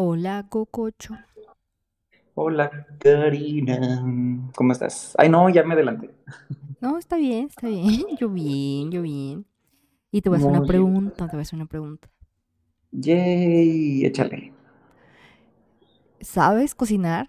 Hola, 0.00 0.46
Cococho. 0.48 1.18
Hola, 2.34 2.70
Karina. 2.98 4.02
¿Cómo 4.54 4.72
estás? 4.72 5.14
Ay, 5.18 5.28
no, 5.28 5.48
ya 5.50 5.62
me 5.64 5.74
adelanté. 5.74 6.10
No, 6.80 6.98
está 6.98 7.16
bien, 7.16 7.46
está 7.46 7.68
bien. 7.68 8.04
Yo 8.18 8.28
bien, 8.30 8.90
yo 8.90 9.02
bien. 9.02 9.46
Y 10.12 10.22
te 10.22 10.28
voy 10.30 10.36
a 10.36 10.38
hacer 10.38 10.50
una 10.50 10.60
bien. 10.60 10.66
pregunta, 10.66 11.28
te 11.28 11.36
voy 11.36 11.40
a 11.40 11.44
hacer 11.44 11.56
una 11.56 11.66
pregunta. 11.66 12.08
Yay, 13.04 14.04
échale. 14.04 14.52
¿Sabes 16.20 16.74
cocinar? 16.74 17.28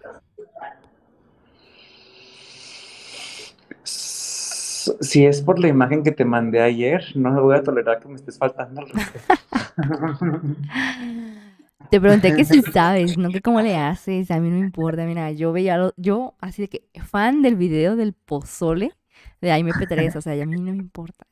S- 3.84 4.96
Si 5.00 5.26
es 5.26 5.42
por 5.42 5.58
la 5.58 5.68
imagen 5.68 6.02
que 6.02 6.12
te 6.12 6.24
mandé 6.24 6.60
ayer, 6.62 7.04
no 7.14 7.30
me 7.32 7.40
voy 7.40 7.56
a 7.56 7.62
tolerar 7.62 8.00
que 8.00 8.08
me 8.08 8.14
estés 8.16 8.38
faltando 8.38 8.80
al 8.80 8.88
respeto. 8.88 9.34
Te 11.88 12.00
pregunté 12.00 12.32
que 12.32 12.44
si 12.44 12.62
sabes, 12.62 13.16
no 13.16 13.32
que 13.32 13.40
cómo 13.42 13.60
le 13.60 13.76
haces, 13.76 14.30
a 14.30 14.38
mí 14.38 14.48
no 14.48 14.54
me 14.54 14.60
importa, 14.60 15.04
mira, 15.06 15.32
yo 15.32 15.52
veía, 15.52 15.76
lo- 15.76 15.92
yo 15.96 16.34
así 16.40 16.62
de 16.62 16.68
que 16.68 16.84
fan 17.02 17.42
del 17.42 17.56
video 17.56 17.96
del 17.96 18.12
pozole 18.12 18.92
de 19.40 19.50
Aime 19.52 19.74
P3, 19.74 20.14
o 20.16 20.20
sea, 20.20 20.34
a 20.40 20.46
mí 20.46 20.60
no 20.60 20.72
me 20.72 20.78
importa. 20.78 21.26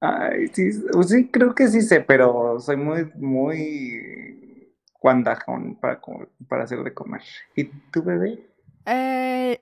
Ay, 0.00 0.48
sí, 0.48 0.70
pues 0.92 1.08
sí, 1.08 1.28
creo 1.30 1.54
que 1.54 1.68
sí 1.68 1.80
sé, 1.82 2.00
pero 2.02 2.60
soy 2.60 2.76
muy, 2.76 3.10
muy 3.16 4.72
guandajón 5.00 5.76
para, 5.76 6.00
para 6.48 6.64
hacer 6.64 6.82
de 6.82 6.92
comer. 6.94 7.22
¿Y 7.54 7.64
tu 7.64 8.02
bebé? 8.02 8.38
Eh, 8.86 9.60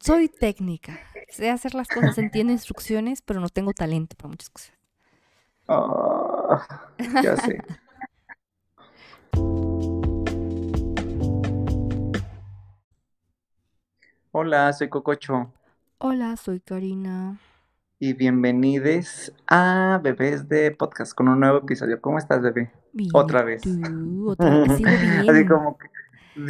soy 0.00 0.28
técnica, 0.28 1.00
sé 1.28 1.50
hacer 1.50 1.74
las 1.74 1.90
cosas, 1.90 2.18
entiendo 2.18 2.52
instrucciones, 2.52 3.20
pero 3.22 3.40
no 3.40 3.48
tengo 3.48 3.72
talento 3.74 4.16
para 4.16 4.28
muchas 4.30 4.50
cosas. 4.50 4.72
Ah, 5.68 6.66
ya 7.20 7.36
sé. 7.36 7.62
Hola, 14.32 14.72
soy 14.72 14.88
Cococho. 14.88 15.52
Hola, 15.98 16.36
soy 16.36 16.60
Karina. 16.60 17.38
Y 18.00 18.14
bienvenidos 18.14 19.32
a 19.46 20.00
Bebés 20.02 20.48
de 20.48 20.70
Podcast 20.72 21.14
con 21.14 21.28
un 21.28 21.38
nuevo 21.40 21.58
episodio. 21.58 22.00
¿Cómo 22.00 22.18
estás, 22.18 22.42
bebé? 22.42 22.72
Bien, 22.92 23.10
Otra 23.12 23.42
¿y 23.42 23.44
vez. 23.44 23.62
tú? 23.62 24.28
Otra 24.30 24.58
vez, 24.58 24.72
sigo 24.72 24.98
Así 25.26 25.46
como 25.46 25.78
que 25.78 25.88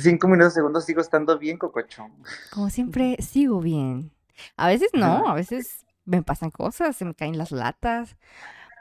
cinco 0.00 0.28
minutos, 0.28 0.54
segundos 0.54 0.84
sigo 0.84 1.00
estando 1.00 1.38
bien, 1.38 1.58
Cococho. 1.58 2.06
Como 2.50 2.70
siempre, 2.70 3.16
sigo 3.20 3.60
bien. 3.60 4.12
A 4.56 4.68
veces 4.68 4.90
no, 4.94 5.28
a 5.28 5.34
veces 5.34 5.86
me 6.04 6.22
pasan 6.22 6.50
cosas, 6.50 6.96
se 6.96 7.04
me 7.04 7.14
caen 7.14 7.38
las 7.38 7.52
latas, 7.52 8.16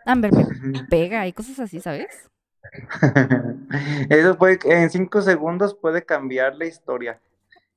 Amber 0.05 0.31
me 0.33 0.45
pega 0.89 1.27
y 1.27 1.33
cosas 1.33 1.59
así, 1.59 1.79
¿sabes? 1.81 2.29
Eso 4.09 4.37
puede, 4.37 4.59
en 4.65 4.89
cinco 4.89 5.21
segundos 5.21 5.75
puede 5.75 6.05
cambiar 6.05 6.55
la 6.55 6.65
historia. 6.65 7.19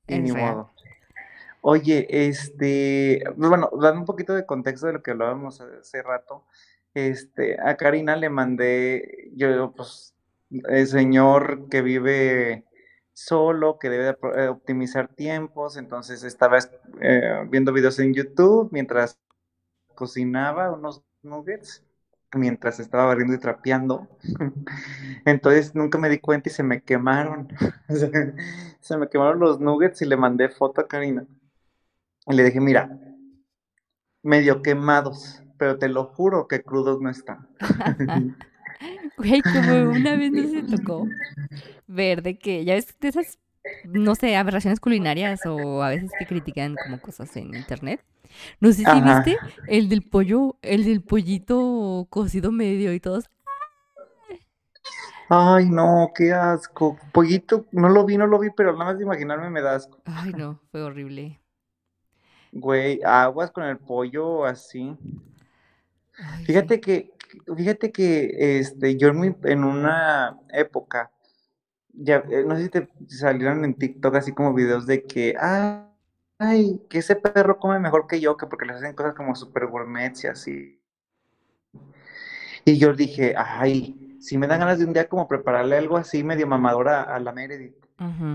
Y 0.07 0.19
ni 0.19 0.31
modo. 0.31 0.71
Oye, 1.65 2.07
este, 2.27 3.23
pues 3.37 3.49
bueno, 3.49 3.69
dando 3.81 4.01
un 4.01 4.05
poquito 4.05 4.33
de 4.35 4.45
contexto 4.45 4.87
de 4.87 4.93
lo 4.93 5.01
que 5.01 5.11
hablábamos 5.11 5.61
hace 5.61 6.01
rato, 6.01 6.45
este, 6.93 7.57
a 7.61 7.77
Karina 7.77 8.17
le 8.17 8.29
mandé, 8.29 9.31
yo, 9.35 9.71
pues, 9.71 10.13
el 10.51 10.87
señor 10.87 11.69
que 11.69 11.81
vive 11.81 12.65
solo, 13.13 13.79
que 13.79 13.89
debe 13.89 14.03
de 14.03 14.17
eh, 14.43 14.47
optimizar 14.49 15.07
tiempos, 15.15 15.77
entonces 15.77 16.23
estaba 16.23 16.59
eh, 16.99 17.45
viendo 17.49 17.71
videos 17.71 17.97
en 17.99 18.13
YouTube 18.13 18.67
mientras 18.73 19.17
cocinaba 19.95 20.71
unos 20.73 21.01
nuggets, 21.21 21.81
mientras 22.35 22.81
estaba 22.81 23.05
barriendo 23.05 23.35
y 23.35 23.39
trapeando, 23.39 24.09
entonces 25.25 25.75
nunca 25.75 25.97
me 25.97 26.09
di 26.09 26.19
cuenta 26.19 26.49
y 26.49 26.51
se 26.51 26.63
me 26.63 26.81
quemaron, 26.83 27.47
se 28.81 28.97
me 28.97 29.07
quemaron 29.09 29.39
los 29.39 29.61
nuggets 29.61 30.01
y 30.01 30.05
le 30.07 30.17
mandé 30.17 30.49
foto 30.49 30.81
a 30.81 30.87
Karina. 30.89 31.25
Y 32.27 32.35
le 32.35 32.43
dije, 32.43 32.59
mira, 32.61 32.89
medio 34.23 34.61
quemados, 34.61 35.41
pero 35.57 35.77
te 35.77 35.89
lo 35.89 36.05
juro 36.05 36.47
que 36.47 36.63
crudos 36.63 37.01
no 37.01 37.09
están. 37.09 37.47
Güey, 39.17 39.41
como 39.41 39.91
una 39.91 40.15
vez 40.15 40.31
no 40.31 40.43
se 40.49 40.63
tocó 40.63 41.07
ver 41.87 42.21
de 42.21 42.37
que, 42.37 42.65
ya 42.65 42.73
ves, 42.73 42.97
de 42.99 43.07
esas, 43.07 43.39
no 43.85 44.15
sé, 44.15 44.35
aberraciones 44.35 44.79
culinarias 44.79 45.45
o 45.45 45.83
a 45.83 45.89
veces 45.89 46.11
que 46.19 46.25
critican 46.25 46.75
como 46.83 46.99
cosas 46.99 47.35
en 47.37 47.53
internet. 47.53 48.03
No 48.59 48.69
sé 48.69 48.77
si 48.77 48.83
Ajá. 48.85 49.23
viste 49.23 49.37
el 49.67 49.87
del 49.87 50.01
pollo, 50.01 50.57
el 50.61 50.83
del 50.83 51.01
pollito 51.01 52.07
cocido 52.09 52.51
medio 52.51 52.93
y 52.93 52.99
todos. 52.99 53.29
Ay, 55.29 55.69
no, 55.69 56.11
qué 56.13 56.33
asco. 56.33 56.97
Pollito, 57.11 57.65
no 57.71 57.89
lo 57.89 58.05
vi, 58.05 58.17
no 58.17 58.27
lo 58.27 58.39
vi, 58.39 58.49
pero 58.55 58.73
nada 58.73 58.85
más 58.85 58.97
de 58.97 59.03
imaginarme 59.03 59.49
me 59.49 59.61
da 59.61 59.75
asco. 59.75 59.99
Ay, 60.05 60.33
no, 60.33 60.59
fue 60.71 60.83
horrible. 60.83 61.39
Güey, 62.55 63.01
aguas 63.03 63.51
con 63.51 63.63
el 63.63 63.77
pollo 63.79 64.45
así. 64.45 64.95
Ay, 66.19 66.39
sí. 66.39 66.45
Fíjate 66.45 66.79
que, 66.79 67.11
fíjate 67.57 67.91
que 67.91 68.59
este, 68.59 68.95
yo 68.97 69.07
en, 69.09 69.19
mi- 69.19 69.35
en 69.43 69.63
una 69.63 70.37
época, 70.49 71.11
ya, 71.93 72.23
eh, 72.29 72.43
no 72.45 72.55
sé 72.55 72.63
si 72.63 72.69
te 72.69 72.89
salieron 73.07 73.65
en 73.65 73.75
TikTok 73.75 74.15
así 74.15 74.33
como 74.33 74.53
videos 74.53 74.85
de 74.87 75.03
que, 75.03 75.35
"Ah, 75.39 75.89
ay, 76.39 76.81
que 76.89 76.99
ese 76.99 77.15
perro 77.15 77.57
come 77.59 77.79
mejor 77.79 78.07
que 78.07 78.19
yo, 78.21 78.37
que 78.37 78.47
porque 78.47 78.65
les 78.65 78.77
hacen 78.77 78.95
cosas 78.95 79.15
como 79.15 79.35
super 79.35 79.67
gourmets 79.67 80.23
y 80.25 80.27
así. 80.27 80.79
Y 82.65 82.77
yo 82.77 82.93
dije, 82.93 83.35
ay, 83.37 84.17
si 84.19 84.37
me 84.37 84.47
dan 84.47 84.59
ganas 84.59 84.79
de 84.79 84.85
un 84.85 84.93
día 84.93 85.07
como 85.09 85.27
prepararle 85.27 85.77
algo 85.77 85.97
así 85.97 86.23
medio 86.23 86.47
mamadora 86.47 87.03
a 87.03 87.19
la 87.19 87.31
Meredith. 87.33 87.82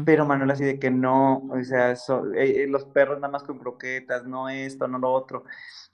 Pero 0.04 0.24
Manuel 0.26 0.50
así 0.50 0.64
de 0.64 0.78
que 0.78 0.90
no, 0.90 1.38
o 1.50 1.62
sea, 1.64 1.94
so- 1.96 2.32
eh, 2.34 2.62
eh, 2.64 2.66
los 2.68 2.84
perros 2.86 3.18
nada 3.20 3.30
más 3.32 3.42
con 3.42 3.58
croquetas, 3.58 4.24
no 4.24 4.48
esto, 4.48 4.88
no 4.88 4.98
lo 4.98 5.12
otro. 5.12 5.44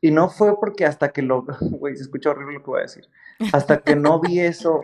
Y 0.01 0.11
no 0.11 0.29
fue 0.29 0.59
porque 0.59 0.85
hasta 0.87 1.11
que 1.13 1.23
lo, 1.23 1.45
güey, 1.61 1.97
se 1.97 2.03
escucha 2.03 2.31
horrible 2.31 2.55
lo 2.55 2.61
que 2.61 2.71
voy 2.71 2.81
a 2.81 2.83
decir, 2.83 3.09
hasta 3.53 3.79
que 3.83 3.97
no 3.97 4.21
vi 4.21 4.41
eso, 4.41 4.83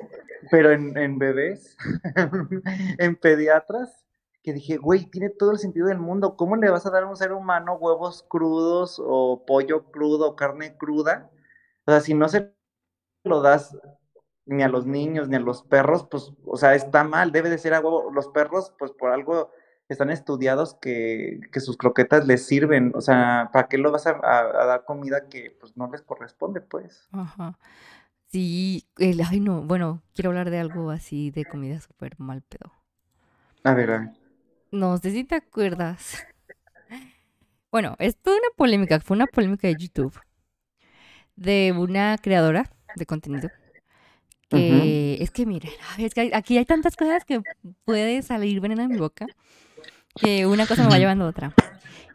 pero 0.51 0.71
en, 0.73 0.97
en 0.97 1.19
bebés, 1.19 1.77
en 2.99 3.17
pediatras, 3.17 4.05
que 4.43 4.55
dije, 4.55 4.79
güey, 4.79 5.05
tiene 5.05 5.29
todo 5.29 5.51
el 5.53 5.59
sentido 5.59 5.89
del 5.89 5.99
mundo, 5.99 6.35
¿cómo 6.37 6.57
le 6.57 6.71
vas 6.71 6.87
a 6.87 6.91
dar 6.91 7.03
a 7.03 7.07
un 7.07 7.17
ser 7.17 7.33
humano 7.33 7.75
huevos 7.77 8.25
crudos 8.29 9.01
o 9.05 9.45
pollo 9.47 9.91
crudo 9.91 10.35
carne 10.35 10.77
cruda? 10.79 11.31
O 11.85 11.91
sea, 11.91 12.01
si 12.01 12.15
no 12.15 12.29
se 12.29 12.53
lo 13.25 13.43
das 13.43 13.77
ni 14.51 14.63
a 14.63 14.69
los 14.69 14.87
niños 14.87 15.29
ni 15.29 15.37
a 15.37 15.41
los 15.41 15.63
perros, 15.63 16.07
pues, 16.11 16.33
o 16.45 16.57
sea, 16.57 16.75
está 16.75 17.05
mal, 17.05 17.33
debe 17.33 17.51
de 17.51 17.59
ser 17.59 17.75
a 17.75 17.81
huevo. 17.81 18.11
Los 18.13 18.29
perros, 18.29 18.73
pues 18.79 18.93
por 18.93 19.11
algo 19.13 19.51
están 19.89 20.11
estudiados 20.11 20.75
que, 20.75 21.41
que 21.53 21.61
sus 21.61 21.77
croquetas 21.77 22.27
les 22.27 22.47
sirven, 22.47 22.93
o 22.95 23.01
sea, 23.01 23.51
¿para 23.53 23.69
qué 23.69 23.79
lo 23.79 23.91
vas 23.93 24.07
a, 24.07 24.11
a- 24.23 24.63
a 24.63 24.67
dar 24.67 24.85
comida 24.85 25.29
que 25.29 25.51
pues 25.59 25.77
no 25.77 25.91
les 25.91 26.03
corresponde, 26.03 26.61
pues? 26.61 27.09
Ajá. 27.13 27.59
Sí, 28.29 28.87
el, 28.99 29.21
ay 29.23 29.41
no, 29.41 29.63
bueno, 29.63 30.03
quiero 30.15 30.31
hablar 30.31 30.51
de 30.51 30.59
algo 30.61 30.91
así 30.91 31.31
de 31.33 31.45
comida 31.45 31.81
súper 31.81 32.19
mal 32.21 32.43
pedo. 32.43 32.73
A 33.65 33.75
ver, 33.75 33.91
a 33.91 33.99
ver. 33.99 34.11
No 34.73 34.97
sé 34.99 35.11
si 35.11 35.25
te 35.25 35.35
acuerdas. 35.37 36.25
Bueno, 37.73 37.97
es 37.99 38.17
toda 38.17 38.37
una 38.37 38.49
polémica, 38.57 39.01
fue 39.01 39.17
una 39.17 39.27
polémica 39.27 39.67
de 39.69 39.77
YouTube 39.77 40.21
de 41.37 41.75
una 41.77 42.17
creadora 42.19 42.71
de 42.97 43.07
contenido 43.07 43.51
que 44.51 45.23
es 45.23 45.31
que 45.31 45.47
miren, 45.47 45.73
es 45.99 46.15
que 46.15 46.31
aquí 46.35 46.59
hay 46.59 46.65
tantas 46.65 46.97
cosas 46.97 47.25
que 47.25 47.41
puede 47.85 48.23
salir 48.23 48.61
veneno 48.61 48.83
de 48.83 48.89
mi 48.89 48.99
boca 48.99 49.27
que 50.15 50.47
una 50.47 50.67
cosa 50.67 50.83
me 50.83 50.91
va 50.91 50.99
llevando 50.99 51.25
a 51.25 51.29
otra. 51.29 51.55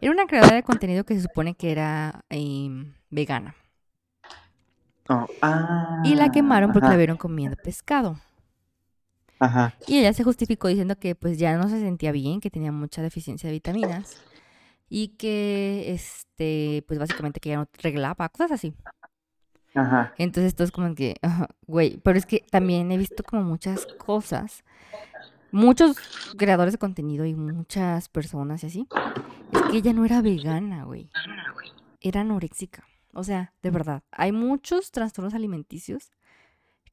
Era 0.01 0.11
una 0.11 0.27
creadora 0.27 0.55
de 0.55 0.63
contenido 0.63 1.05
que 1.05 1.15
se 1.15 1.21
supone 1.21 1.55
que 1.55 1.71
era 1.71 2.25
em, 2.29 2.93
vegana 3.09 3.55
Oh, 5.07 5.27
ah, 5.41 6.01
y 6.03 6.15
la 6.15 6.31
quemaron 6.31 6.71
porque 6.71 6.87
la 6.87 6.97
vieron 6.97 7.17
comiendo 7.17 7.55
pescado. 7.57 8.19
ajá. 9.39 9.73
Y 9.87 9.99
ella 9.99 10.13
se 10.13 10.23
justificó 10.23 10.67
diciendo 10.67 10.97
que 10.97 11.13
pues 11.13 11.37
ya 11.37 11.55
no 11.57 11.69
se 11.69 11.79
sentía 11.79 12.11
bien, 12.11 12.41
que 12.41 12.49
tenía 12.49 12.71
mucha 12.71 13.01
deficiencia 13.03 13.47
de 13.47 13.53
vitaminas 13.53 14.17
y 14.89 15.09
que 15.09 15.93
este 15.93 16.83
pues 16.87 16.99
básicamente 16.99 17.39
que 17.39 17.49
ya 17.49 17.57
no 17.57 17.67
reglaba, 17.83 18.29
cosas 18.29 18.51
así. 18.51 18.73
Ajá. 19.75 20.13
Entonces 20.17 20.55
es 20.59 20.71
como 20.71 20.95
que, 20.95 21.17
güey, 21.67 21.97
pero 22.03 22.17
es 22.17 22.25
que 22.25 22.45
también 22.49 22.91
he 22.91 22.97
visto 22.97 23.23
como 23.23 23.43
muchas 23.43 23.85
cosas, 23.97 24.63
muchos 25.51 25.97
creadores 26.37 26.73
de 26.73 26.79
contenido 26.79 27.25
y 27.25 27.35
muchas 27.35 28.09
personas 28.09 28.63
y 28.63 28.67
así, 28.67 28.89
es 29.51 29.63
que 29.63 29.77
ella 29.77 29.93
no 29.93 30.05
era 30.05 30.21
vegana, 30.21 30.85
güey, 30.85 31.11
era 32.01 32.21
anoréxica. 32.21 32.85
O 33.13 33.23
sea, 33.23 33.53
de 33.63 33.71
verdad, 33.71 34.03
hay 34.11 34.31
muchos 34.31 34.91
trastornos 34.91 35.33
alimenticios 35.35 36.11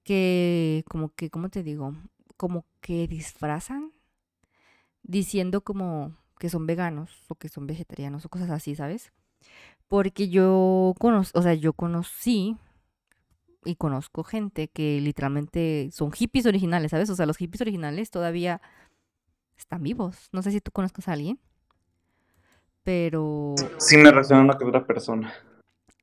que 0.05 0.85
como 0.89 1.11
que, 1.15 1.31
¿cómo 1.31 1.51
te 1.51 1.63
digo? 1.63 1.95
Como 2.37 2.67
que 2.81 3.09
disfrazan 3.09 3.93
diciendo 5.03 5.63
como 5.63 6.17
que 6.39 6.49
son 6.49 6.67
veganos 6.67 7.11
o 7.29 7.35
que 7.35 7.49
son 7.49 7.67
vegetarianos 7.67 8.25
o 8.25 8.29
cosas 8.29 8.51
así, 8.51 8.75
¿sabes? 8.75 9.13
Porque 9.89 10.29
yo 10.31 10.95
conocí, 10.99 11.33
o 11.35 11.43
sea, 11.43 11.55
yo 11.55 11.73
conocí 11.75 12.57
y 13.65 13.77
conozco 13.77 14.25
gente 14.25 14.69
que 14.69 15.01
literalmente 15.01 15.91
son 15.93 16.13
hippies 16.13 16.47
originales, 16.47 16.91
¿sabes? 16.91 17.11
O 17.11 17.17
sea, 17.17 17.27
los 17.27 17.37
hippies 17.37 17.61
originales 17.61 18.11
todavía 18.11 18.61
están 19.57 19.83
vivos. 19.83 20.29
No 20.33 20.43
sé 20.43 20.51
si 20.51 20.61
tú 20.61 20.71
conozcas 20.73 21.09
a 21.09 21.13
alguien. 21.13 21.39
Pero. 22.83 23.55
Sí, 23.79 23.97
me 23.97 24.11
una 24.11 24.59
que 24.59 24.65
otra 24.65 24.85
persona. 24.85 25.33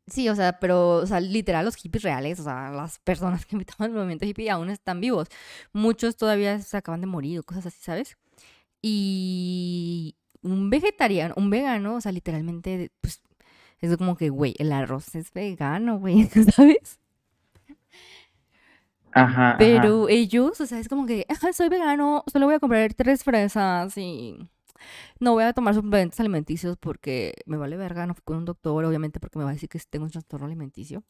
Sí, 0.08 0.28
o 0.30 0.36
sea, 0.36 0.60
pero, 0.60 0.98
o 0.98 1.06
sea, 1.06 1.20
literal, 1.20 1.66
los 1.66 1.76
hippies 1.76 2.04
reales, 2.04 2.40
o 2.40 2.44
sea, 2.44 2.72
las 2.72 3.00
personas 3.00 3.46
que 3.46 3.56
invitaban 3.56 3.92
al 3.92 3.96
movimiento 3.96 4.26
hippie 4.26 4.50
aún 4.50 4.70
están 4.70 5.02
vivos. 5.02 5.28
Muchos 5.72 6.16
todavía 6.18 6.60
se 6.60 6.78
acaban 6.78 7.02
de 7.02 7.08
morir 7.08 7.40
o 7.40 7.44
cosas 7.44 7.68
así, 7.68 7.80
¿sabes? 7.82 8.18
Y 8.82 10.16
un 10.42 10.70
vegetariano, 10.70 11.34
un 11.38 11.50
vegano, 11.50 11.96
o 11.96 12.02
sea, 12.02 12.12
literalmente, 12.12 12.92
pues, 13.02 13.22
es 13.82 13.96
como 13.98 14.16
que, 14.18 14.30
güey, 14.30 14.56
el 14.58 14.72
arroz 14.72 15.16
es 15.16 15.32
vegano, 15.32 16.00
güey, 16.00 16.28
¿sabes? 16.56 17.00
Ajá. 19.14 19.56
Pero 19.58 20.08
ellos, 20.10 20.60
o 20.62 20.66
sea, 20.66 20.80
es 20.80 20.88
como 20.90 21.06
que, 21.06 21.26
"Ajá, 21.30 21.52
soy 21.54 21.70
vegano, 21.70 22.24
solo 22.32 22.46
voy 22.46 22.56
a 22.56 22.60
comprar 22.60 22.94
tres 22.94 23.24
fresas 23.24 23.98
y 23.98 24.38
no 25.20 25.34
voy 25.34 25.44
a 25.44 25.54
tomar 25.54 25.74
suplementos 25.74 26.20
alimenticios 26.20 26.78
porque 26.78 27.34
me 27.46 27.58
vale 27.58 27.78
verga, 27.78 28.06
no 28.08 28.14
fui 28.14 28.24
con 28.24 28.38
un 28.38 28.46
doctor, 28.46 28.84
obviamente, 28.86 29.20
porque 29.20 29.38
me 29.40 29.46
va 29.46 29.52
a 29.52 29.54
decir 29.54 29.70
que 29.70 29.80
tengo 29.90 30.06
un 30.06 30.12
trastorno 30.12 30.46
alimenticio. 30.46 31.04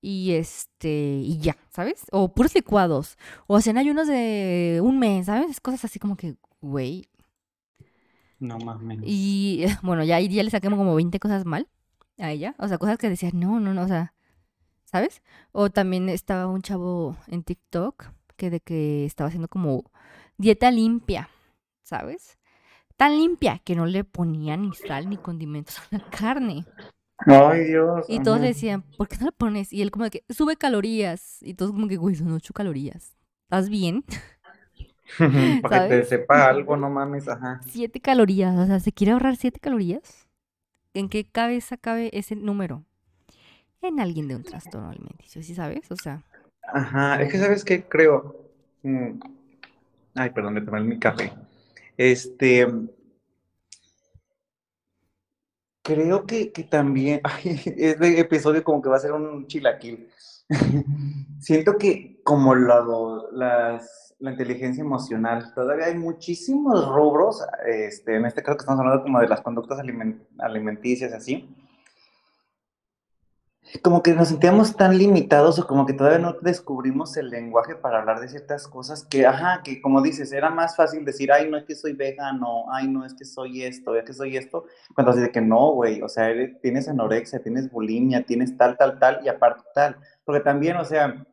Y 0.00 0.32
este, 0.32 1.20
y 1.24 1.38
ya, 1.38 1.56
¿sabes? 1.70 2.04
O 2.12 2.32
puros 2.32 2.54
licuados, 2.54 3.16
o 3.46 3.56
hacen 3.56 3.78
ayunos 3.78 4.06
de 4.06 4.80
un 4.82 4.98
mes, 4.98 5.26
¿sabes? 5.26 5.60
Cosas 5.60 5.84
así 5.84 5.98
como 5.98 6.16
que, 6.16 6.36
güey. 6.60 7.08
No 8.38 8.58
mames. 8.58 9.00
Y 9.04 9.64
bueno, 9.82 10.04
ya 10.04 10.16
ahí 10.16 10.28
ya 10.28 10.42
le 10.42 10.50
saqué 10.50 10.68
como 10.68 10.94
20 10.94 11.18
cosas 11.18 11.44
mal 11.44 11.68
a 12.18 12.30
ella. 12.30 12.54
O 12.58 12.68
sea, 12.68 12.78
cosas 12.78 12.98
que 12.98 13.08
decía, 13.08 13.30
no, 13.32 13.58
no, 13.58 13.74
no, 13.74 13.82
o 13.82 13.88
sea, 13.88 14.14
¿sabes? 14.86 15.22
O 15.52 15.68
también 15.68 16.08
estaba 16.08 16.46
un 16.46 16.62
chavo 16.62 17.16
en 17.26 17.42
TikTok 17.42 18.06
que 18.36 18.50
de 18.50 18.60
que 18.60 19.04
estaba 19.04 19.28
haciendo 19.28 19.48
como 19.48 19.84
dieta 20.38 20.70
limpia, 20.70 21.28
¿sabes? 21.82 22.38
Tan 22.96 23.18
limpia 23.18 23.58
que 23.58 23.76
no 23.76 23.84
le 23.84 24.04
ponía 24.04 24.56
ni 24.56 24.72
sal 24.72 25.10
ni 25.10 25.18
condimentos 25.18 25.78
a 25.78 25.98
la 25.98 26.04
carne. 26.10 26.64
Ay, 27.18 27.64
Dios. 27.64 28.06
Y 28.08 28.22
todos 28.22 28.40
le 28.40 28.48
decían, 28.48 28.82
¿por 28.96 29.08
qué 29.08 29.16
no 29.18 29.26
le 29.26 29.32
pones? 29.32 29.72
Y 29.72 29.82
él 29.82 29.90
como 29.90 30.04
de 30.04 30.10
que, 30.10 30.24
sube 30.28 30.56
calorías. 30.56 31.42
Y 31.42 31.54
todos 31.54 31.72
como 31.72 31.88
que, 31.88 31.96
güey, 31.96 32.14
son 32.14 32.32
8 32.32 32.52
calorías. 32.52 33.16
¿Estás 33.44 33.68
bien? 33.68 34.04
Para 35.62 35.88
que 35.88 35.96
te 35.96 36.04
sepa 36.04 36.46
algo, 36.48 36.76
no 36.76 36.90
mames, 36.90 37.28
ajá. 37.28 37.60
7 37.66 38.00
calorías. 38.00 38.58
O 38.58 38.66
sea, 38.66 38.80
¿se 38.80 38.92
quiere 38.92 39.12
ahorrar 39.12 39.36
7 39.36 39.60
calorías? 39.60 40.28
¿En 40.94 41.08
qué 41.08 41.26
cabeza 41.26 41.76
cabe 41.76 42.10
ese 42.12 42.36
número? 42.36 42.84
En 43.80 44.00
alguien 44.00 44.28
de 44.28 44.36
un 44.36 44.44
trastorno 44.44 44.90
alimenticio, 44.90 45.42
¿sí 45.42 45.54
sabes? 45.54 45.90
O 45.90 45.96
sea, 45.96 46.22
Ajá, 46.62 47.22
es 47.22 47.32
que 47.32 47.38
¿sabes 47.38 47.64
qué? 47.64 47.84
Creo. 47.88 48.36
Mm, 48.82 49.18
Ay, 50.14 50.30
perdón, 50.30 50.54
me 50.54 50.62
tomé 50.62 50.80
mi 50.82 50.98
café. 50.98 51.32
Este, 51.96 52.66
creo 55.82 56.26
que, 56.26 56.52
que 56.52 56.64
también, 56.64 57.20
ay, 57.24 57.60
este 57.76 58.20
episodio 58.20 58.62
como 58.64 58.82
que 58.82 58.88
va 58.88 58.96
a 58.96 59.00
ser 59.00 59.12
un 59.12 59.46
chilaquil. 59.46 60.08
Siento 61.40 61.76
que 61.76 62.20
como 62.24 62.54
la, 62.54 62.84
las, 63.32 64.14
la 64.18 64.32
inteligencia 64.32 64.82
emocional, 64.82 65.52
todavía 65.54 65.86
hay 65.86 65.94
muchísimos 65.96 66.88
rubros, 66.88 67.42
este, 67.66 68.16
en 68.16 68.26
este 68.26 68.42
caso 68.42 68.56
que 68.58 68.62
estamos 68.62 68.80
hablando 68.80 69.02
como 69.04 69.20
de 69.20 69.28
las 69.28 69.40
conductas 69.42 69.78
aliment- 69.78 70.20
alimenticias, 70.38 71.12
así, 71.12 71.48
como 73.82 74.02
que 74.02 74.14
nos 74.14 74.28
sentíamos 74.28 74.76
tan 74.76 74.96
limitados 74.96 75.58
o 75.58 75.66
como 75.66 75.86
que 75.86 75.92
todavía 75.92 76.18
no 76.18 76.34
descubrimos 76.40 77.16
el 77.16 77.30
lenguaje 77.30 77.74
para 77.74 77.98
hablar 77.98 78.20
de 78.20 78.28
ciertas 78.28 78.66
cosas 78.68 79.04
que, 79.04 79.26
ajá, 79.26 79.62
que 79.64 79.80
como 79.82 80.00
dices, 80.02 80.32
era 80.32 80.50
más 80.50 80.76
fácil 80.76 81.04
decir, 81.04 81.32
ay, 81.32 81.50
no 81.50 81.56
es 81.56 81.64
que 81.64 81.74
soy 81.74 81.92
vegano, 81.92 82.64
ay, 82.72 82.88
no 82.88 83.04
es 83.04 83.14
que 83.14 83.24
soy 83.24 83.64
esto, 83.64 83.94
es 83.96 84.04
que 84.04 84.12
soy 84.12 84.36
esto, 84.36 84.66
cuando 84.94 85.12
de 85.12 85.30
que 85.30 85.40
no, 85.40 85.72
güey, 85.72 86.00
o 86.02 86.08
sea, 86.08 86.30
eres- 86.30 86.60
tienes 86.60 86.88
anorexia, 86.88 87.42
tienes 87.42 87.70
bulimia, 87.70 88.22
tienes 88.24 88.56
tal, 88.56 88.76
tal, 88.76 88.98
tal 88.98 89.20
y 89.24 89.28
aparte 89.28 89.62
tal, 89.74 89.96
porque 90.24 90.40
también, 90.40 90.76
o 90.76 90.84
sea, 90.84 91.26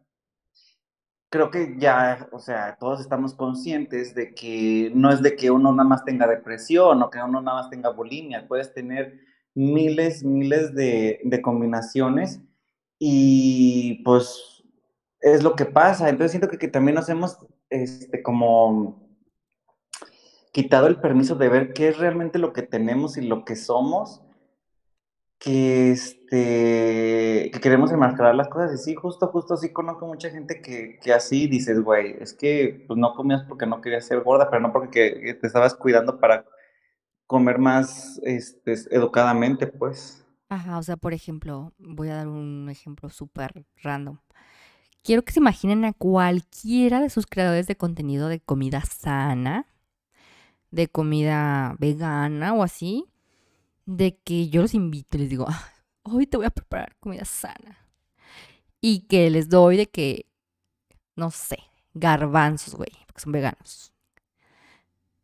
creo 1.29 1.49
que 1.49 1.75
ya, 1.79 2.27
o 2.31 2.39
sea, 2.39 2.77
todos 2.79 3.01
estamos 3.01 3.33
conscientes 3.33 4.13
de 4.13 4.33
que 4.35 4.91
no 4.93 5.11
es 5.11 5.21
de 5.21 5.35
que 5.35 5.49
uno 5.49 5.71
nada 5.71 5.87
más 5.89 6.05
tenga 6.05 6.27
depresión 6.27 7.01
o 7.01 7.09
que 7.09 7.19
uno 7.19 7.41
nada 7.41 7.61
más 7.61 7.69
tenga 7.69 7.89
bulimia, 7.89 8.47
puedes 8.47 8.73
tener 8.73 9.19
miles, 9.55 10.23
miles 10.23 10.73
de, 10.73 11.19
de 11.23 11.41
combinaciones 11.41 12.41
y 12.99 14.03
pues 14.03 14.63
es 15.19 15.43
lo 15.43 15.55
que 15.55 15.65
pasa. 15.65 16.09
Entonces 16.09 16.31
siento 16.31 16.49
que, 16.49 16.57
que 16.57 16.67
también 16.67 16.95
nos 16.95 17.09
hemos 17.09 17.37
este, 17.69 18.21
como 18.21 19.03
quitado 20.51 20.87
el 20.87 21.01
permiso 21.01 21.35
de 21.35 21.49
ver 21.49 21.73
qué 21.73 21.89
es 21.89 21.97
realmente 21.97 22.37
lo 22.39 22.53
que 22.53 22.61
tenemos 22.61 23.17
y 23.17 23.21
lo 23.21 23.43
que 23.43 23.55
somos, 23.55 24.21
que, 25.39 25.91
este, 25.91 27.49
que 27.51 27.59
queremos 27.59 27.91
enmascarar 27.91 28.35
las 28.35 28.47
cosas. 28.49 28.73
Y 28.73 28.77
sí, 28.77 28.95
justo, 28.95 29.27
justo, 29.27 29.57
sí 29.57 29.73
conozco 29.73 30.05
mucha 30.07 30.29
gente 30.29 30.61
que, 30.61 30.99
que 31.01 31.13
así 31.13 31.47
dices, 31.47 31.81
güey, 31.81 32.15
es 32.19 32.33
que 32.33 32.85
pues, 32.87 32.99
no 32.99 33.13
comías 33.15 33.43
porque 33.47 33.65
no 33.65 33.81
querías 33.81 34.05
ser 34.05 34.21
gorda, 34.21 34.49
pero 34.49 34.61
no 34.61 34.71
porque 34.71 35.19
que 35.19 35.33
te 35.33 35.47
estabas 35.47 35.73
cuidando 35.75 36.19
para 36.19 36.45
comer 37.27 37.59
más 37.59 38.19
este, 38.23 38.73
educadamente, 38.95 39.67
pues. 39.67 40.25
ajá, 40.49 40.77
o 40.77 40.83
sea, 40.83 40.97
por 40.97 41.13
ejemplo, 41.13 41.73
voy 41.79 42.09
a 42.09 42.15
dar 42.15 42.27
un 42.27 42.69
ejemplo 42.69 43.09
súper 43.09 43.65
random. 43.81 44.19
Quiero 45.03 45.23
que 45.23 45.33
se 45.33 45.39
imaginen 45.41 45.85
a 45.85 45.93
cualquiera 45.93 47.01
de 47.01 47.09
sus 47.09 47.27
creadores 47.27 47.67
de 47.67 47.77
contenido 47.77 48.29
de 48.29 48.41
comida 48.41 48.81
sana, 48.83 49.67
de 50.71 50.87
comida 50.87 51.75
vegana 51.79 52.53
o 52.53 52.63
así, 52.63 53.05
de 53.85 54.17
que 54.17 54.49
yo 54.49 54.61
los 54.63 54.73
invito 54.73 55.17
y 55.17 55.21
les 55.21 55.29
digo, 55.29 55.45
"Ah, 55.49 55.71
hoy 56.03 56.27
te 56.27 56.37
voy 56.37 56.45
a 56.47 56.51
preparar 56.51 56.95
comida 56.99 57.25
sana. 57.25 57.77
Y 58.81 59.01
que 59.07 59.29
les 59.29 59.49
doy 59.49 59.77
de 59.77 59.87
que, 59.89 60.25
no 61.15 61.31
sé, 61.31 61.57
garbanzos, 61.93 62.75
güey, 62.75 62.91
porque 63.07 63.21
son 63.21 63.31
veganos. 63.33 63.93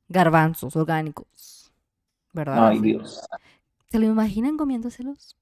Garbanzos 0.09 0.75
orgánicos, 0.75 1.58
¿verdad? 2.33 2.69
Ay. 2.69 2.79
Dios. 2.79 3.21
¿Se 3.89 3.99
lo 3.99 4.05
imaginan 4.05 4.57
comiéndoselos? 4.57 5.35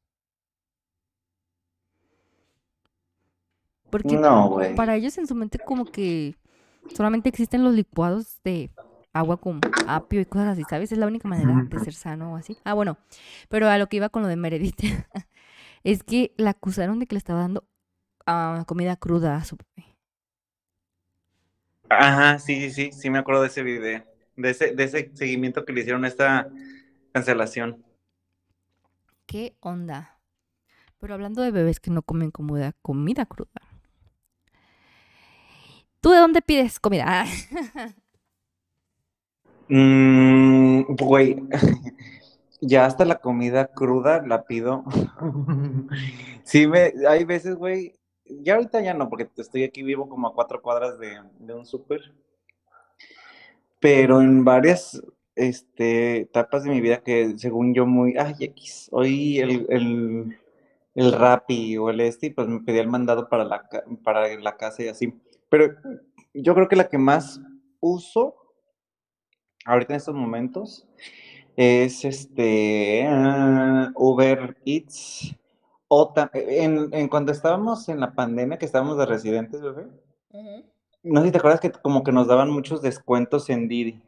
Porque 3.89 4.15
No, 4.15 4.49
güey. 4.49 4.75
para 4.75 4.95
ellos 4.95 5.17
en 5.17 5.27
su 5.27 5.35
mente 5.35 5.59
como 5.59 5.85
que 5.85 6.35
solamente 6.93 7.29
existen 7.29 7.63
los 7.63 7.73
licuados 7.73 8.41
de 8.43 8.69
agua 9.13 9.37
con 9.37 9.61
apio 9.87 10.21
y 10.21 10.25
cosas 10.25 10.49
así, 10.49 10.63
¿sabes? 10.69 10.91
Es 10.91 10.97
la 10.97 11.07
única 11.07 11.27
manera 11.27 11.63
de 11.69 11.79
ser 11.79 11.93
sano 11.93 12.33
o 12.33 12.35
así. 12.35 12.57
Ah, 12.63 12.73
bueno, 12.73 12.97
pero 13.49 13.69
a 13.69 13.77
lo 13.77 13.87
que 13.87 13.97
iba 13.97 14.09
con 14.09 14.21
lo 14.21 14.27
de 14.27 14.35
Meredith 14.35 14.79
es 15.83 16.03
que 16.03 16.33
la 16.37 16.51
acusaron 16.51 16.99
de 16.99 17.07
que 17.07 17.15
le 17.15 17.19
estaba 17.19 17.41
dando 17.41 17.63
ah, 18.25 18.63
comida 18.67 18.95
cruda 18.97 19.37
a 19.37 19.45
su 19.45 19.57
bebé. 19.57 19.95
Ajá, 21.89 22.37
sí, 22.39 22.59
sí, 22.59 22.71
sí, 22.71 22.91
sí 22.91 23.09
me 23.09 23.19
acuerdo 23.19 23.41
de 23.41 23.47
ese 23.47 23.63
video, 23.63 24.03
de 24.37 24.51
ese, 24.51 24.73
de 24.73 24.83
ese 24.83 25.11
seguimiento 25.13 25.65
que 25.65 25.73
le 25.73 25.81
hicieron 25.81 26.05
a 26.05 26.07
esta 26.07 26.49
cancelación. 27.11 27.83
¿Qué 29.25 29.57
onda? 29.59 30.19
Pero 30.99 31.13
hablando 31.13 31.41
de 31.41 31.51
bebés 31.51 31.79
que 31.79 31.91
no 31.91 32.01
comen 32.01 32.31
comida, 32.31 32.73
comida 32.81 33.25
cruda. 33.25 33.61
¿Tú 35.99 36.11
de 36.11 36.19
dónde 36.19 36.41
pides 36.41 36.79
comida? 36.79 37.05
Ah, 37.07 37.25
Mm, 39.69 40.83
güey, 40.95 41.35
ya 42.61 42.85
hasta 42.85 43.03
la 43.05 43.19
comida 43.19 43.67
cruda 43.67 44.21
la 44.25 44.43
pido. 44.45 44.83
Sí, 46.43 46.65
me, 46.65 46.93
hay 47.09 47.25
veces, 47.25 47.55
güey, 47.55 47.99
ya 48.25 48.55
ahorita 48.55 48.79
ya 48.81 48.93
no, 48.93 49.09
porque 49.09 49.29
estoy 49.35 49.63
aquí 49.65 49.83
vivo 49.83 50.07
como 50.07 50.27
a 50.29 50.33
cuatro 50.33 50.61
cuadras 50.61 50.97
de, 50.97 51.19
de 51.39 51.53
un 51.53 51.65
súper, 51.65 52.13
pero 53.79 54.21
en 54.21 54.43
varias 54.43 55.01
este, 55.35 56.21
etapas 56.21 56.63
de 56.63 56.71
mi 56.71 56.81
vida 56.81 57.03
que 57.03 57.37
según 57.37 57.73
yo 57.73 57.85
muy, 57.85 58.15
ay, 58.17 58.35
X, 58.39 58.89
hoy 58.91 59.39
el, 59.39 59.65
el, 59.69 60.37
el 60.95 61.11
Rappi 61.13 61.77
o 61.77 61.89
el 61.89 62.01
este, 62.01 62.31
pues 62.31 62.47
me 62.47 62.61
pedía 62.61 62.81
el 62.81 62.87
mandado 62.87 63.29
para 63.29 63.43
la, 63.43 63.69
para 64.03 64.35
la 64.37 64.57
casa 64.57 64.83
y 64.83 64.87
así. 64.87 65.13
Pero 65.49 65.75
yo 66.33 66.53
creo 66.53 66.67
que 66.67 66.75
la 66.75 66.89
que 66.89 66.97
más 66.97 67.39
uso 67.79 68.35
ahorita 69.65 69.93
en 69.93 69.97
estos 69.97 70.15
momentos 70.15 70.87
es 71.55 72.05
este 72.05 73.05
ah, 73.07 73.91
Uber 73.95 74.57
Eats. 74.65 75.35
O 75.89 76.13
en, 76.33 76.89
en 76.91 77.07
cuando 77.07 77.31
estábamos 77.31 77.87
en 77.87 78.01
la 78.01 78.13
pandemia, 78.13 78.57
que 78.57 78.65
estábamos 78.65 78.97
de 78.97 79.05
residentes, 79.05 79.61
bebé, 79.61 79.87
no 81.07 81.21
sé 81.21 81.27
si 81.27 81.31
te 81.31 81.37
acuerdas 81.37 81.59
que 81.59 81.71
como 81.71 82.03
que 82.03 82.11
nos 82.11 82.27
daban 82.27 82.49
muchos 82.49 82.81
descuentos 82.81 83.49
en 83.49 83.67
Didi. 83.67 84.01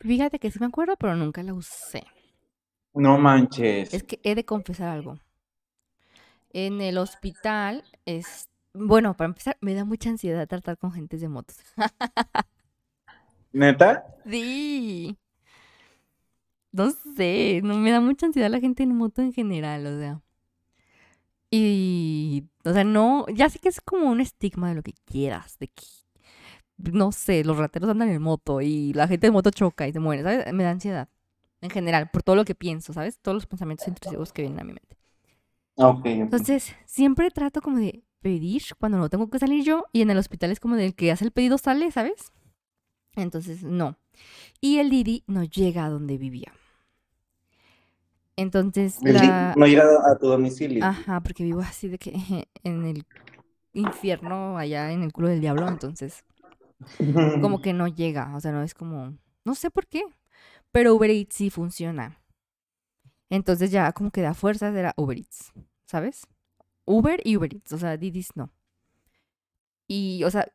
Fíjate 0.00 0.38
que 0.38 0.50
sí 0.50 0.58
me 0.60 0.66
acuerdo, 0.66 0.96
pero 0.96 1.16
nunca 1.16 1.42
la 1.42 1.54
usé. 1.54 2.04
No 2.94 3.18
manches. 3.18 3.92
Es 3.92 4.02
que 4.04 4.20
he 4.22 4.34
de 4.34 4.44
confesar 4.44 4.88
algo. 4.88 5.18
En 6.52 6.80
el 6.80 6.98
hospital 6.98 7.84
es... 8.04 8.48
Bueno, 8.72 9.16
para 9.16 9.28
empezar, 9.28 9.56
me 9.60 9.74
da 9.74 9.84
mucha 9.84 10.10
ansiedad 10.10 10.46
tratar 10.46 10.78
con 10.78 10.92
gentes 10.92 11.20
de 11.20 11.28
motos. 11.28 11.56
¿Neta? 13.52 14.06
Sí. 14.26 15.16
No 16.72 16.90
sé, 16.90 17.60
no 17.62 17.78
me 17.78 17.90
da 17.90 18.00
mucha 18.00 18.26
ansiedad 18.26 18.50
la 18.50 18.60
gente 18.60 18.82
en 18.82 18.94
moto 18.94 19.22
en 19.22 19.32
general, 19.32 19.86
o 19.86 19.98
sea. 19.98 20.20
Y, 21.50 22.44
o 22.64 22.72
sea, 22.72 22.84
no, 22.84 23.26
ya 23.28 23.48
sé 23.48 23.58
que 23.58 23.68
es 23.68 23.80
como 23.80 24.10
un 24.10 24.20
estigma 24.20 24.68
de 24.68 24.74
lo 24.74 24.82
que 24.82 24.94
quieras, 25.04 25.58
de 25.58 25.68
que, 25.68 25.84
no 26.76 27.12
sé, 27.12 27.44
los 27.44 27.56
rateros 27.56 27.88
andan 27.90 28.10
en 28.10 28.20
moto 28.20 28.60
y 28.60 28.92
la 28.92 29.08
gente 29.08 29.28
en 29.28 29.32
moto 29.32 29.50
choca 29.50 29.86
y 29.86 29.92
se 29.92 30.00
muere, 30.00 30.22
¿sabes? 30.22 30.52
Me 30.52 30.64
da 30.64 30.70
ansiedad, 30.70 31.08
en 31.60 31.70
general, 31.70 32.10
por 32.10 32.22
todo 32.22 32.36
lo 32.36 32.44
que 32.44 32.54
pienso, 32.54 32.92
¿sabes? 32.92 33.20
Todos 33.20 33.36
los 33.36 33.46
pensamientos 33.46 33.86
intrusivos 33.88 34.32
que 34.32 34.42
vienen 34.42 34.60
a 34.60 34.64
mi 34.64 34.72
mente. 34.72 34.96
Ok. 35.76 35.98
ok. 35.98 36.06
Entonces, 36.06 36.74
siempre 36.84 37.30
trato 37.30 37.60
como 37.62 37.78
de 37.78 38.02
pedir 38.20 38.62
cuando 38.78 38.98
no 38.98 39.08
tengo 39.08 39.30
que 39.30 39.38
salir 39.38 39.64
yo 39.64 39.84
y 39.92 40.02
en 40.02 40.10
el 40.10 40.18
hospital 40.18 40.50
es 40.50 40.60
como 40.60 40.74
del 40.74 40.94
que 40.94 41.12
hace 41.12 41.24
el 41.24 41.30
pedido 41.30 41.58
sale, 41.58 41.90
¿sabes? 41.92 42.32
Entonces, 43.14 43.62
no. 43.62 43.96
Y 44.60 44.78
el 44.78 44.90
Didi 44.90 45.22
no 45.26 45.44
llega 45.44 45.84
a 45.84 45.90
donde 45.90 46.18
vivía. 46.18 46.52
Entonces, 48.36 48.98
la... 49.02 49.54
no 49.56 49.66
llega 49.66 49.84
a 50.10 50.16
tu 50.18 50.26
domicilio. 50.28 50.84
Ajá, 50.84 51.20
porque 51.20 51.42
vivo 51.42 51.60
así 51.60 51.88
de 51.88 51.98
que 51.98 52.12
en 52.62 52.84
el 52.84 53.04
infierno, 53.72 54.58
allá 54.58 54.92
en 54.92 55.02
el 55.02 55.12
culo 55.12 55.28
del 55.28 55.40
diablo, 55.40 55.68
entonces 55.68 56.24
como 57.40 57.60
que 57.60 57.72
no 57.72 57.88
llega, 57.88 58.34
o 58.36 58.40
sea, 58.40 58.52
no 58.52 58.62
es 58.62 58.74
como, 58.74 59.16
no 59.44 59.54
sé 59.54 59.70
por 59.70 59.86
qué, 59.86 60.02
pero 60.72 60.94
Uber 60.94 61.10
Eats 61.10 61.34
sí 61.34 61.50
funciona. 61.50 62.20
Entonces 63.30 63.70
ya 63.70 63.92
como 63.92 64.10
que 64.10 64.20
da 64.20 64.34
fuerzas 64.34 64.74
era 64.74 64.94
Uber 64.96 65.18
Eats, 65.18 65.52
¿sabes? 65.86 66.26
Uber 66.84 67.20
y 67.24 67.36
Uber 67.36 67.52
Eats, 67.54 67.72
o 67.72 67.78
sea, 67.78 67.96
Didis 67.96 68.30
no. 68.34 68.52
Y, 69.88 70.22
o 70.24 70.30
sea, 70.30 70.48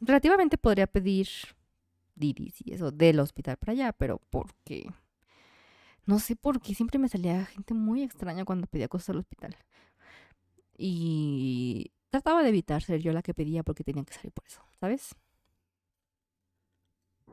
relativamente 0.00 0.58
podría 0.58 0.86
pedir 0.86 1.28
Didis 2.14 2.54
y 2.64 2.72
eso 2.72 2.90
del 2.90 3.20
hospital 3.20 3.56
para 3.58 3.72
allá, 3.72 3.92
pero 3.92 4.20
porque, 4.30 4.90
no 6.08 6.18
sé 6.18 6.36
por 6.36 6.58
qué 6.62 6.74
siempre 6.74 6.98
me 6.98 7.10
salía 7.10 7.44
gente 7.44 7.74
muy 7.74 8.02
extraña 8.02 8.46
cuando 8.46 8.66
pedía 8.66 8.88
cosas 8.88 9.10
al 9.10 9.18
hospital. 9.18 9.54
Y 10.78 11.92
trataba 12.08 12.42
de 12.42 12.48
evitar 12.48 12.82
ser 12.82 13.02
yo 13.02 13.12
la 13.12 13.20
que 13.20 13.34
pedía 13.34 13.62
porque 13.62 13.84
tenía 13.84 14.04
que 14.04 14.14
salir 14.14 14.32
por 14.32 14.46
eso, 14.46 14.62
¿sabes? 14.80 15.14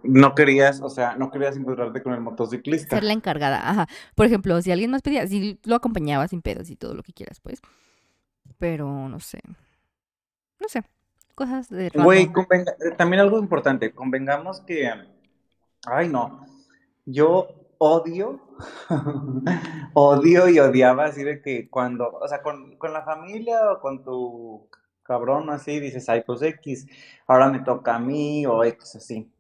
No 0.04 0.36
querías, 0.36 0.82
o 0.82 0.90
sea, 0.90 1.16
no 1.16 1.32
querías 1.32 1.56
encontrarte 1.56 2.04
con 2.04 2.16
el 2.16 2.20
motociclista. 2.20 2.98
Ser 2.98 3.06
la 3.06 3.14
encargada, 3.14 3.70
ajá. 3.70 3.88
Por 4.14 4.26
ejemplo, 4.26 4.62
si 4.62 4.74
alguien 4.74 4.92
más 4.92 5.02
pedía, 5.02 5.26
si 5.26 5.58
lo 5.64 5.76
acompañaba 5.76 6.28
sin 6.28 6.42
pedos 6.42 6.70
y 6.70 6.76
todo 6.76 6.96
lo 6.96 7.02
que 7.02 7.14
quieras, 7.14 7.40
pues. 7.40 7.62
Pero 8.58 9.08
no 9.08 9.22
sé. 9.22 9.40
No 10.60 10.68
sé. 10.68 10.84
Cosas 11.34 11.70
de 11.70 11.92
Güey, 11.92 12.30
también 12.98 13.22
algo 13.22 13.40
importante, 13.40 13.94
convengamos 13.94 14.60
que, 14.60 14.92
ay 15.86 16.10
no, 16.10 16.46
yo 17.06 17.65
odio, 17.78 18.40
odio 19.94 20.50
y 20.50 20.60
odiaba 20.60 21.06
así 21.06 21.24
de 21.24 21.42
que 21.42 21.70
cuando, 21.70 22.12
o 22.12 22.28
sea, 22.28 22.42
con, 22.42 22.78
con 22.78 22.94
la 22.94 23.04
familia 23.04 23.72
o 23.72 23.80
con 23.80 24.04
tu 24.04 24.70
cabrón 25.04 25.50
así, 25.50 25.80
dices, 25.80 26.10
ay, 26.10 26.24
pues 26.26 26.42
X, 26.42 26.88
ahora 27.28 27.50
me 27.50 27.60
toca 27.60 27.96
a 27.96 28.00
mí 28.00 28.46
o 28.46 28.64
X 28.64 28.96
así. 28.96 29.32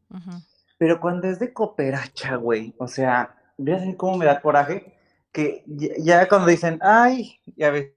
Pero 0.78 1.00
cuando 1.00 1.28
es 1.28 1.40
de 1.40 1.54
cooperacha, 1.54 2.36
güey, 2.36 2.74
o 2.78 2.88
sea, 2.88 3.36
¿ves 3.58 3.82
cómo 3.98 4.18
me 4.18 4.26
da 4.26 4.42
coraje? 4.42 4.98
Que 5.32 5.64
ya, 5.68 5.94
ya 5.98 6.28
cuando 6.28 6.48
dicen, 6.48 6.80
ay, 6.82 7.40
ya 7.58 7.72
ves, 7.72 7.92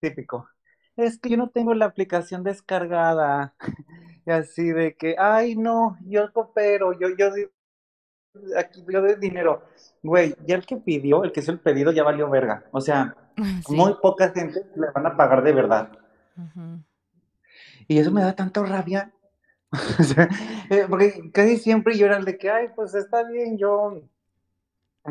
típico, 0.00 0.48
es 0.96 1.18
que 1.18 1.30
yo 1.30 1.36
no 1.36 1.50
tengo 1.50 1.74
la 1.74 1.86
aplicación 1.86 2.44
descargada, 2.44 3.54
y 4.26 4.30
así 4.30 4.70
de 4.70 4.96
que, 4.96 5.16
ay, 5.18 5.56
no, 5.56 5.96
yo 6.06 6.32
coopero, 6.32 6.92
yo, 6.98 7.08
yo, 7.16 7.30
aquí, 8.56 8.84
yo 8.88 9.00
doy 9.00 9.16
dinero. 9.16 9.62
Güey, 10.02 10.34
ya 10.46 10.56
el 10.56 10.66
que 10.66 10.76
pidió, 10.76 11.24
el 11.24 11.32
que 11.32 11.40
hizo 11.40 11.52
el 11.52 11.60
pedido, 11.60 11.92
ya 11.92 12.04
valió 12.04 12.28
verga. 12.30 12.64
O 12.72 12.80
sea, 12.80 13.16
Sí. 13.66 13.74
muy 13.76 13.94
poca 14.02 14.30
gente 14.30 14.66
le 14.74 14.90
van 14.90 15.06
a 15.06 15.16
pagar 15.16 15.42
de 15.44 15.52
verdad. 15.52 15.90
Y 17.86 17.98
eso 17.98 18.10
me 18.10 18.22
da 18.22 18.34
tanta 18.34 18.62
rabia. 18.64 19.12
O 20.00 20.02
sea, 20.02 20.28
eh, 20.70 20.86
porque 20.88 21.30
casi 21.32 21.58
siempre 21.58 21.96
yo 21.98 22.06
era 22.06 22.16
el 22.16 22.24
de 22.24 22.38
que, 22.38 22.50
ay, 22.50 22.68
pues 22.74 22.94
está 22.94 23.22
bien, 23.28 23.58
yo, 23.58 24.00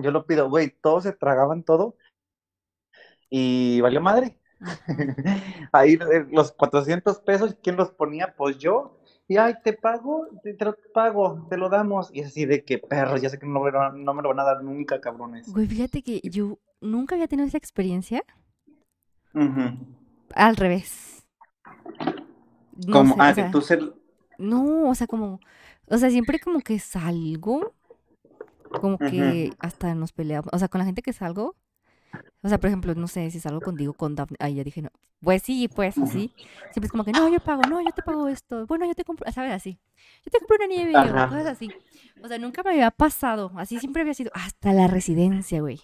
yo 0.02 0.12
lo 0.12 0.26
pido, 0.26 0.50
güey, 0.50 0.70
todos 0.82 1.04
se 1.04 1.14
tragaban 1.14 1.62
todo 1.64 1.96
y 3.30 3.80
valió 3.82 4.02
madre. 4.02 4.40
Ahí 5.72 5.94
eh, 5.94 6.26
los 6.32 6.52
400 6.52 7.20
pesos, 7.20 7.56
¿quién 7.62 7.76
los 7.76 7.92
ponía? 7.92 8.34
Pues 8.36 8.58
yo. 8.58 8.98
Y 9.28 9.38
ay, 9.38 9.56
te 9.64 9.74
pago, 9.74 10.28
te, 10.42 10.54
te 10.54 10.66
lo 10.66 10.76
pago, 10.94 11.46
te 11.50 11.58
lo 11.58 11.70
damos. 11.70 12.10
Y 12.14 12.22
así 12.24 12.46
de 12.46 12.64
que 12.64 12.78
perro, 12.78 13.18
ya 13.18 13.30
sé 13.30 13.38
que 13.40 13.46
no 13.46 13.60
no 13.92 14.14
me 14.14 14.22
lo 14.22 14.30
van 14.30 14.40
a 14.40 14.44
dar 14.44 14.64
nunca, 14.64 15.02
cabrones. 15.02 15.52
Güey, 15.52 15.68
fíjate 15.68 16.02
que 16.02 16.22
yo 16.24 16.60
nunca 16.82 17.16
había 17.16 17.28
tenido 17.28 17.48
esa 17.48 17.58
experiencia. 17.58 18.24
Ujú. 19.34 19.64
Al 20.36 20.56
revés. 20.56 21.26
No 22.76 22.94
Como, 22.94 23.16
sé, 23.16 23.22
ah, 23.22 23.32
o 23.32 23.36
que 23.36 23.44
tú 23.44 23.62
se... 23.62 23.80
no, 24.38 24.90
o 24.90 24.96
sea, 24.96 25.08
como, 25.08 25.40
o 25.88 25.98
sea, 25.98 26.10
siempre 26.10 26.40
como 26.40 26.60
que 26.62 26.80
salgo, 26.80 27.74
como 28.70 28.98
que 28.98 29.52
hasta 29.60 29.96
nos 29.96 30.14
peleamos, 30.14 30.50
o 30.54 30.60
sea, 30.60 30.68
con 30.70 30.80
la 30.80 30.86
gente 30.86 31.02
que 31.02 31.14
salgo, 31.14 31.56
o 32.42 32.50
sea, 32.50 32.60
por 32.60 32.68
ejemplo, 32.70 32.94
no 32.96 33.08
sé, 33.08 33.30
si 33.32 33.40
salgo 33.40 33.62
contigo, 33.62 33.94
con 33.94 34.16
Daphne, 34.16 34.38
ahí 34.40 34.56
ya 34.56 34.64
dije, 34.64 34.82
no, 34.82 34.90
pues 35.22 35.44
sí, 35.44 35.68
pues 35.68 35.98
así, 35.98 36.34
siempre 36.72 36.86
es 36.86 36.92
como 36.92 37.04
que, 37.04 37.12
no, 37.12 37.28
yo 37.30 37.40
pago, 37.40 37.66
no, 37.68 37.82
yo 37.82 37.92
te 37.92 38.02
pago 38.04 38.28
esto, 38.28 38.66
bueno, 38.68 38.86
yo 38.86 38.96
te 38.96 39.04
compro, 39.04 39.30
¿sabes? 39.32 39.52
Así, 39.54 39.80
yo 40.26 40.32
te 40.32 40.40
compro 40.40 40.58
una 40.58 40.68
nieve 40.68 40.94
o 40.96 41.30
cosas 41.30 41.46
así, 41.48 41.70
o 42.24 42.28
sea, 42.28 42.38
nunca 42.38 42.64
me 42.64 42.72
había 42.72 42.92
pasado, 42.92 43.52
así 43.58 43.80
siempre 43.80 44.02
había 44.04 44.14
sido, 44.14 44.32
hasta 44.34 44.74
la 44.74 44.88
residencia, 44.88 45.62
güey, 45.62 45.82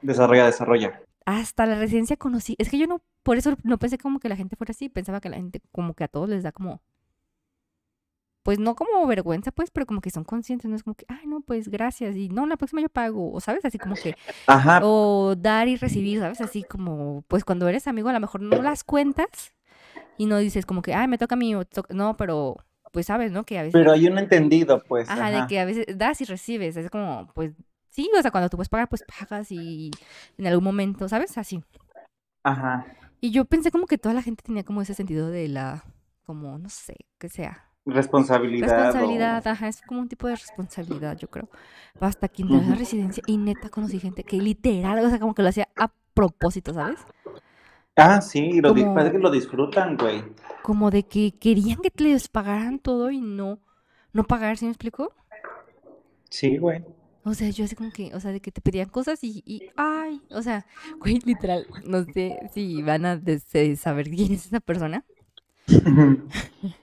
Desarrolla, 0.00 0.46
desarrolla. 0.46 1.00
hasta 1.24 1.66
la 1.66 1.76
residencia 1.78 2.16
conocí, 2.16 2.56
es 2.58 2.68
que 2.68 2.78
yo 2.78 2.86
no, 2.86 3.02
por 3.22 3.36
eso 3.36 3.56
no 3.62 3.78
pensé 3.78 3.98
como 3.98 4.18
que 4.18 4.28
la 4.28 4.36
gente 4.36 4.56
fuera 4.56 4.72
así, 4.72 4.88
pensaba 4.88 5.20
que 5.20 5.28
la 5.28 5.36
gente, 5.36 5.60
como 5.70 5.94
que 5.94 6.04
a 6.04 6.08
todos 6.08 6.28
les 6.28 6.42
da 6.42 6.52
como, 6.52 6.82
pues 8.42 8.58
no 8.58 8.74
como 8.74 9.06
vergüenza, 9.06 9.52
pues, 9.52 9.70
pero 9.70 9.86
como 9.86 10.00
que 10.00 10.10
son 10.10 10.24
conscientes, 10.24 10.68
no 10.68 10.76
es 10.76 10.82
como 10.82 10.94
que, 10.94 11.04
ay, 11.08 11.26
no, 11.26 11.40
pues 11.40 11.68
gracias, 11.68 12.16
y 12.16 12.28
no, 12.28 12.46
la 12.46 12.56
próxima 12.56 12.82
yo 12.82 12.88
pago, 12.88 13.32
o 13.32 13.40
sabes, 13.40 13.64
así 13.64 13.78
como 13.78 13.94
que, 13.94 14.16
Ajá, 14.46 14.80
o 14.82 15.34
dar 15.36 15.68
y 15.68 15.76
recibir, 15.76 16.20
¿sabes? 16.20 16.40
Así 16.40 16.62
como, 16.62 17.24
pues 17.28 17.44
cuando 17.44 17.68
eres 17.68 17.86
amigo 17.86 18.08
a 18.08 18.12
lo 18.12 18.20
mejor 18.20 18.40
no 18.40 18.60
las 18.62 18.84
cuentas 18.84 19.52
y 20.18 20.26
no 20.26 20.38
dices 20.38 20.66
como 20.66 20.82
que, 20.82 20.94
ay, 20.94 21.08
me 21.08 21.18
toca 21.18 21.34
a 21.34 21.38
mí, 21.38 21.54
no, 21.90 22.16
pero 22.16 22.56
pues 22.90 23.06
sabes, 23.06 23.32
¿no? 23.32 23.44
Que 23.44 23.58
a 23.58 23.62
veces, 23.62 23.72
pero 23.72 23.92
hay 23.92 24.06
un 24.06 24.18
entendido, 24.18 24.82
pues. 24.86 25.08
ajá, 25.08 25.30
de 25.30 25.46
que 25.46 25.60
a 25.60 25.64
veces 25.64 25.86
das 25.96 26.20
y 26.20 26.24
recibes, 26.24 26.76
es 26.76 26.90
como, 26.90 27.30
pues, 27.34 27.52
sí, 27.88 28.10
o 28.16 28.22
sea, 28.22 28.30
cuando 28.30 28.50
tú 28.50 28.56
puedes 28.56 28.68
pagar, 28.68 28.88
pues 28.88 29.04
pagas 29.18 29.50
y 29.50 29.90
en 30.36 30.46
algún 30.46 30.64
momento, 30.64 31.08
¿sabes? 31.08 31.38
Así. 31.38 31.62
Ajá. 32.42 32.86
Y 33.20 33.30
yo 33.30 33.44
pensé 33.44 33.70
como 33.70 33.86
que 33.86 33.98
toda 33.98 34.14
la 34.14 34.22
gente 34.22 34.42
tenía 34.42 34.64
como 34.64 34.82
ese 34.82 34.94
sentido 34.94 35.28
de 35.28 35.46
la, 35.46 35.84
como, 36.24 36.58
no 36.58 36.68
sé, 36.68 36.96
que 37.18 37.28
sea. 37.28 37.71
Responsabilidad. 37.84 38.68
o- 38.70 38.82
Responsabilidad, 38.84 39.46
ajá, 39.46 39.68
es 39.68 39.82
como 39.82 40.00
un 40.00 40.08
tipo 40.08 40.28
de 40.28 40.36
responsabilidad, 40.36 41.16
yo 41.18 41.28
creo. 41.28 41.48
Hasta 42.00 42.28
que 42.28 42.42
entré 42.42 42.58
a 42.58 42.62
la 42.70 42.74
residencia 42.76 43.22
y 43.26 43.36
neta 43.38 43.68
conocí 43.70 43.98
gente 43.98 44.22
que 44.24 44.36
literal, 44.36 45.04
o 45.04 45.08
sea, 45.10 45.18
como 45.18 45.34
que 45.34 45.42
lo 45.42 45.48
hacía 45.48 45.68
a 45.76 45.90
propósito, 46.14 46.72
¿sabes? 46.74 47.00
Ah, 47.96 48.20
sí, 48.20 48.60
lo 48.60 48.74
Como- 48.74 48.94
parece 48.94 49.12
que 49.16 49.18
lo 49.22 49.30
disfrutan, 49.30 49.96
güey. 49.96 50.22
Como 50.62 50.90
de 50.90 51.02
que 51.02 51.32
querían 51.38 51.78
que 51.78 51.90
les 52.02 52.28
pagaran 52.28 52.78
todo 52.78 53.10
y 53.10 53.20
no, 53.20 53.58
no 54.12 54.24
pagar, 54.24 54.56
¿sí 54.56 54.64
me 54.64 54.70
explico? 54.70 55.12
Sí, 56.30 56.56
güey. 56.58 56.84
O 57.24 57.34
sea, 57.34 57.50
yo 57.50 57.64
así 57.64 57.76
como 57.76 57.90
que, 57.92 58.14
o 58.14 58.20
sea, 58.20 58.32
de 58.32 58.40
que 58.40 58.50
te 58.50 58.60
pedían 58.60 58.88
cosas 58.88 59.22
y, 59.22 59.42
y 59.46 59.70
ay, 59.76 60.22
o 60.30 60.40
sea, 60.42 60.66
güey, 61.00 61.20
literal, 61.24 61.66
no 61.84 62.04
sé 62.04 62.38
si 62.54 62.82
van 62.82 63.04
a 63.06 63.20
eh, 63.52 63.76
saber 63.76 64.08
quién 64.08 64.32
es 64.32 64.46
esa 64.46 64.60
persona, 64.60 65.04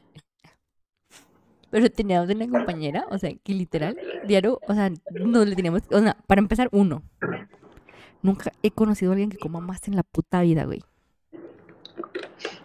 pero 1.72 1.90
teníamos 1.92 2.30
una 2.30 2.48
compañera, 2.48 3.06
o 3.10 3.18
sea, 3.18 3.32
que 3.44 3.54
literal, 3.54 3.98
diario, 4.28 4.60
o 4.68 4.74
sea, 4.74 4.92
no 5.12 5.46
le 5.46 5.56
teníamos, 5.56 5.84
o 5.92 6.00
sea, 6.00 6.18
para 6.28 6.40
empezar, 6.40 6.70
uno, 6.72 7.04
nunca 8.22 8.52
he 8.64 8.72
conocido 8.72 9.12
a 9.12 9.14
alguien 9.14 9.30
que 9.30 9.38
coma 9.38 9.60
más 9.60 9.88
en 9.88 9.96
la 9.96 10.04
puta 10.04 10.42
vida, 10.42 10.66
güey. 10.66 10.84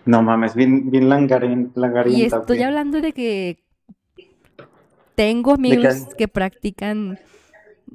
No 0.07 0.23
mames, 0.23 0.55
bien, 0.55 0.91
bien 0.91 1.09
langarín, 1.09 1.73
Y 1.75 1.81
langarienta, 1.81 2.39
estoy 2.39 2.63
hablando 2.63 3.01
de 3.01 3.13
que 3.13 3.59
tengo 5.15 5.55
que 5.55 5.61
amigos 5.61 5.95
hay- 5.95 6.17
que 6.17 6.29
practican 6.29 7.19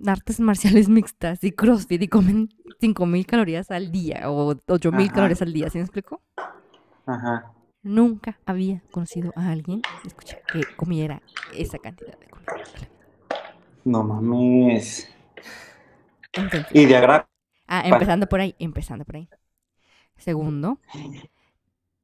artes 0.06 0.40
marciales 0.40 0.90
mixtas 0.90 1.44
y 1.44 1.52
CrossFit 1.52 2.02
y 2.04 2.08
comen 2.08 2.50
5000 2.80 3.26
calorías 3.26 3.70
al 3.72 3.92
día 3.92 4.30
o 4.32 4.56
8000 4.68 5.08
Ajá. 5.08 5.14
calorías 5.16 5.42
al 5.42 5.54
día, 5.54 5.70
¿sí 5.70 5.78
me 5.78 5.84
explico? 5.84 6.22
Ajá. 7.06 7.52
Nunca 7.82 8.40
había 8.46 8.84
conocido 8.92 9.32
a 9.36 9.50
alguien, 9.52 9.82
escucha, 10.06 10.38
que 10.52 10.64
comiera 10.76 11.22
esa 11.54 11.78
cantidad 11.80 12.18
de 12.20 12.28
comida. 12.28 12.54
No 13.86 14.04
mames. 14.04 15.10
Entonces, 16.34 16.68
Y 16.74 16.86
de 16.86 16.96
agra... 16.98 17.28
ah, 17.68 17.84
empezando 17.86 18.28
por 18.28 18.42
ahí, 18.42 18.56
empezando 18.60 19.06
por 19.06 19.16
ahí. 19.16 19.30
Segundo, 20.18 20.80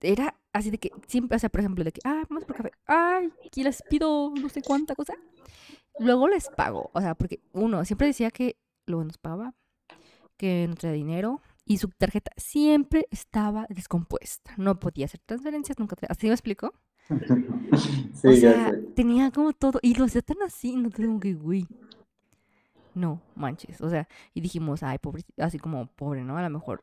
era 0.01 0.35
así 0.53 0.71
de 0.71 0.77
que 0.77 0.91
siempre, 1.07 1.35
o 1.35 1.39
sea, 1.39 1.49
por 1.49 1.59
ejemplo, 1.59 1.83
de 1.83 1.91
que, 1.91 2.01
ah, 2.05 2.23
vamos 2.29 2.45
por 2.45 2.55
café, 2.55 2.71
ay, 2.87 3.31
aquí 3.45 3.63
les 3.63 3.83
pido 3.89 4.31
no 4.39 4.49
sé 4.49 4.61
cuánta 4.61 4.95
cosa. 4.95 5.15
Luego 5.99 6.27
les 6.27 6.49
pago, 6.49 6.89
o 6.93 7.01
sea, 7.01 7.15
porque 7.15 7.41
uno 7.53 7.83
siempre 7.85 8.07
decía 8.07 8.31
que 8.31 8.57
luego 8.85 9.03
nos 9.03 9.17
pagaba, 9.17 9.53
que 10.37 10.65
no 10.67 10.75
traía 10.75 10.95
dinero 10.95 11.41
y 11.65 11.77
su 11.79 11.89
tarjeta 11.89 12.31
siempre 12.37 13.07
estaba 13.11 13.65
descompuesta. 13.69 14.53
No 14.57 14.79
podía 14.79 15.05
hacer 15.05 15.19
transferencias, 15.25 15.79
nunca. 15.79 15.95
¿Así 16.07 16.27
me 16.27 16.33
explico? 16.33 16.73
Sí, 18.13 18.27
O 18.29 18.33
sea, 18.33 18.73
tenía 18.95 19.29
como 19.31 19.51
todo 19.51 19.79
y 19.81 19.95
lo 19.95 20.05
hacía 20.05 20.21
tan 20.21 20.41
así, 20.41 20.75
no 20.77 20.89
tengo 20.89 21.19
que, 21.19 21.33
güey. 21.33 21.67
No, 22.93 23.21
manches, 23.35 23.81
o 23.81 23.89
sea, 23.89 24.07
y 24.33 24.39
dijimos, 24.39 24.81
ay, 24.81 24.97
pobre, 24.99 25.23
así 25.37 25.59
como 25.59 25.87
pobre, 25.87 26.23
¿no? 26.23 26.37
A 26.37 26.41
lo 26.41 26.49
mejor, 26.49 26.81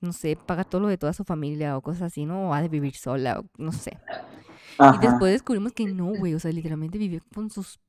no 0.00 0.12
sé, 0.12 0.36
paga 0.36 0.62
todo 0.62 0.82
lo 0.82 0.88
de 0.88 0.96
toda 0.96 1.12
su 1.12 1.24
familia 1.24 1.76
o 1.76 1.82
cosas 1.82 2.02
así, 2.02 2.24
¿no? 2.24 2.50
O 2.50 2.54
ha 2.54 2.62
de 2.62 2.68
vivir 2.68 2.94
sola, 2.94 3.40
o 3.40 3.46
no 3.58 3.72
sé. 3.72 3.98
Y 4.78 4.98
después 5.00 5.32
descubrimos 5.32 5.72
que 5.72 5.86
no, 5.86 6.06
güey, 6.06 6.34
o 6.34 6.38
sea, 6.38 6.52
literalmente 6.52 6.98
vivía 6.98 7.20
con 7.34 7.50
sus 7.50 7.80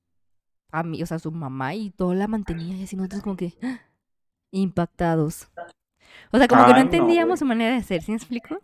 amigos, 0.72 1.04
o 1.04 1.10
sea, 1.10 1.20
su 1.20 1.32
mamá 1.32 1.76
y 1.76 1.92
todo 1.92 2.16
la 2.16 2.28
mantenía 2.28 2.76
y 2.76 2.84
así 2.84 2.96
nosotros 2.96 3.22
como 3.22 3.38
que 3.38 3.54
¡ah! 3.62 3.80
impactados. 4.52 5.48
O 6.32 6.38
sea, 6.38 6.48
como 6.48 6.66
que 6.66 6.74
no 6.74 6.82
entendíamos 6.82 7.40
su 7.40 7.46
manera 7.46 7.76
de 7.76 7.84
ser, 7.84 8.02
¿sí 8.04 8.12
me 8.12 8.18
explico? 8.18 8.62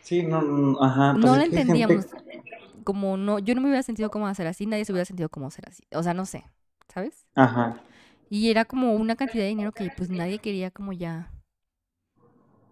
Sí, 0.00 0.22
no, 0.22 0.42
no, 0.42 0.82
ajá, 0.82 1.16
pues 1.20 1.32
No 1.32 1.36
la 1.36 1.44
entendíamos. 1.44 2.06
gente. 2.06 2.52
Como 2.84 3.16
no, 3.16 3.38
yo 3.38 3.54
no 3.54 3.60
me 3.60 3.68
hubiera 3.68 3.82
sentido 3.82 4.10
cómo 4.10 4.26
hacer 4.28 4.46
así, 4.46 4.66
nadie 4.66 4.84
se 4.84 4.92
hubiera 4.92 5.04
sentido 5.06 5.28
cómo 5.30 5.48
hacer 5.48 5.68
así. 5.68 5.84
O 5.94 6.02
sea, 6.02 6.14
no 6.14 6.26
sé, 6.26 6.44
¿sabes? 6.92 7.26
Ajá. 7.34 7.82
Y 8.28 8.50
era 8.50 8.64
como 8.64 8.94
una 8.94 9.14
cantidad 9.14 9.44
de 9.44 9.50
dinero 9.50 9.70
que 9.72 9.90
pues 9.92 10.10
nadie 10.10 10.40
quería 10.40 10.72
como 10.72 10.92
ya. 10.92 11.30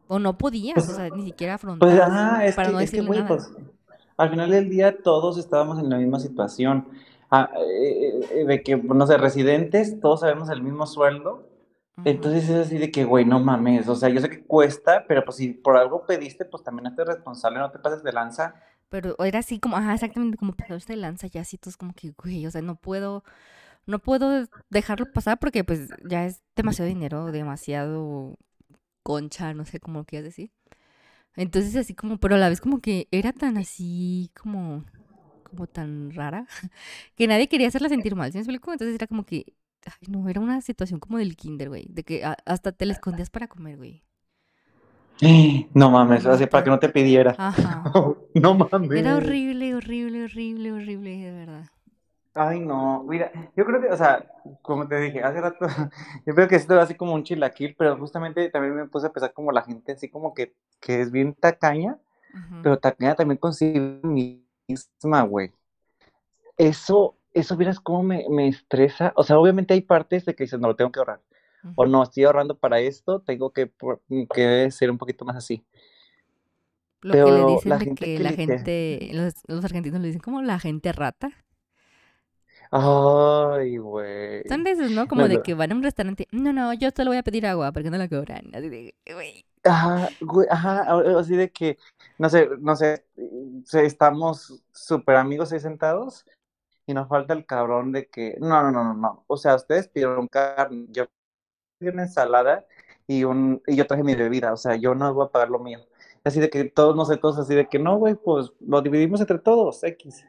O 0.09 0.19
no 0.19 0.37
podías, 0.37 0.89
o 0.89 0.93
Pues, 0.93 0.97
sea, 0.97 1.11
ni 1.11 1.25
siquiera 1.25 1.55
pues 1.79 1.95
afrontar 1.95 2.01
ajá, 2.01 2.47
es 2.47 2.57
para 2.57 2.71
que, 2.71 2.73
no 2.73 2.81
es 2.81 2.91
que, 2.91 3.03
nada. 3.03 3.27
pues 3.27 3.53
al 4.17 4.31
final 4.31 4.51
del 4.51 4.71
día 4.71 5.03
todos 5.03 5.39
estábamos 5.39 5.79
en 5.79 5.91
la 5.91 5.99
misma 5.99 6.21
situación. 6.21 6.89
Ah, 7.31 7.51
eh, 7.59 8.21
eh, 8.33 8.45
de 8.47 8.63
que, 8.63 8.77
no 8.77 9.07
sé, 9.07 9.17
residentes, 9.19 10.01
todos 10.01 10.21
sabemos 10.21 10.51
el 10.51 10.63
mismo 10.63 10.87
sueldo. 10.87 11.49
Entonces 12.05 12.49
es 12.49 12.67
así 12.67 12.79
de 12.79 12.91
que, 12.91 13.05
güey, 13.05 13.25
no 13.25 13.41
mames. 13.41 13.89
O 13.89 13.95
sea, 13.95 14.09
yo 14.09 14.21
sé 14.21 14.31
que 14.31 14.45
cuesta, 14.45 15.05
pero 15.07 15.25
pues 15.25 15.37
si 15.37 15.49
por 15.53 15.77
algo 15.77 16.07
pediste, 16.07 16.45
pues 16.45 16.63
también 16.63 16.87
hazte 16.87 17.05
responsable, 17.05 17.59
no 17.59 17.71
te 17.71 17.79
pases 17.79 18.03
de 18.03 18.13
lanza. 18.13 18.55
Pero 18.89 19.17
era 19.25 19.39
así 19.41 19.61
como, 19.61 19.77
ajá, 19.77 19.95
exactamente 19.95 20.37
como 20.37 20.53
pasarse 20.53 20.95
de 20.95 20.97
lanza 20.97 21.27
ya 21.29 21.43
así, 21.43 21.59
todos 21.59 21.77
como 21.77 21.95
que, 21.95 22.13
güey, 22.13 22.47
o 22.47 22.51
sea, 22.51 22.63
no 22.63 22.77
puedo, 22.77 23.23
no 23.87 24.01
puedo 24.01 24.49
dejarlo 24.71 25.13
pasar 25.13 25.39
porque 25.39 25.65
pues 25.65 25.89
ya 26.05 26.27
es 26.27 26.43
demasiado 26.57 26.89
dinero, 26.89 27.33
demasiado 27.33 28.37
concha, 29.03 29.55
no 29.55 29.65
sé 29.65 29.81
cómo 29.81 30.01
lo 30.01 30.05
quieras 30.05 30.25
decir. 30.25 30.51
Entonces 31.37 31.77
así 31.77 31.95
como, 31.95 32.19
pero 32.19 32.35
a 32.37 32.39
la 32.39 32.49
vez 32.49 32.61
como 32.61 32.81
que 32.81 33.09
era 33.13 33.33
tan 33.33 33.57
así 33.59 34.31
como, 34.41 34.85
como 35.45 35.67
tan 35.67 36.13
rara, 36.13 36.47
que 37.17 37.27
nadie 37.27 37.49
quería 37.49 37.69
hacerla 37.69 37.89
sentir 37.89 38.17
mal, 38.17 38.33
¿sí 38.33 38.39
me 38.39 38.43
explico? 38.43 38.73
Entonces 38.73 38.95
era 38.97 39.07
como 39.07 39.25
que, 39.25 39.55
ay, 39.87 40.09
no, 40.09 40.29
era 40.29 40.41
una 40.41 40.61
situación 40.61 41.01
como 41.01 41.19
del 41.19 41.37
kinder, 41.37 41.69
güey, 41.69 41.87
de 41.91 42.05
que 42.05 42.25
hasta 42.47 42.73
te 42.73 42.87
la 42.87 42.93
escondías 42.93 43.31
para 43.31 43.49
comer, 43.49 43.77
güey. 43.77 44.03
No 45.75 45.91
mames, 45.91 46.27
así 46.27 46.47
para 46.47 46.65
que 46.65 46.71
no 46.71 46.79
te 46.79 46.89
pidiera. 46.89 47.37
Ajá. 47.37 47.93
No 48.35 48.55
Era 48.93 49.17
mames. 49.17 49.17
horrible, 49.17 49.75
horrible, 49.75 50.25
horrible, 50.25 50.73
horrible, 50.73 51.11
de 51.19 51.33
verdad. 51.33 51.71
Ay, 52.33 52.61
no, 52.61 53.03
mira, 53.05 53.33
yo 53.57 53.65
creo 53.67 53.81
que, 53.81 53.89
o 53.89 53.97
sea, 53.97 54.25
como 54.63 54.87
te 54.87 55.01
dije 55.01 55.21
hace 55.23 55.41
rato, 55.41 55.67
yo 56.27 56.35
creo 56.35 56.47
que 56.49 56.55
esto 56.57 56.75
era 56.75 56.83
así 56.85 56.95
como 56.95 57.13
un 57.15 57.25
chilaquil, 57.25 57.75
pero 57.77 57.97
justamente 57.99 58.49
también 58.51 58.75
me 58.77 58.87
puse 58.87 59.09
a 59.09 59.13
pensar 59.13 59.33
como 59.33 59.51
la 59.53 59.63
gente 59.63 59.93
así 59.93 60.09
como 60.09 60.33
que, 60.33 60.55
que 60.81 61.01
es 61.01 61.11
bien 61.11 61.35
tacaña, 61.35 61.99
pero 62.61 62.79
tacaña 62.79 63.17
también 63.17 63.39
consigo 63.39 64.01
misma, 64.09 65.23
güey. 65.25 65.53
Eso, 66.57 67.17
eso, 67.35 67.57
vieras 67.57 67.81
cómo 67.81 68.03
me, 68.03 68.25
me 68.31 68.49
estresa. 68.49 69.13
O 69.17 69.25
sea, 69.25 69.39
obviamente 69.39 69.75
hay 69.75 69.83
partes 69.83 70.25
de 70.25 70.35
que 70.35 70.45
dices, 70.45 70.61
no, 70.61 70.69
lo 70.69 70.77
tengo 70.77 70.93
que 70.93 71.01
ahorrar. 71.01 71.21
O 71.77 71.87
no, 71.87 72.03
estoy 72.03 72.25
ahorrando 72.25 72.59
para 72.59 72.81
esto, 72.81 73.21
tengo 73.21 73.53
que, 73.53 73.67
por- 73.67 74.03
que 74.35 74.71
ser 74.71 74.91
un 74.91 74.99
poquito 74.99 75.25
más 75.27 75.37
así. 75.37 75.65
Lo 77.03 77.19
que 77.25 77.31
le 77.33 77.45
dicen 77.47 77.71
la 77.71 77.79
de 77.79 77.85
gente 77.87 78.05
que 78.05 78.15
que 78.17 78.19
la 78.19 78.33
gente, 78.33 79.11
los, 79.13 79.35
los 79.49 79.65
argentinos 79.65 80.01
le 80.01 80.09
dicen 80.09 80.21
como 80.23 80.43
la 80.43 80.59
gente 80.59 80.93
rata. 80.93 81.31
Ay, 82.73 83.79
Son 84.49 84.65
güey. 84.65 84.65
de 84.65 84.71
esos, 84.73 84.91
¿no? 84.91 85.09
Como 85.09 85.23
No, 85.23 85.29
de 85.29 85.39
no. 85.39 85.43
que 85.43 85.55
van 85.55 85.73
a 85.73 85.75
un 85.77 85.83
restaurante. 85.83 86.29
No, 86.33 86.53
no, 86.53 86.75
yo 86.75 86.91
solo 86.95 87.11
voy 87.11 87.19
a 87.19 87.23
pedir 87.23 87.47
agua 87.47 87.73
porque 87.73 87.91
no 87.91 87.97
la 87.99 88.09
cobran. 88.09 88.55
Así 88.55 88.69
de, 88.69 88.95
güey. 89.15 89.47
Ajá, 89.63 90.09
güey, 90.21 90.47
ajá, 90.51 90.87
así 91.19 91.37
de 91.37 91.51
que, 91.53 91.77
no 92.19 92.31
sé, 92.31 92.49
no 92.61 92.75
sé, 92.77 93.05
se- 93.65 93.85
estamos 93.85 94.63
súper 94.73 95.17
amigos 95.17 95.53
ahí 95.53 95.61
sentados 95.61 96.25
y 96.91 96.95
nos 96.95 97.09
falta 97.09 97.35
el 97.35 97.47
cabrón 97.47 97.93
de 97.93 98.09
que, 98.09 98.37
no, 98.41 98.63
no, 98.63 98.71
no, 98.73 98.85
no, 98.85 98.95
no, 98.95 99.25
o 99.27 99.37
sea, 99.37 99.55
ustedes 99.57 99.89
pidieron 99.89 100.29
carne, 100.29 100.87
yo 100.91 101.07
pedí 101.79 101.91
una 101.91 102.05
ensalada 102.05 102.67
y, 103.07 103.25
un, 103.25 103.63
y 103.67 103.77
yo 103.77 103.87
traje 103.87 104.05
mi 104.05 104.15
bebida, 104.15 104.53
o 104.53 104.57
sea, 104.57 104.77
yo 104.77 104.95
no 104.95 105.13
voy 105.15 105.27
a 105.27 105.31
pagar 105.31 105.51
lo 105.51 105.61
mío. 105.61 105.81
Así 106.25 106.41
de 106.41 106.51
que 106.51 106.65
todos, 106.65 106.97
no 106.97 107.05
sé, 107.07 107.17
todos 107.19 107.39
así 107.39 107.55
de 107.55 107.69
que, 107.69 107.79
no, 107.79 107.99
güey, 107.99 108.15
pues 108.15 108.53
lo 108.61 108.83
dividimos 108.83 109.21
entre 109.21 109.39
todos, 109.39 109.83
X. 109.85 110.25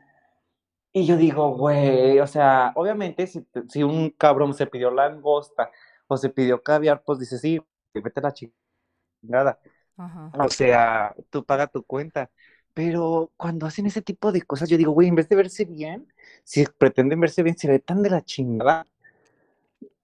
Y 0.94 1.06
yo 1.06 1.16
digo, 1.18 1.56
güey, 1.56 2.20
o 2.20 2.28
sea, 2.28 2.74
obviamente 2.76 3.26
si, 3.28 3.46
si 3.70 3.84
un 3.84 4.10
cabrón 4.12 4.54
se 4.54 4.68
pidió 4.68 4.92
langosta 4.92 5.72
o 6.08 6.18
se 6.18 6.30
pidió 6.30 6.62
caviar, 6.62 7.04
pues 7.04 7.20
dice, 7.20 7.38
sí, 7.38 7.62
vete 7.94 8.20
a 8.20 8.24
la 8.24 8.34
chingada. 8.34 9.60
Ajá. 9.98 10.32
O 10.38 10.50
sea, 10.50 11.16
tú 11.30 11.46
paga 11.46 11.68
tu 11.68 11.84
cuenta. 11.84 12.30
Pero 12.74 13.32
cuando 13.38 13.66
hacen 13.66 13.86
ese 13.86 14.02
tipo 14.02 14.32
de 14.32 14.42
cosas, 14.42 14.70
yo 14.70 14.78
digo, 14.78 14.92
güey, 14.92 15.08
en 15.08 15.16
vez 15.16 15.28
de 15.28 15.36
verse 15.36 15.66
bien, 15.66 16.08
si 16.44 16.66
pretenden 16.66 17.20
verse 17.20 17.44
bien, 17.44 17.58
se 17.58 17.68
ve 17.68 17.80
tan 17.80 18.02
de 18.02 18.10
la 18.10 18.22
chingada. 18.24 18.86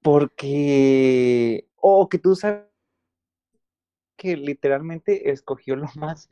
Porque, 0.01 1.65
o 1.75 2.07
que 2.09 2.17
tú 2.17 2.35
sabes 2.35 2.63
que 4.15 4.35
literalmente 4.35 5.31
escogió 5.31 5.75
lo 5.75 5.87
más 5.95 6.29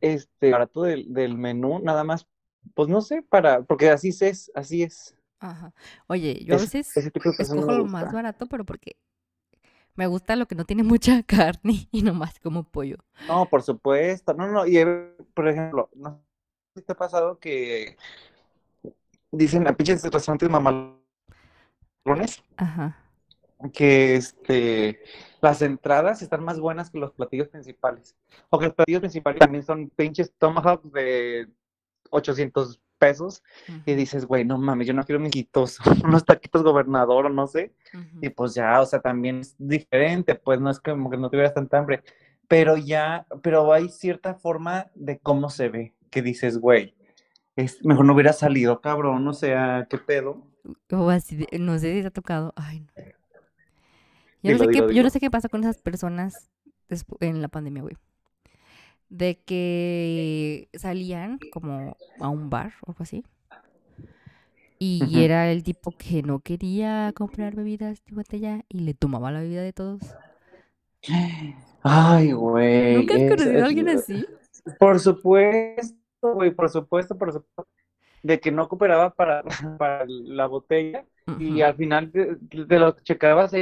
este, 0.00 0.50
barato 0.50 0.82
del, 0.82 1.12
del 1.12 1.36
menú, 1.36 1.78
nada 1.80 2.04
más, 2.04 2.26
pues 2.74 2.88
no 2.88 3.00
sé, 3.00 3.22
para, 3.22 3.62
porque 3.62 3.90
así 3.90 4.08
es, 4.20 4.50
así 4.54 4.82
es. 4.82 5.14
Ajá. 5.38 5.72
Oye, 6.06 6.44
yo 6.44 6.54
a 6.54 6.58
veces 6.58 6.94
escojo 6.96 7.72
lo 7.72 7.86
más 7.86 8.12
barato, 8.12 8.46
pero 8.46 8.64
porque 8.64 8.96
me 9.94 10.06
gusta 10.06 10.36
lo 10.36 10.46
que 10.46 10.54
no 10.54 10.64
tiene 10.64 10.82
mucha 10.84 11.22
carne 11.22 11.88
y 11.90 12.02
nomás 12.02 12.38
como 12.40 12.64
pollo. 12.64 12.96
No, 13.28 13.48
por 13.48 13.62
supuesto, 13.62 14.34
no, 14.34 14.46
no, 14.46 14.66
y 14.66 14.82
por 15.34 15.48
ejemplo, 15.48 15.90
no 15.94 16.22
sé 16.74 16.80
si 16.80 16.82
te 16.82 16.92
ha 16.92 16.96
pasado 16.96 17.38
que 17.38 17.96
dicen 19.32 19.66
a 19.68 19.76
pinches 19.76 20.02
restaurantes 20.02 20.50
mamalones 20.50 21.00
Ajá. 22.56 22.96
que 23.72 24.16
este, 24.16 25.02
las 25.40 25.62
entradas 25.62 26.22
están 26.22 26.44
más 26.44 26.58
buenas 26.58 26.90
que 26.90 26.98
los 26.98 27.12
platillos 27.12 27.48
principales. 27.48 28.16
O 28.48 28.58
que 28.58 28.66
los 28.66 28.74
platillos 28.74 29.00
principales 29.00 29.38
también 29.38 29.64
son 29.64 29.90
pinches 29.90 30.32
tomahawks 30.38 30.92
de 30.92 31.48
800 32.10 32.80
pesos. 33.00 33.42
Y 33.86 33.94
dices, 33.94 34.26
güey, 34.26 34.44
no 34.44 34.58
mames, 34.58 34.86
yo 34.86 34.94
no 34.94 35.04
quiero 35.04 35.18
mijitos, 35.20 35.78
unos 36.04 36.24
taquitos 36.24 36.62
gobernador 36.62 37.26
o 37.26 37.30
no 37.30 37.46
sé. 37.48 37.72
Y 38.20 38.28
pues 38.30 38.54
ya, 38.54 38.80
o 38.80 38.86
sea, 38.86 39.00
también 39.00 39.40
es 39.40 39.56
diferente, 39.58 40.36
pues 40.36 40.60
no 40.60 40.70
es 40.70 40.78
como 40.78 41.10
que 41.10 41.16
no 41.16 41.30
tuvieras 41.30 41.54
tanta 41.54 41.78
hambre. 41.78 42.02
Pero 42.46 42.76
ya, 42.76 43.26
pero 43.42 43.72
hay 43.72 43.88
cierta 43.88 44.34
forma 44.34 44.86
de 44.94 45.18
cómo 45.18 45.50
se 45.50 45.68
ve, 45.68 45.94
que 46.10 46.20
dices, 46.22 46.58
güey, 46.58 46.94
es, 47.56 47.84
mejor 47.84 48.04
no 48.04 48.14
hubiera 48.14 48.32
salido, 48.32 48.80
cabrón, 48.80 49.26
o 49.26 49.32
sea, 49.32 49.86
¿qué 49.90 49.98
pedo? 49.98 50.46
O 50.92 51.10
así 51.10 51.36
de- 51.36 51.58
no 51.58 51.78
sé 51.78 51.94
si 51.94 52.02
te 52.02 52.08
ha 52.08 52.10
tocado. 52.10 52.52
Ay, 52.56 52.80
no. 52.80 52.86
Yo 54.42 54.52
no 54.52 54.58
sé 54.58 54.64
qué, 54.72 54.94
yo 54.94 55.02
no 55.02 55.10
sé 55.10 55.20
qué 55.20 55.30
pasa 55.30 55.48
con 55.48 55.60
esas 55.62 55.78
personas 55.78 56.50
en 57.20 57.42
la 57.42 57.48
pandemia, 57.48 57.82
güey. 57.82 57.96
De 59.10 59.38
que 59.44 60.68
salían 60.72 61.38
como 61.52 61.96
a 62.18 62.28
un 62.28 62.48
bar 62.48 62.74
o 62.86 62.92
algo 62.92 63.02
así. 63.02 63.24
Y 64.78 65.22
era 65.22 65.50
el 65.52 65.62
tipo 65.62 65.92
que 65.92 66.22
no 66.22 66.40
quería 66.40 67.12
comprar 67.14 67.54
bebidas 67.54 68.02
de 68.06 68.14
botella 68.14 68.64
y 68.68 68.80
le 68.80 68.94
tomaba 68.94 69.30
la 69.30 69.40
bebida 69.40 69.62
de 69.62 69.74
todos. 69.74 70.00
Ay, 71.82 72.32
güey, 72.32 72.96
¿Nunca 72.96 73.14
has 73.14 73.20
es, 73.20 73.30
conocido 73.30 73.62
a 73.62 73.66
alguien 73.66 73.88
así? 73.90 74.26
por 74.78 75.00
supuesto, 75.00 75.96
güey, 76.22 76.50
por 76.50 76.70
supuesto, 76.70 77.16
por 77.18 77.32
supuesto, 77.32 77.68
de 78.22 78.40
que 78.40 78.52
no 78.52 78.68
cooperaba 78.68 79.10
para, 79.14 79.42
para 79.78 80.04
la 80.06 80.46
botella 80.46 81.04
y 81.38 81.60
al 81.62 81.74
final 81.76 82.10
de, 82.12 82.36
de 82.40 82.78
lo 82.78 82.92
checabas 83.02 83.52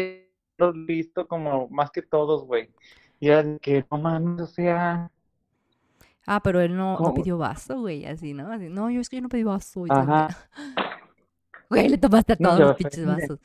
los 0.58 0.76
listo 0.76 1.28
como 1.28 1.68
más 1.68 1.90
que 1.90 2.02
todos, 2.02 2.44
güey. 2.44 2.70
Y 3.20 3.28
era 3.28 3.42
de 3.42 3.58
que, 3.60 3.84
no 3.90 3.98
mames, 3.98 4.42
o 4.42 4.46
sea, 4.46 5.10
Ah, 6.30 6.42
pero 6.42 6.60
él 6.60 6.76
no, 6.76 6.98
no 6.98 7.14
pidió 7.14 7.38
vaso, 7.38 7.80
güey, 7.80 8.04
así, 8.04 8.34
¿no? 8.34 8.52
Así, 8.52 8.68
no, 8.68 8.90
yo 8.90 9.00
es 9.00 9.08
que 9.08 9.16
yo 9.16 9.22
no 9.22 9.30
pedí 9.30 9.44
vaso 9.44 9.86
y. 9.86 9.90
Ajá, 9.90 10.28
Güey, 11.70 11.88
le 11.88 11.96
tomaste 11.96 12.34
a 12.34 12.36
todos 12.36 12.60
los 12.60 12.76
pinches 12.76 13.06
vasos. 13.06 13.40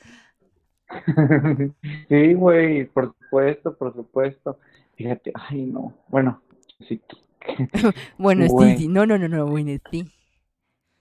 Sí, 2.10 2.34
güey, 2.34 2.86
por 2.86 3.16
supuesto, 3.18 3.76
por 3.76 3.96
supuesto. 3.96 4.60
Fíjate, 4.96 5.32
ay, 5.34 5.64
no. 5.64 5.94
Bueno, 6.10 6.42
sí, 6.82 7.02
Bueno, 8.18 8.44
sí, 8.44 8.52
güey. 8.52 8.78
sí. 8.78 8.88
No, 8.90 9.06
no, 9.06 9.18
no, 9.18 9.30
no, 9.30 9.48
bueno, 9.48 9.72
sí. 9.90 10.12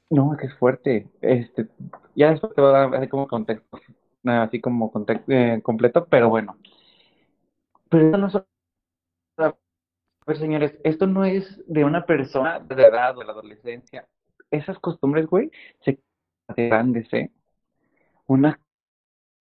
No, 0.08 0.36
que 0.38 0.46
es 0.46 0.54
fuerte. 0.54 1.08
Este, 1.20 1.68
ya 2.14 2.30
después 2.30 2.54
te 2.54 2.60
voy 2.60 2.70
a 2.70 2.78
dar 2.78 2.94
así 2.94 3.08
como 3.08 3.26
contexto, 3.26 3.80
así 4.24 4.60
como 4.60 4.92
contexto 4.92 5.32
eh, 5.32 5.60
completo, 5.62 6.06
pero 6.08 6.28
bueno. 6.28 6.56
Pero 7.90 8.16
no 8.16 8.28
es... 8.28 8.34
Ver, 10.26 10.38
señores, 10.38 10.78
esto 10.84 11.06
no 11.06 11.24
es 11.24 11.62
de 11.66 11.84
una 11.84 12.06
persona 12.06 12.60
de 12.60 12.76
la 12.76 12.86
edad 12.86 13.16
o 13.16 13.20
de 13.20 13.26
la 13.26 13.32
adolescencia. 13.32 14.06
Esas 14.50 14.78
costumbres, 14.78 15.26
güey, 15.26 15.50
se 15.84 15.98
hacen 16.48 16.68
grandes, 16.68 17.12
¿eh? 17.12 17.30
Una 18.26 18.58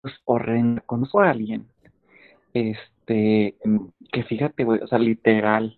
cosa 0.02 0.16
horrenda. 0.26 0.82
Conozco 0.86 1.20
a 1.20 1.30
alguien, 1.30 1.68
este, 2.54 3.56
que 4.12 4.24
fíjate, 4.24 4.64
güey, 4.64 4.80
o 4.82 4.88
sea, 4.88 5.00
literal, 5.00 5.78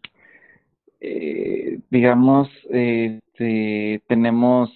eh, 0.99 1.79
digamos, 1.89 2.49
este, 2.69 4.03
tenemos 4.07 4.71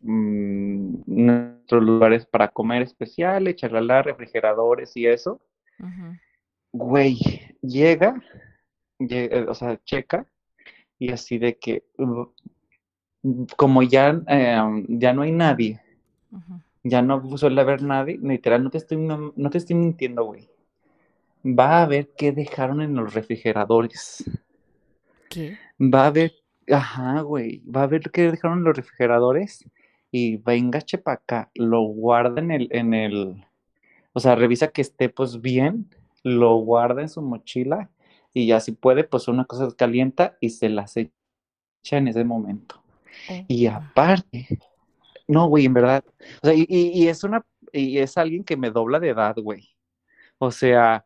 mm, 0.00 1.02
nuestros 1.06 1.82
lugares 1.82 2.26
para 2.26 2.48
comer 2.48 2.82
especiales, 2.82 3.56
charlalá, 3.56 4.02
refrigeradores 4.02 4.96
y 4.96 5.06
eso. 5.06 5.40
Güey, 6.72 7.18
llega, 7.62 8.14
lle- 8.14 8.22
o 9.48 9.54
sea, 9.54 9.80
checa 9.84 10.26
y 10.98 11.12
así 11.12 11.38
de 11.38 11.58
que 11.58 11.84
uh, 11.98 12.26
como 13.56 13.82
ya, 13.82 14.20
eh, 14.28 14.84
ya 14.88 15.12
no 15.12 15.22
hay 15.22 15.32
nadie, 15.32 15.80
ya 16.82 17.02
no 17.02 17.36
suele 17.38 17.60
haber 17.60 17.82
nadie, 17.82 18.18
literal, 18.22 18.62
no 18.62 18.70
te 18.70 18.78
estoy, 18.78 18.98
no, 18.98 19.32
no 19.34 19.50
te 19.50 19.58
estoy 19.58 19.76
mintiendo, 19.76 20.24
güey. 20.24 20.48
Va 21.46 21.82
a 21.82 21.86
ver 21.86 22.10
qué 22.16 22.32
dejaron 22.32 22.80
en 22.80 22.94
los 22.94 23.14
refrigeradores. 23.14 24.24
¿Qué? 25.28 25.56
Va 25.80 26.06
a 26.06 26.10
ver, 26.10 26.32
ajá, 26.70 27.20
güey, 27.22 27.62
va 27.64 27.82
a 27.82 27.86
ver 27.86 28.10
qué 28.10 28.30
dejaron 28.30 28.58
en 28.58 28.64
los 28.64 28.76
refrigeradores 28.76 29.64
y 30.10 30.36
venga, 30.36 30.80
chepa 30.80 31.12
acá, 31.12 31.50
lo 31.54 31.80
guarda 31.82 32.40
en 32.40 32.50
el, 32.50 32.68
en 32.70 32.94
el, 32.94 33.44
o 34.12 34.20
sea, 34.20 34.34
revisa 34.34 34.68
que 34.68 34.82
esté 34.82 35.08
pues 35.08 35.40
bien, 35.40 35.88
lo 36.22 36.56
guarda 36.56 37.02
en 37.02 37.08
su 37.08 37.20
mochila 37.20 37.90
y 38.34 38.48
ya 38.48 38.60
si 38.60 38.72
puede, 38.72 39.04
pues 39.04 39.28
una 39.28 39.46
cosa 39.46 39.70
se 39.70 39.76
calienta 39.76 40.36
y 40.40 40.50
se 40.50 40.68
las 40.70 40.96
echa 40.98 41.12
en 41.92 42.08
ese 42.08 42.24
momento. 42.24 42.82
Y 43.48 43.66
aparte, 43.66 44.48
no, 45.28 45.48
güey, 45.48 45.66
en 45.66 45.74
verdad, 45.74 46.04
o 46.42 46.46
sea, 46.46 46.54
y, 46.54 46.66
y- 46.68 47.08
es 47.08 47.24
una, 47.24 47.44
y 47.72 47.98
es 47.98 48.18
alguien 48.18 48.44
que 48.44 48.56
me 48.56 48.70
dobla 48.70 49.00
de 49.00 49.10
edad, 49.10 49.34
güey. 49.36 49.70
O 50.38 50.50
sea, 50.50 51.04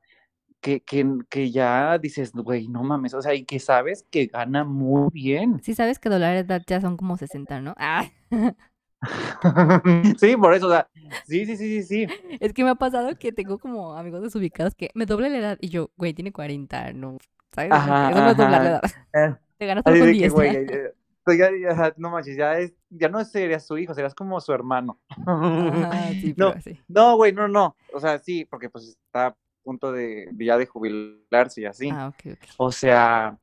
que, 0.61 0.81
que, 0.83 1.07
que 1.31 1.51
ya 1.51 1.99
dices, 1.99 2.33
güey, 2.33 2.69
no 2.69 2.83
mames, 2.85 3.15
o 3.15 3.23
sea, 3.23 3.35
y 3.35 3.45
que 3.45 3.61
sabes 3.61 4.05
que 4.11 4.27
gana 4.27 4.65
muy 4.65 5.09
bien. 5.13 5.61
Sí 5.63 5.75
sabes 5.75 5.99
que 5.99 6.09
dólares 6.09 6.45
edad 6.47 6.63
ya 6.67 6.81
son 6.81 6.97
como 6.97 7.17
60, 7.17 7.61
¿no? 7.61 7.75
Ah, 7.79 8.07
Sí, 10.19 10.37
por 10.37 10.55
eso, 10.55 10.67
o 10.67 10.71
sea, 10.71 10.89
sí, 11.27 11.47
sí, 11.47 11.57
sí, 11.57 11.83
sí, 11.83 12.07
sí. 12.07 12.37
es 12.41 12.53
que 12.53 12.65
me 12.65 12.71
ha 12.71 12.75
pasado 12.75 13.17
que 13.19 13.33
tengo 13.33 13.59
como 13.59 13.95
amigos 13.95 14.23
desubicados 14.23 14.75
que 14.75 14.91
me 14.95 15.07
doble 15.07 15.31
la 15.31 15.39
edad 15.39 15.59
y 15.61 15.69
yo, 15.69 15.91
güey, 15.97 16.15
tiene 16.15 16.33
40, 16.33 16.93
no, 16.95 17.19
¿sabes? 17.53 17.73
Ajá, 17.73 18.11
eso 18.11 18.21
no 18.21 18.31
es 18.31 18.37
doblar 18.37 18.63
la 18.63 18.69
edad. 18.69 18.83
Eh, 19.15 19.35
Te 19.59 19.67
ganas 19.67 19.85
Así 19.87 19.99
con 19.99 20.07
de 20.07 20.13
que, 20.13 20.19
10. 20.19 20.33
güey, 20.33 20.57
eh, 20.57 20.95
ya, 21.37 21.51
ya, 21.51 21.95
no 21.97 22.11
manches, 22.11 22.37
ya 22.37 22.59
es, 22.59 22.73
ya 22.91 23.09
no 23.09 23.25
serías 23.25 23.67
su 23.67 23.77
hijo, 23.77 23.95
serás 23.95 24.15
como 24.15 24.41
su 24.41 24.53
hermano. 24.53 24.99
Ajá, 25.27 26.09
sí, 26.11 26.33
No, 26.37 26.51
pero 26.51 26.63
sí. 26.63 26.81
no, 26.89 27.17
güey, 27.17 27.33
no, 27.33 27.49
no. 27.49 27.77
O 27.93 28.01
sea, 28.01 28.19
sí, 28.19 28.45
porque 28.45 28.71
pues 28.71 28.85
está 28.89 29.27
a 29.27 29.37
punto 29.63 29.93
de, 29.93 30.29
de 30.33 30.45
ya 30.45 30.57
de 30.57 30.67
jubilarse 30.67 31.63
y 31.63 31.65
así. 31.67 31.91
Ah, 31.93 32.09
ok, 32.09 32.33
ok. 32.33 32.49
O 32.57 32.73
sea, 32.73 33.37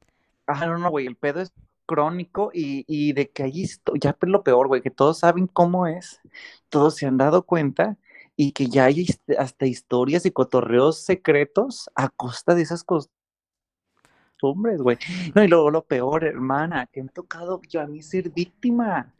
ah, 0.48 0.65
no, 0.65 0.78
no, 0.78 0.89
güey, 0.89 1.06
el 1.06 1.15
pedo 1.15 1.41
es 1.41 1.54
crónico 1.86 2.52
y, 2.54 2.84
y 2.88 3.13
de 3.13 3.30
que 3.30 3.43
ahí 3.43 3.63
esto- 3.63 3.93
ya 3.95 4.12
es 4.12 4.30
lo 4.30 4.43
peor, 4.43 4.67
güey, 4.67 4.82
que 4.82 4.91
todos 4.91 5.19
saben 5.19 5.48
cómo 5.48 5.88
es, 5.88 6.21
todos 6.69 6.95
se 6.95 7.06
han 7.06 7.17
dado 7.17 7.43
cuenta 7.43 7.98
y 8.36 8.52
que 8.52 8.67
ya 8.67 8.86
hay 8.86 9.06
hist- 9.06 9.36
hasta 9.38 9.65
historias 9.65 10.26
y 10.26 10.32
cotorreos 10.32 11.00
secretos 11.00 11.89
a 11.95 12.10
costa 12.10 12.54
de 12.56 12.63
esas 12.63 12.84
costumbres, 12.84 14.82
güey. 14.82 14.98
No, 15.34 15.43
y 15.43 15.48
luego 15.48 15.71
lo 15.71 15.84
peor, 15.86 16.24
hermana, 16.26 16.88
que 16.91 17.02
me 17.02 17.10
ha 17.10 17.13
tocado 17.13 17.62
yo 17.69 17.82
a 17.82 17.88
mí 17.88 18.02
ser 18.02 18.30
víctima. 18.30 19.13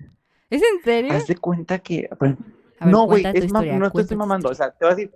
¿Es 0.50 0.62
en 0.62 0.84
serio? 0.84 1.14
Haz 1.14 1.28
de 1.28 1.38
cuenta 1.38 1.80
que, 1.80 2.10
ver, 2.20 2.36
no, 2.82 3.06
güey, 3.06 3.24
es 3.26 3.46
historia, 3.46 3.80
no 3.80 3.92
te 3.92 4.02
estoy 4.02 4.18
mamando, 4.18 4.50
o 4.50 4.54
sea, 4.56 4.72
te 4.72 4.86
voy 4.86 4.92
a 4.92 4.96
decir, 4.96 5.12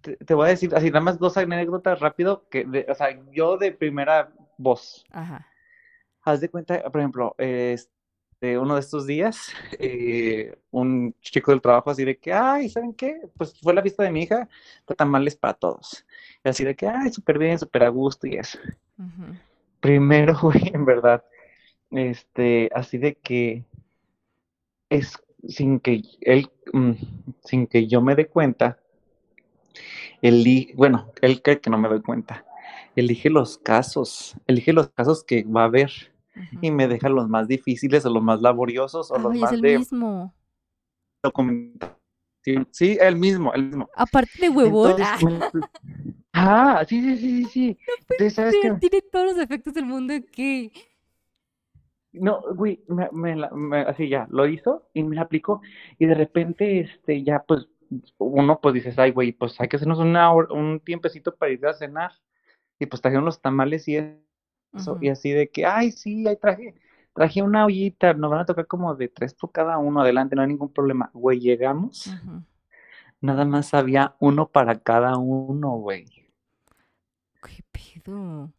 te, 0.00 0.16
te 0.16 0.34
voy 0.34 0.46
a 0.46 0.50
decir 0.50 0.74
así, 0.74 0.86
nada 0.90 1.00
más 1.00 1.18
dos 1.18 1.36
anécdotas 1.36 1.98
rápido, 2.00 2.48
que, 2.48 2.64
de- 2.64 2.86
o 2.88 2.94
sea, 2.94 3.08
yo 3.32 3.56
de 3.58 3.72
primera 3.72 4.32
voz. 4.56 5.04
Ajá. 5.10 5.46
Haz 6.28 6.40
de 6.40 6.50
cuenta, 6.50 6.82
por 6.90 7.00
ejemplo, 7.00 7.34
este, 7.38 8.58
uno 8.58 8.74
de 8.74 8.80
estos 8.80 9.06
días, 9.06 9.48
eh, 9.78 10.56
un 10.70 11.14
chico 11.20 11.50
del 11.52 11.62
trabajo 11.62 11.90
así 11.90 12.04
de 12.04 12.18
que, 12.18 12.32
ay, 12.32 12.68
¿saben 12.68 12.92
qué? 12.94 13.20
Pues 13.36 13.58
fue 13.60 13.74
la 13.74 13.82
fiesta 13.82 14.02
de 14.02 14.10
mi 14.10 14.22
hija, 14.22 14.48
tamales 14.96 15.36
para 15.36 15.54
todos. 15.54 16.04
Y 16.44 16.48
así 16.48 16.64
de 16.64 16.74
que, 16.76 16.86
ay, 16.86 17.10
súper 17.12 17.38
bien, 17.38 17.58
súper 17.58 17.84
a 17.84 17.88
gusto 17.88 18.26
y 18.26 18.36
eso. 18.36 18.58
Primero, 19.80 20.36
güey, 20.42 20.70
en 20.74 20.84
verdad, 20.84 21.24
este, 21.90 22.70
así 22.74 22.98
de 22.98 23.14
que 23.14 23.64
es 24.90 25.16
sin 25.46 25.80
que 25.80 26.02
él, 26.20 26.50
mm, 26.72 26.92
sin 27.44 27.66
que 27.66 27.86
yo 27.86 28.02
me 28.02 28.14
dé 28.14 28.26
cuenta, 28.26 28.78
eli- 30.22 30.72
bueno, 30.74 31.12
él 31.22 31.42
cree 31.42 31.60
que 31.60 31.70
no 31.70 31.78
me 31.78 31.88
doy 31.88 32.02
cuenta, 32.02 32.44
elige 32.96 33.30
los 33.30 33.58
casos, 33.58 34.36
elige 34.46 34.72
los 34.72 34.88
casos 34.90 35.24
que 35.24 35.44
va 35.44 35.64
a 35.64 35.68
ver 35.68 35.90
Y 36.60 36.70
me 36.70 36.88
deja 36.88 37.08
los 37.08 37.28
más 37.28 37.48
difíciles 37.48 38.04
o 38.06 38.10
los 38.10 38.22
más 38.22 38.40
laboriosos 38.40 39.10
o 39.10 39.18
los 39.18 39.34
es 39.34 39.40
más 39.40 39.52
el 39.52 39.60
de 39.60 39.78
mismo. 39.78 40.34
Sí, 42.70 42.96
el 43.00 43.16
mismo, 43.16 43.52
el 43.52 43.64
mismo. 43.64 43.88
Aparte 43.94 44.30
de 44.40 44.48
huevón, 44.48 44.92
Entonces, 44.92 45.06
ah, 45.12 45.50
pues, 45.52 45.64
ah, 46.32 46.84
sí, 46.88 47.02
sí, 47.02 47.16
sí, 47.16 47.44
sí, 47.44 47.50
sí. 47.50 47.78
Entonces, 48.10 48.34
¿sabes 48.34 48.54
sí, 48.54 48.60
qué? 48.62 48.70
tiene 48.88 49.02
todos 49.02 49.26
los 49.26 49.38
efectos 49.38 49.74
del 49.74 49.84
mundo 49.86 50.14
que... 50.32 50.72
No, 52.12 52.40
güey, 52.54 52.82
me, 52.88 53.08
me 53.12 53.36
me- 53.52 53.80
así 53.82 54.08
ya, 54.08 54.26
lo 54.30 54.46
hizo 54.46 54.88
y 54.94 55.02
me 55.02 55.14
la 55.14 55.22
aplicó 55.22 55.60
y 55.98 56.06
de 56.06 56.14
repente, 56.14 56.80
este, 56.80 57.22
ya, 57.22 57.44
pues, 57.46 57.68
uno, 58.16 58.60
pues, 58.60 58.74
dices, 58.74 58.98
ay, 58.98 59.10
güey, 59.12 59.32
pues, 59.32 59.60
hay 59.60 59.68
que 59.68 59.76
hacernos 59.76 59.98
una 59.98 60.32
hora- 60.32 60.52
un 60.52 60.80
tiempecito 60.80 61.34
para 61.36 61.52
ir 61.52 61.66
a 61.66 61.74
cenar 61.74 62.12
y 62.80 62.86
pues 62.86 63.02
trajeron 63.02 63.24
los 63.24 63.40
tamales 63.42 63.86
y 63.88 63.96
y 65.00 65.08
así 65.08 65.30
de 65.32 65.48
que, 65.48 65.66
ay, 65.66 65.90
sí, 65.92 66.26
ahí 66.26 66.36
traje, 66.36 66.74
traje 67.14 67.42
una 67.42 67.64
ollita, 67.66 68.14
nos 68.14 68.30
van 68.30 68.40
a 68.40 68.46
tocar 68.46 68.66
como 68.66 68.94
de 68.94 69.08
tres 69.08 69.34
por 69.34 69.52
cada 69.52 69.78
uno, 69.78 70.00
adelante, 70.00 70.36
no 70.36 70.42
hay 70.42 70.48
ningún 70.48 70.72
problema, 70.72 71.10
güey, 71.12 71.40
llegamos, 71.40 72.14
nada 73.20 73.44
más 73.44 73.74
había 73.74 74.14
uno 74.20 74.48
para 74.48 74.78
cada 74.80 75.16
uno, 75.18 75.70
güey. 75.72 76.06
¿Qué 77.42 77.64
pedo? 77.72 78.52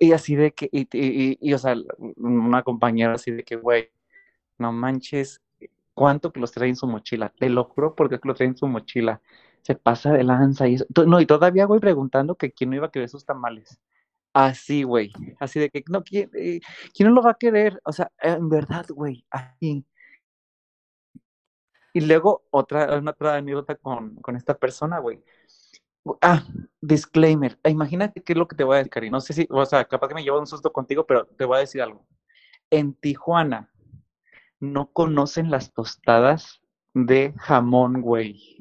Y, 0.00 0.12
así 0.12 0.34
de 0.34 0.52
que, 0.52 0.68
y, 0.72 0.82
y, 0.92 1.38
y- 1.40 1.52
o 1.54 1.58
sea, 1.58 1.74
una 2.16 2.62
compañera 2.62 3.14
así 3.14 3.30
de 3.30 3.44
que, 3.44 3.56
güey, 3.56 3.90
no 4.58 4.72
manches, 4.72 5.40
cuánto 5.94 6.32
que 6.32 6.40
los 6.40 6.52
trae 6.52 6.68
en 6.68 6.76
su 6.76 6.86
mochila, 6.86 7.30
te 7.38 7.48
lo 7.50 7.64
juro 7.64 7.94
porque 7.94 8.16
es 8.16 8.20
que 8.20 8.28
lo 8.28 8.34
trae 8.34 8.48
en 8.48 8.56
su 8.56 8.66
mochila, 8.66 9.20
se 9.62 9.74
pasa 9.76 10.12
de 10.12 10.24
lanza 10.24 10.68
y 10.68 10.74
eso, 10.74 10.86
no, 11.06 11.20
y 11.20 11.26
todavía 11.26 11.66
voy 11.66 11.80
preguntando 11.80 12.36
que 12.36 12.52
quién 12.52 12.70
no 12.70 12.76
iba 12.76 12.86
a 12.88 12.90
querer 12.90 13.08
sus 13.08 13.24
tamales, 13.26 13.78
así, 14.32 14.82
güey, 14.84 15.12
así 15.40 15.60
de 15.60 15.70
que, 15.70 15.82
no, 15.88 16.02
¿quién, 16.04 16.30
eh, 16.34 16.60
quién 16.94 17.08
no 17.08 17.14
lo 17.14 17.22
va 17.22 17.32
a 17.32 17.34
querer? 17.34 17.80
O 17.84 17.92
sea, 17.92 18.10
en 18.20 18.48
verdad, 18.48 18.86
güey, 18.88 19.24
así. 19.30 19.84
Y 21.94 22.00
luego 22.00 22.44
otra, 22.50 22.98
una 22.98 23.10
otra 23.10 23.36
anécdota 23.36 23.74
con, 23.76 24.16
con 24.16 24.36
esta 24.36 24.54
persona, 24.56 24.98
güey. 24.98 25.22
Ah, 26.20 26.44
disclaimer. 26.80 27.58
Imagínate 27.64 28.22
qué 28.22 28.32
es 28.32 28.38
lo 28.38 28.48
que 28.48 28.56
te 28.56 28.64
voy 28.64 28.74
a 28.74 28.78
decir, 28.78 28.90
Cari. 28.90 29.10
No 29.10 29.20
sé 29.20 29.34
si, 29.34 29.46
o 29.50 29.64
sea, 29.66 29.84
capaz 29.84 30.08
que 30.08 30.14
me 30.14 30.22
llevo 30.24 30.40
un 30.40 30.46
susto 30.46 30.72
contigo, 30.72 31.06
pero 31.06 31.26
te 31.26 31.44
voy 31.44 31.58
a 31.58 31.60
decir 31.60 31.82
algo. 31.82 32.06
En 32.70 32.94
Tijuana 32.94 33.70
no 34.60 34.90
conocen 34.92 35.50
las 35.50 35.72
tostadas 35.72 36.60
de 36.94 37.34
jamón, 37.38 38.00
güey. 38.00 38.58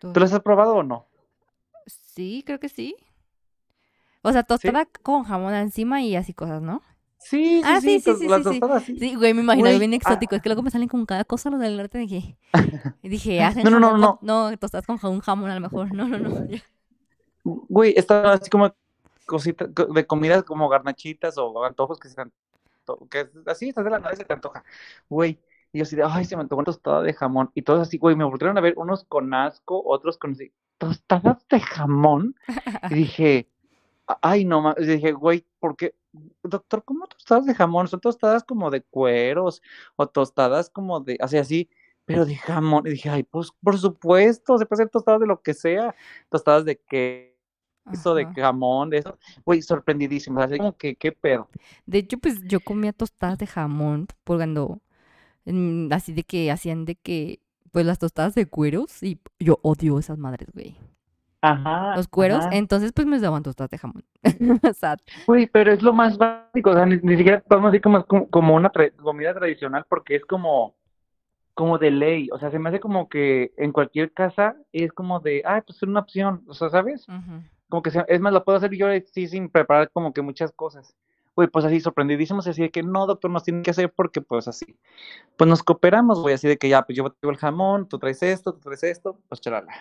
¿Tú 0.00 0.12
Tos- 0.12 0.22
las 0.22 0.32
has 0.34 0.40
probado 0.40 0.76
o 0.76 0.82
no? 0.82 1.06
Sí, 1.86 2.42
creo 2.46 2.60
que 2.60 2.68
sí. 2.68 2.96
O 4.28 4.32
sea, 4.32 4.42
tostada 4.44 4.86
con 4.86 5.24
jamón 5.24 5.54
encima 5.54 6.02
y 6.02 6.16
así 6.16 6.34
cosas, 6.34 6.62
¿no? 6.62 6.82
Sí, 7.18 7.62
sí, 7.62 7.62
Ah, 7.64 7.80
sí, 7.80 8.00
sí, 8.00 8.14
sí, 8.14 8.28
las 8.28 8.42
sí, 8.44 8.44
sí. 8.44 8.60
tostadas, 8.60 8.84
sí. 8.84 8.98
Sí, 8.98 9.14
güey, 9.16 9.34
me 9.34 9.42
imagino 9.42 9.70
bien 9.78 9.92
ah. 9.92 9.96
exótico. 9.96 10.34
Es 10.36 10.42
que 10.42 10.48
luego 10.48 10.62
me 10.62 10.70
salen 10.70 10.88
con 10.88 11.06
cada 11.06 11.24
cosa 11.24 11.50
los 11.50 11.60
del 11.60 11.76
norte. 11.76 11.98
Dije, 11.98 12.38
y 13.02 13.08
dije, 13.08 13.42
hacen 13.42 13.64
No, 13.64 13.70
no, 13.70 13.80
no, 13.80 13.96
no. 13.98 14.18
no, 14.22 14.56
tostadas 14.58 14.86
con 14.86 14.98
jamón, 14.98 15.20
jamón 15.20 15.50
a 15.50 15.54
lo 15.54 15.60
mejor. 15.60 15.92
No, 15.94 16.08
no, 16.08 16.18
no. 16.18 16.30
Güey, 17.44 17.94
está 17.96 18.32
así 18.32 18.50
como 18.50 18.74
cositas 19.26 19.68
co- 19.74 19.86
de 19.86 20.06
comidas 20.06 20.42
como 20.44 20.68
garnachitas 20.68 21.38
o 21.38 21.64
antojos 21.64 21.98
que 21.98 22.08
se 22.08 22.16
que 23.10 23.28
así 23.46 23.68
estás 23.68 23.84
de 23.84 23.90
la 23.90 24.12
y 24.12 24.16
se 24.16 24.24
te 24.24 24.32
antoja. 24.34 24.64
Güey, 25.08 25.40
y 25.72 25.78
yo 25.78 25.82
así 25.84 25.96
de, 25.96 26.04
ay, 26.04 26.24
se 26.24 26.36
me 26.36 26.42
antojó 26.42 26.60
una 26.60 26.66
tostada 26.66 27.02
de 27.02 27.12
jamón. 27.14 27.50
Y 27.54 27.62
todos 27.62 27.80
así, 27.88 27.98
güey, 27.98 28.16
me 28.16 28.24
volvieron 28.24 28.58
a 28.58 28.60
ver 28.60 28.74
unos 28.76 29.04
con 29.04 29.32
asco, 29.34 29.82
otros 29.84 30.18
con 30.18 30.32
así, 30.32 30.52
tostadas 30.78 31.46
de 31.48 31.60
jamón. 31.60 32.36
Y 32.88 32.94
dije, 32.94 33.50
Ay, 34.22 34.44
no, 34.44 34.74
dije, 34.74 35.12
güey, 35.12 35.44
¿por 35.58 35.76
qué? 35.76 35.94
Doctor, 36.42 36.84
¿cómo 36.84 37.06
tostadas 37.06 37.46
de 37.46 37.54
jamón? 37.54 37.88
Son 37.88 38.00
tostadas 38.00 38.44
como 38.44 38.70
de 38.70 38.82
cueros 38.82 39.62
o 39.96 40.06
tostadas 40.08 40.70
como 40.70 41.00
de, 41.00 41.16
así, 41.20 41.36
así, 41.38 41.70
pero 42.04 42.24
de 42.24 42.36
jamón. 42.36 42.86
Y 42.86 42.90
dije, 42.90 43.10
ay, 43.10 43.22
pues 43.24 43.50
por 43.62 43.78
supuesto, 43.78 44.58
se 44.58 44.66
puede 44.66 44.82
hacer 44.82 44.90
tostadas 44.90 45.20
de 45.20 45.26
lo 45.26 45.42
que 45.42 45.54
sea, 45.54 45.94
tostadas 46.30 46.64
de 46.64 46.78
queso, 46.80 48.14
de 48.14 48.22
Ajá. 48.24 48.34
jamón, 48.34 48.90
de 48.90 48.98
eso. 48.98 49.18
Güey, 49.44 49.60
sorprendidísimo, 49.62 50.40
así 50.40 50.56
como 50.58 50.76
que, 50.76 50.94
¿qué 50.94 51.12
pedo? 51.12 51.48
De 51.86 51.98
hecho, 51.98 52.18
pues 52.18 52.42
yo 52.44 52.60
comía 52.60 52.92
tostadas 52.92 53.38
de 53.38 53.46
jamón 53.46 54.06
por 54.24 54.38
cuando, 54.38 54.80
mm, 55.46 55.92
así 55.92 56.12
de 56.12 56.24
que 56.24 56.50
hacían 56.50 56.84
de 56.84 56.94
que, 56.96 57.40
pues 57.72 57.84
las 57.84 57.98
tostadas 57.98 58.34
de 58.34 58.46
cueros 58.46 59.02
y 59.02 59.20
yo 59.40 59.58
odio 59.62 59.98
esas 59.98 60.18
madres, 60.18 60.48
güey. 60.54 60.76
Ajá, 61.48 61.96
Los 61.96 62.08
cueros, 62.08 62.44
ajá. 62.46 62.56
entonces 62.56 62.92
pues 62.92 63.06
me 63.06 63.18
daban 63.20 63.42
tostadas 63.42 63.70
de 63.70 63.78
jamón. 63.78 64.04
Güey, 65.26 65.46
pero 65.46 65.72
es 65.72 65.82
lo 65.82 65.92
más 65.92 66.18
básico, 66.18 66.70
o 66.70 66.74
sea, 66.74 66.86
ni, 66.86 66.96
ni 66.96 67.16
siquiera 67.16 67.40
podemos 67.40 67.70
decir 67.72 67.82
como, 67.82 68.04
como, 68.04 68.28
como 68.28 68.54
una 68.54 68.72
tra- 68.72 68.94
comida 68.96 69.32
tradicional 69.34 69.84
porque 69.88 70.16
es 70.16 70.24
como, 70.24 70.74
como 71.54 71.78
de 71.78 71.90
ley, 71.90 72.28
o 72.32 72.38
sea, 72.38 72.50
se 72.50 72.58
me 72.58 72.68
hace 72.68 72.80
como 72.80 73.08
que 73.08 73.52
en 73.56 73.72
cualquier 73.72 74.12
casa 74.12 74.56
es 74.72 74.92
como 74.92 75.20
de, 75.20 75.42
ah, 75.44 75.62
pues 75.66 75.76
es 75.76 75.82
una 75.84 76.00
opción, 76.00 76.42
o 76.48 76.54
sea, 76.54 76.68
¿sabes? 76.68 77.06
Como 77.68 77.82
que, 77.82 77.90
se- 77.90 78.04
es 78.08 78.20
más, 78.20 78.32
lo 78.32 78.44
puedo 78.44 78.58
hacer 78.58 78.72
yo 78.72 78.88
sí 79.12 79.26
sin 79.28 79.48
preparar 79.48 79.90
como 79.90 80.12
que 80.12 80.22
muchas 80.22 80.52
cosas. 80.52 80.94
Güey, 81.34 81.48
pues 81.48 81.64
así, 81.66 81.80
sorprendidísimos, 81.80 82.46
así 82.46 82.62
de 82.62 82.70
que 82.70 82.82
no, 82.82 83.06
doctor, 83.06 83.30
nos 83.30 83.44
tiene 83.44 83.62
que 83.62 83.70
hacer 83.70 83.92
porque 83.92 84.20
pues 84.22 84.48
así. 84.48 84.64
Pues 85.36 85.48
nos 85.48 85.62
cooperamos, 85.62 86.20
güey, 86.22 86.34
así 86.34 86.48
de 86.48 86.56
que 86.56 86.68
ya, 86.68 86.82
pues 86.82 86.96
yo 86.96 87.04
traigo 87.10 87.30
el 87.30 87.36
jamón, 87.36 87.86
tú 87.88 87.98
traes 87.98 88.22
esto, 88.22 88.52
tú 88.54 88.60
traes 88.60 88.82
esto, 88.84 89.18
pues 89.28 89.40
charala. 89.40 89.72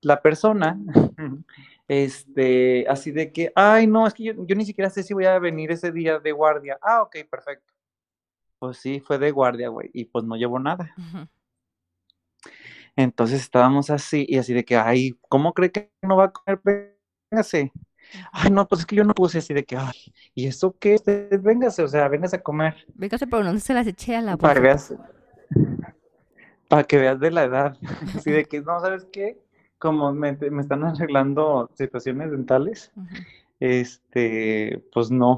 La 0.00 0.22
persona, 0.22 0.78
este, 1.88 2.86
así 2.88 3.10
de 3.10 3.32
que, 3.32 3.52
ay, 3.54 3.86
no, 3.86 4.06
es 4.06 4.14
que 4.14 4.24
yo, 4.24 4.46
yo 4.46 4.54
ni 4.54 4.64
siquiera 4.64 4.90
sé 4.90 5.02
si 5.02 5.14
voy 5.14 5.24
a 5.24 5.38
venir 5.38 5.72
ese 5.72 5.90
día 5.92 6.18
de 6.18 6.32
guardia. 6.32 6.78
Ah, 6.82 7.02
ok, 7.02 7.16
perfecto. 7.30 7.74
Pues 8.58 8.78
sí, 8.78 9.00
fue 9.00 9.18
de 9.18 9.30
guardia, 9.30 9.68
güey, 9.68 9.90
y 9.92 10.04
pues 10.04 10.24
no 10.24 10.36
llevó 10.36 10.58
nada. 10.58 10.92
Entonces 12.96 13.40
estábamos 13.40 13.90
así, 13.90 14.26
y 14.28 14.38
así 14.38 14.52
de 14.52 14.64
que, 14.64 14.76
ay, 14.76 15.16
¿cómo 15.28 15.52
cree 15.52 15.70
que 15.70 15.92
no 16.02 16.16
va 16.16 16.24
a 16.24 16.32
comer? 16.32 16.60
Véngase. 17.30 17.72
Ay, 18.32 18.50
no, 18.50 18.66
pues 18.66 18.80
es 18.80 18.86
que 18.86 18.96
yo 18.96 19.04
no 19.04 19.14
puse 19.14 19.38
así 19.38 19.54
de 19.54 19.64
que, 19.64 19.76
ay, 19.76 20.12
¿y 20.34 20.46
eso 20.46 20.76
qué? 20.78 20.94
Usted, 20.94 21.40
Véngase, 21.40 21.82
o 21.82 21.88
sea, 21.88 22.08
véngase 22.08 22.36
a 22.36 22.42
comer. 22.42 22.86
Véngase, 22.94 23.26
pero 23.26 23.44
no 23.44 23.58
se 23.58 23.74
las 23.74 23.86
eché 23.86 24.16
a 24.16 24.22
la 24.22 24.36
Para 24.36 24.54
que 24.54 24.60
veas, 24.60 24.94
para 26.68 26.84
que 26.84 26.98
veas 26.98 27.20
de 27.20 27.30
la 27.30 27.44
edad. 27.44 27.76
Así 28.16 28.30
de 28.30 28.44
que, 28.44 28.60
no, 28.60 28.80
¿sabes 28.80 29.06
qué? 29.12 29.38
Como 29.78 30.12
me, 30.12 30.32
me 30.32 30.62
están 30.62 30.84
arreglando 30.84 31.70
situaciones 31.74 32.30
dentales, 32.30 32.92
este, 33.60 34.84
pues 34.92 35.10
no, 35.10 35.36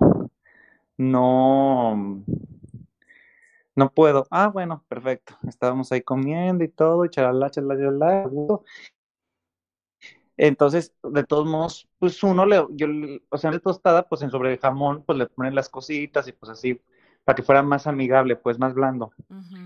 no, 0.96 2.24
no 3.76 3.90
puedo. 3.92 4.26
Ah, 4.31 4.48
bueno, 4.48 4.85
perfecto. 4.88 5.37
Estábamos 5.46 5.92
ahí 5.92 6.03
comiendo 6.03 6.64
y 6.64 6.68
todo, 6.68 7.05
y 7.05 7.11
chalala. 7.11 7.46
a 7.46 8.26
gusto. 8.26 8.64
Entonces, 10.37 10.94
de 11.03 11.24
todos 11.24 11.46
modos, 11.46 11.87
pues 11.98 12.22
uno 12.22 12.46
le, 12.46 12.64
yo, 12.70 12.87
o 13.29 13.37
sea, 13.37 13.50
de 13.50 13.61
tostada, 13.61 14.09
pues 14.09 14.22
en 14.22 14.31
sobre 14.31 14.55
el 14.55 14.59
jamón, 14.59 15.03
pues 15.05 15.18
le 15.18 15.26
ponen 15.26 15.55
las 15.55 15.68
cositas 15.68 16.26
y 16.29 16.33
pues 16.33 16.50
así, 16.50 16.81
para 17.24 17.37
que 17.37 17.42
fuera 17.42 17.62
más 17.62 17.87
amigable, 17.87 18.37
pues 18.37 18.59
más 18.59 18.72
blando. 18.72 19.12
Ujú. 19.29 19.57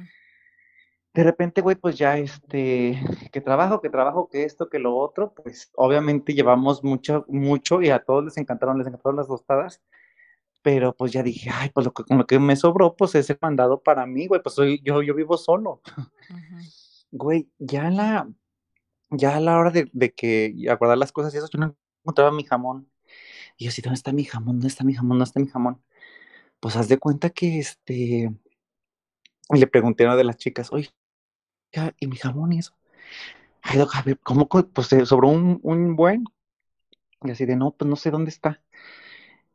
De 1.15 1.23
repente, 1.23 1.61
güey, 1.61 1.77
pues 1.77 1.97
ya 1.97 2.19
este, 2.19 3.01
que 3.33 3.41
trabajo, 3.41 3.81
que 3.81 3.89
trabajo, 3.89 4.29
que 4.29 4.43
esto, 4.43 4.69
que 4.69 4.81
lo 4.81 4.97
otro, 4.97 5.33
pues 5.33 5.71
obviamente 5.77 6.35
llevamos 6.35 6.83
mucho, 6.83 7.25
mucho 7.29 7.81
y 7.81 7.91
a 7.91 8.01
todos 8.01 8.25
les 8.25 8.37
encantaron, 8.37 8.79
les 8.79 8.89
encantaron 8.89 9.17
las 9.17 9.29
tostadas, 9.29 9.81
pero 10.63 10.97
pues 10.97 11.13
ya 11.13 11.23
dije, 11.23 11.51
ay, 11.53 11.71
pues 11.73 11.87
lo 11.87 11.95
que, 11.95 12.03
con 12.03 12.19
lo 12.19 12.27
que 12.27 12.41
me 12.41 12.57
sobró, 12.57 12.97
pues 12.97 13.15
es 13.15 13.31
el 13.31 13.39
mandado 13.41 13.81
para 13.81 14.07
mí, 14.07 14.27
güey, 14.27 14.43
pues 14.43 14.57
soy, 14.57 14.81
yo, 14.83 15.03
yo 15.03 15.15
vivo 15.15 15.37
solo. 15.37 15.81
Güey, 17.13 17.49
ya 17.59 17.91
la, 17.91 18.29
ya 19.11 19.37
a 19.37 19.41
la 19.41 19.57
hora 19.57 19.71
de, 19.71 19.89
de 19.93 20.13
que 20.13 20.53
acordar 20.69 20.99
las 20.99 21.13
cosas 21.13 21.33
y 21.33 21.37
eso, 21.37 21.49
yo 21.53 21.61
no 21.61 21.77
encontraba 22.03 22.33
mi 22.33 22.43
jamón. 22.43 22.91
Y 23.57 23.65
yo 23.65 23.69
así, 23.69 23.83
¿dónde 23.83 23.95
está 23.99 24.13
mi 24.13 24.25
jamón? 24.25 24.57
¿Dónde 24.57 24.67
está 24.69 24.83
mi 24.83 24.95
jamón? 24.95 25.11
¿Dónde 25.11 25.25
está 25.25 25.39
mi 25.39 25.47
jamón? 25.47 25.81
Pues 26.59 26.75
haz 26.75 26.89
de 26.89 26.99
cuenta 26.99 27.31
que 27.31 27.61
este, 27.61 28.35
y 29.51 29.59
le 29.59 29.67
pregunté 29.69 30.05
a 30.05 30.09
una 30.09 30.17
de 30.17 30.25
las 30.25 30.39
chicas, 30.39 30.73
oye, 30.73 30.91
¿y 31.99 32.07
mi 32.07 32.17
jamón 32.17 32.53
y 32.53 32.59
eso? 32.59 32.75
Ay, 33.63 33.79
doc, 33.79 33.95
a 33.97 34.03
ver, 34.03 34.19
¿cómo? 34.23 34.49
Pues 34.49 34.89
se 34.89 35.07
sobró 35.07 35.29
un, 35.29 35.61
un 35.63 35.97
buen. 35.97 36.25
Y 37.23 37.31
así 37.31 37.47
de, 37.47 37.57
no, 37.57 37.73
pues 37.73 37.89
no 37.89 37.97
sé 37.97 38.11
dónde 38.11 38.31
está. 38.31 38.61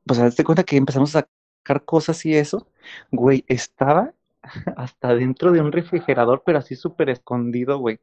Pues 0.05 0.19
haz 0.19 0.35
de 0.35 0.43
cuenta 0.43 0.63
que 0.63 0.77
empezamos 0.77 1.15
a 1.15 1.27
sacar 1.61 1.85
cosas 1.85 2.25
y 2.25 2.35
eso. 2.35 2.67
Güey, 3.11 3.45
estaba 3.47 4.13
hasta 4.77 5.15
dentro 5.15 5.51
de 5.51 5.61
un 5.61 5.71
refrigerador, 5.71 6.43
pero 6.45 6.59
así 6.59 6.75
súper 6.75 7.09
escondido, 7.09 7.77
güey. 7.77 7.99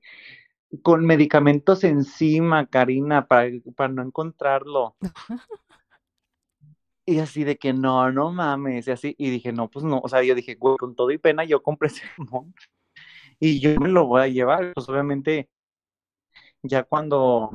Con 0.82 1.04
medicamentos 1.06 1.84
encima, 1.84 2.66
Karina, 2.66 3.26
para, 3.26 3.50
para 3.76 3.92
no 3.92 4.02
encontrarlo. 4.02 4.96
Y 7.08 7.20
así 7.20 7.44
de 7.44 7.56
que 7.56 7.72
no, 7.72 8.10
no 8.10 8.32
mames, 8.32 8.88
y 8.88 8.90
así, 8.90 9.14
y 9.16 9.30
dije, 9.30 9.52
no, 9.52 9.70
pues 9.70 9.84
no, 9.84 10.00
o 10.02 10.08
sea, 10.08 10.24
yo 10.24 10.34
dije, 10.34 10.56
güey, 10.56 10.76
con 10.76 10.96
todo 10.96 11.12
y 11.12 11.18
pena 11.18 11.44
yo 11.44 11.62
compré 11.62 11.86
ese 11.90 12.00
jamón 12.00 12.52
y 13.38 13.60
yo 13.60 13.78
me 13.80 13.88
lo 13.88 14.06
voy 14.06 14.22
a 14.22 14.28
llevar, 14.28 14.72
pues 14.74 14.88
obviamente 14.88 15.48
ya 16.62 16.82
cuando, 16.84 17.50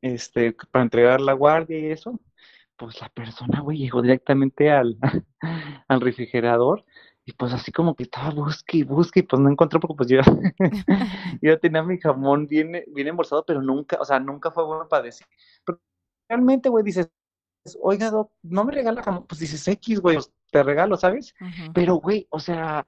este, 0.00 0.52
para 0.70 0.84
entregar 0.84 1.20
la 1.20 1.32
guardia 1.32 1.78
y 1.78 1.86
eso, 1.86 2.20
pues 2.76 3.00
la 3.00 3.08
persona, 3.08 3.60
güey, 3.60 3.78
llegó 3.78 4.02
directamente 4.02 4.70
al, 4.70 4.98
al 5.88 6.00
refrigerador 6.00 6.84
y 7.24 7.32
pues 7.32 7.52
así 7.52 7.70
como 7.70 7.94
que 7.94 8.04
estaba 8.04 8.30
busque 8.30 8.78
y 8.78 8.82
busque 8.82 9.20
y 9.20 9.22
pues 9.22 9.40
no 9.40 9.48
encontró 9.48 9.80
porque 9.80 9.96
pues 9.96 10.08
yo, 10.08 10.20
yo 11.42 11.58
tenía 11.60 11.82
mi 11.82 11.98
jamón 11.98 12.46
bien, 12.46 12.84
bien 12.88 13.08
embolsado, 13.08 13.44
pero 13.44 13.62
nunca, 13.62 13.98
o 14.00 14.04
sea, 14.04 14.18
nunca 14.18 14.50
fue 14.50 14.64
bueno 14.64 14.88
para 14.88 15.04
decir. 15.04 15.26
Pero 15.64 15.80
realmente, 16.28 16.68
güey, 16.68 16.84
dices, 16.84 17.10
oiga, 17.80 18.10
doc, 18.10 18.32
no 18.42 18.64
me 18.64 18.72
regala 18.72 19.02
jamón, 19.02 19.26
pues 19.26 19.40
dices 19.40 19.66
X, 19.68 20.00
güey, 20.00 20.16
pues, 20.16 20.32
te 20.50 20.62
regalo, 20.62 20.96
¿sabes? 20.96 21.34
Pero, 21.72 21.96
güey, 21.96 22.26
o 22.30 22.40
sea, 22.40 22.86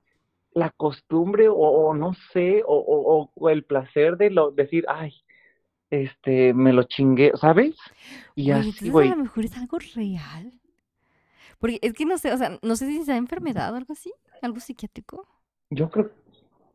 la 0.54 0.70
costumbre 0.70 1.48
o, 1.48 1.54
o 1.56 1.94
no 1.94 2.14
sé, 2.32 2.62
o, 2.66 2.74
o- 2.76 3.30
o 3.34 3.50
el 3.50 3.64
placer 3.64 4.16
de 4.16 4.30
lo, 4.30 4.50
decir, 4.52 4.84
ay, 4.88 5.14
este, 5.90 6.54
me 6.54 6.72
lo 6.74 6.84
chingué, 6.84 7.32
¿sabes? 7.36 7.76
Y 8.36 8.50
Güey, 8.50 8.68
así, 8.70 8.70
entonces 8.70 9.00
a 9.00 9.04
güey, 9.04 9.16
lo 9.16 9.16
mejor 9.16 9.44
es 9.44 9.56
algo 9.56 9.78
real. 9.94 10.60
Porque 11.58 11.78
es 11.82 11.92
que 11.94 12.04
no 12.06 12.18
sé, 12.18 12.32
o 12.32 12.38
sea, 12.38 12.58
no 12.62 12.76
sé 12.76 12.86
si 12.88 13.04
sea 13.04 13.16
enfermedad 13.16 13.72
o 13.72 13.76
algo 13.76 13.92
así, 13.92 14.12
algo 14.42 14.60
psiquiátrico. 14.60 15.26
yo 15.70 15.90
creo, 15.90 16.10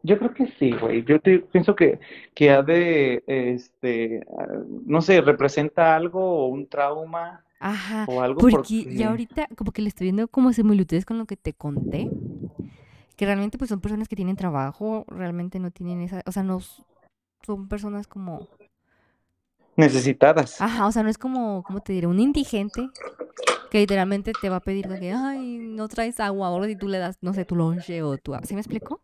yo 0.03 0.17
creo 0.19 0.33
que 0.33 0.47
sí, 0.59 0.71
güey. 0.73 1.03
Yo 1.05 1.19
te- 1.21 1.39
pienso 1.39 1.75
que, 1.75 1.99
que 2.35 2.51
ha 2.51 2.61
de, 2.63 3.23
este, 3.27 4.25
no 4.85 5.01
sé, 5.01 5.21
representa 5.21 5.95
algo 5.95 6.21
o 6.45 6.47
un 6.47 6.67
trauma 6.69 7.45
Ajá, 7.59 8.07
o 8.07 8.21
algo 8.21 8.47
porque 8.47 8.87
porque, 8.87 8.95
ya 8.95 9.09
ahorita 9.09 9.47
como 9.57 9.71
que 9.73 9.81
le 9.81 9.89
estoy 9.89 10.05
viendo 10.05 10.27
como 10.29 10.53
similitudes 10.53 11.05
con 11.05 11.17
lo 11.17 11.25
que 11.25 11.35
te 11.37 11.53
conté, 11.53 12.09
que 13.19 13.25
realmente 13.25 13.57
pues 13.57 13.67
son 13.67 13.81
personas 13.81 14.07
que 14.07 14.15
tienen 14.15 14.37
trabajo, 14.37 15.03
realmente 15.09 15.59
no 15.59 15.71
tienen 15.71 15.99
esa, 15.99 16.23
o 16.25 16.31
sea, 16.31 16.41
no 16.41 16.61
son 17.45 17.67
personas 17.67 18.07
como, 18.07 18.47
necesitadas. 19.77 20.61
ajá, 20.61 20.87
o 20.87 20.91
sea, 20.93 21.03
no 21.03 21.09
es 21.09 21.17
como, 21.17 21.63
¿cómo 21.63 21.81
te 21.81 21.91
diré? 21.91 22.07
Un 22.07 22.21
indigente 22.21 22.91
que 23.69 23.79
literalmente 23.79 24.35
te 24.35 24.49
va 24.49 24.57
a 24.57 24.61
pedir 24.61 24.87
que, 24.99 25.11
ay, 25.13 25.59
no 25.59 25.89
traes 25.89 26.19
agua, 26.21 26.51
o 26.51 26.65
si 26.65 26.77
tú 26.77 26.87
le 26.87 26.99
das, 26.99 27.17
no 27.21 27.33
sé, 27.33 27.45
tu 27.45 27.55
lonche 27.55 28.03
o 28.03 28.17
tu, 28.17 28.33
¿sí 28.45 28.55
me 28.55 28.61
explico? 28.61 29.01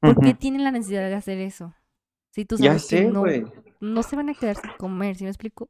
¿Por 0.00 0.20
qué 0.20 0.34
tienen 0.34 0.64
la 0.64 0.70
necesidad 0.72 1.08
de 1.08 1.14
hacer 1.16 1.38
eso? 1.38 1.74
Si 2.32 2.44
tú 2.46 2.58
Ya 2.58 2.70
sabes 2.70 2.86
que 2.86 3.00
sé, 3.00 3.06
no, 3.06 3.20
güey. 3.20 3.46
no 3.80 4.02
se 4.04 4.16
van 4.16 4.30
a 4.30 4.34
quedar 4.34 4.56
sin 4.56 4.72
comer, 4.72 5.16
¿sí 5.16 5.24
me 5.24 5.30
explico? 5.30 5.68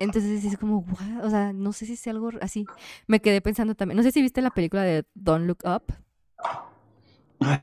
Entonces 0.00 0.44
es 0.44 0.58
como, 0.58 0.78
"What?", 0.80 1.24
o 1.26 1.30
sea, 1.30 1.52
no 1.52 1.72
sé 1.72 1.86
si 1.86 1.94
es 1.94 2.06
algo 2.08 2.30
así. 2.40 2.70
Me 3.08 3.20
quedé 3.20 3.40
pensando 3.40 3.74
también, 3.74 3.96
no 3.96 4.02
sé 4.04 4.12
si 4.12 4.22
viste 4.22 4.42
la 4.42 4.50
película 4.50 4.82
de 4.82 5.04
Don't 5.14 5.46
Look 5.46 5.60
Up, 5.64 5.84
Ay, 7.40 7.58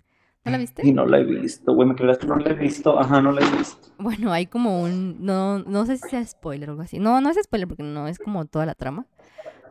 ¿no 0.44 0.50
la 0.52 0.58
viste? 0.58 0.86
Y 0.86 0.92
no 0.92 1.06
la 1.06 1.18
he 1.18 1.24
visto, 1.24 1.74
güey, 1.74 1.88
me 1.88 1.94
creerás 1.94 2.18
que 2.18 2.26
no 2.26 2.36
la 2.36 2.50
he 2.50 2.54
visto. 2.54 2.98
Ajá, 2.98 3.20
no 3.20 3.32
la 3.32 3.42
he 3.42 3.56
visto. 3.56 3.88
Bueno, 3.98 4.32
hay 4.32 4.46
como 4.46 4.82
un, 4.82 5.24
no, 5.24 5.58
no 5.60 5.84
sé 5.86 5.98
si 5.98 6.08
sea 6.10 6.24
spoiler 6.24 6.68
o 6.68 6.72
algo 6.72 6.82
así. 6.82 6.98
No, 6.98 7.20
no 7.20 7.30
es 7.30 7.36
spoiler 7.42 7.66
porque 7.68 7.82
no 7.82 8.06
es 8.08 8.18
como 8.18 8.44
toda 8.46 8.64
la 8.66 8.74
trama. 8.74 9.06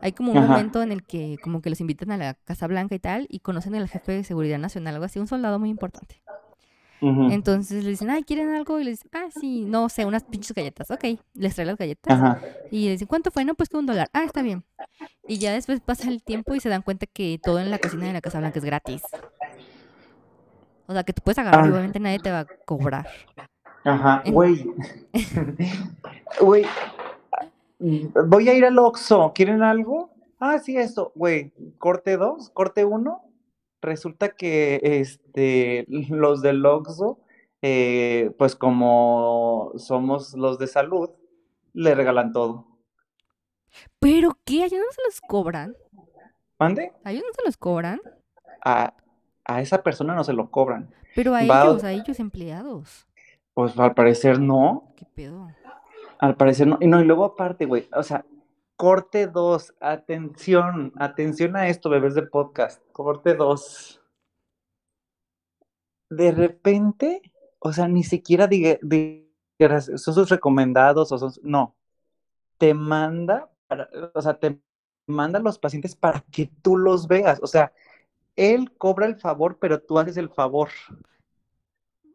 Hay 0.00 0.12
como 0.12 0.32
un 0.32 0.38
Ajá. 0.38 0.48
momento 0.48 0.82
en 0.82 0.92
el 0.92 1.02
que 1.04 1.38
como 1.42 1.60
que 1.62 1.70
los 1.70 1.80
invitan 1.80 2.10
a 2.12 2.16
la 2.16 2.34
Casa 2.34 2.66
Blanca 2.66 2.94
y 2.94 2.98
tal 3.00 3.26
y 3.30 3.40
conocen 3.40 3.74
al 3.74 3.88
jefe 3.88 4.12
de 4.12 4.24
seguridad 4.24 4.58
nacional, 4.58 4.94
algo 4.94 5.06
así, 5.06 5.18
un 5.18 5.26
soldado 5.26 5.58
muy 5.58 5.70
importante. 5.70 6.22
Entonces 7.00 7.84
le 7.84 7.90
dicen, 7.90 8.10
ay, 8.10 8.22
¿quieren 8.24 8.48
algo? 8.50 8.80
Y 8.80 8.84
le 8.84 8.90
dicen, 8.90 9.10
ah, 9.12 9.28
sí, 9.30 9.64
no 9.64 9.88
sé, 9.88 10.04
unas 10.04 10.24
pinches 10.24 10.52
galletas. 10.52 10.90
Ok, 10.90 11.04
les 11.34 11.54
trae 11.54 11.66
las 11.66 11.76
galletas. 11.76 12.12
Ajá. 12.12 12.40
Y 12.70 12.86
le 12.86 12.92
dicen, 12.92 13.06
¿cuánto 13.06 13.30
fue? 13.30 13.44
No, 13.44 13.54
pues 13.54 13.68
que 13.68 13.76
un 13.76 13.86
dólar. 13.86 14.08
Ah, 14.12 14.24
está 14.24 14.42
bien. 14.42 14.64
Y 15.26 15.38
ya 15.38 15.52
después 15.52 15.80
pasa 15.80 16.08
el 16.08 16.22
tiempo 16.22 16.54
y 16.54 16.60
se 16.60 16.68
dan 16.68 16.82
cuenta 16.82 17.06
que 17.06 17.40
todo 17.42 17.60
en 17.60 17.70
la 17.70 17.78
cocina 17.78 18.06
de 18.06 18.12
la 18.14 18.20
Casa 18.20 18.40
Blanca 18.40 18.58
es 18.58 18.64
gratis. 18.64 19.02
O 20.88 20.92
sea, 20.94 21.04
que 21.04 21.12
tú 21.12 21.22
puedes 21.22 21.38
agarrar 21.38 21.66
y 21.66 21.68
Ah. 21.68 21.72
obviamente 21.72 22.00
nadie 22.00 22.18
te 22.18 22.30
va 22.32 22.40
a 22.40 22.46
cobrar. 22.64 23.06
Ajá, 23.84 24.22
güey. 24.30 24.66
Güey, 26.40 26.64
Voy 27.78 28.48
a 28.48 28.54
ir 28.54 28.64
al 28.64 28.78
Oxxo, 28.78 29.32
¿quieren 29.34 29.62
algo? 29.62 30.10
Ah, 30.40 30.58
sí, 30.58 30.76
esto, 30.76 31.12
güey, 31.14 31.52
corte 31.78 32.16
2, 32.16 32.50
corte 32.50 32.84
1. 32.84 33.22
Resulta 33.80 34.30
que 34.30 34.80
este, 34.82 35.84
los 35.88 36.42
del 36.42 36.64
Oxxo, 36.66 37.20
eh, 37.62 38.32
pues 38.38 38.56
como 38.56 39.72
somos 39.76 40.34
los 40.34 40.58
de 40.58 40.66
salud, 40.66 41.10
le 41.72 41.94
regalan 41.94 42.32
todo. 42.32 42.66
¿Pero 44.00 44.36
qué? 44.44 44.62
¿A 44.62 44.66
ellos 44.66 44.80
no 44.84 44.92
se 44.92 45.02
los 45.04 45.20
cobran? 45.20 45.76
¿Mande? 46.58 46.92
¿A 47.04 47.12
ellos 47.12 47.24
no 47.26 47.32
se 47.34 47.44
los 47.44 47.56
cobran? 47.56 48.00
A, 48.64 48.92
a 49.48 49.60
esa 49.60 49.82
persona 49.82 50.14
no 50.14 50.22
se 50.22 50.32
lo 50.34 50.50
cobran. 50.50 50.88
Pero 51.16 51.34
a 51.34 51.44
Va- 51.44 51.64
ellos, 51.64 51.82
a 51.82 51.90
ellos 51.92 52.20
empleados. 52.20 53.06
Pues 53.54 53.76
al 53.78 53.94
parecer 53.94 54.38
no. 54.38 54.92
¿Qué 54.94 55.04
pedo? 55.06 55.48
Al 56.20 56.36
parecer 56.36 56.66
no. 56.68 56.78
Y 56.80 56.86
no, 56.86 57.00
y 57.00 57.04
luego 57.04 57.24
aparte, 57.24 57.64
güey, 57.64 57.88
o 57.92 58.02
sea, 58.02 58.24
corte 58.76 59.26
2, 59.26 59.74
atención, 59.80 60.92
atención 60.96 61.56
a 61.56 61.66
esto, 61.68 61.90
bebés 61.90 62.14
de 62.14 62.22
podcast. 62.22 62.80
Corte 62.92 63.34
2. 63.34 64.00
De 66.10 66.30
repente, 66.32 67.22
o 67.58 67.72
sea, 67.72 67.88
ni 67.88 68.04
siquiera 68.04 68.46
diga, 68.46 68.78
digas, 68.82 69.90
son 69.96 70.14
sus 70.14 70.28
recomendados 70.28 71.10
o 71.12 71.18
son, 71.18 71.32
no. 71.42 71.74
Te 72.58 72.74
manda, 72.74 73.50
para, 73.66 73.88
o 74.14 74.22
sea, 74.22 74.34
te 74.38 74.58
manda 75.06 75.38
a 75.38 75.42
los 75.42 75.58
pacientes 75.58 75.94
para 75.96 76.20
que 76.30 76.50
tú 76.62 76.76
los 76.76 77.08
veas. 77.08 77.40
O 77.42 77.46
sea, 77.46 77.72
él 78.38 78.72
cobra 78.78 79.06
el 79.06 79.16
favor, 79.16 79.58
pero 79.60 79.80
tú 79.82 79.98
haces 79.98 80.16
el 80.16 80.30
favor. 80.30 80.70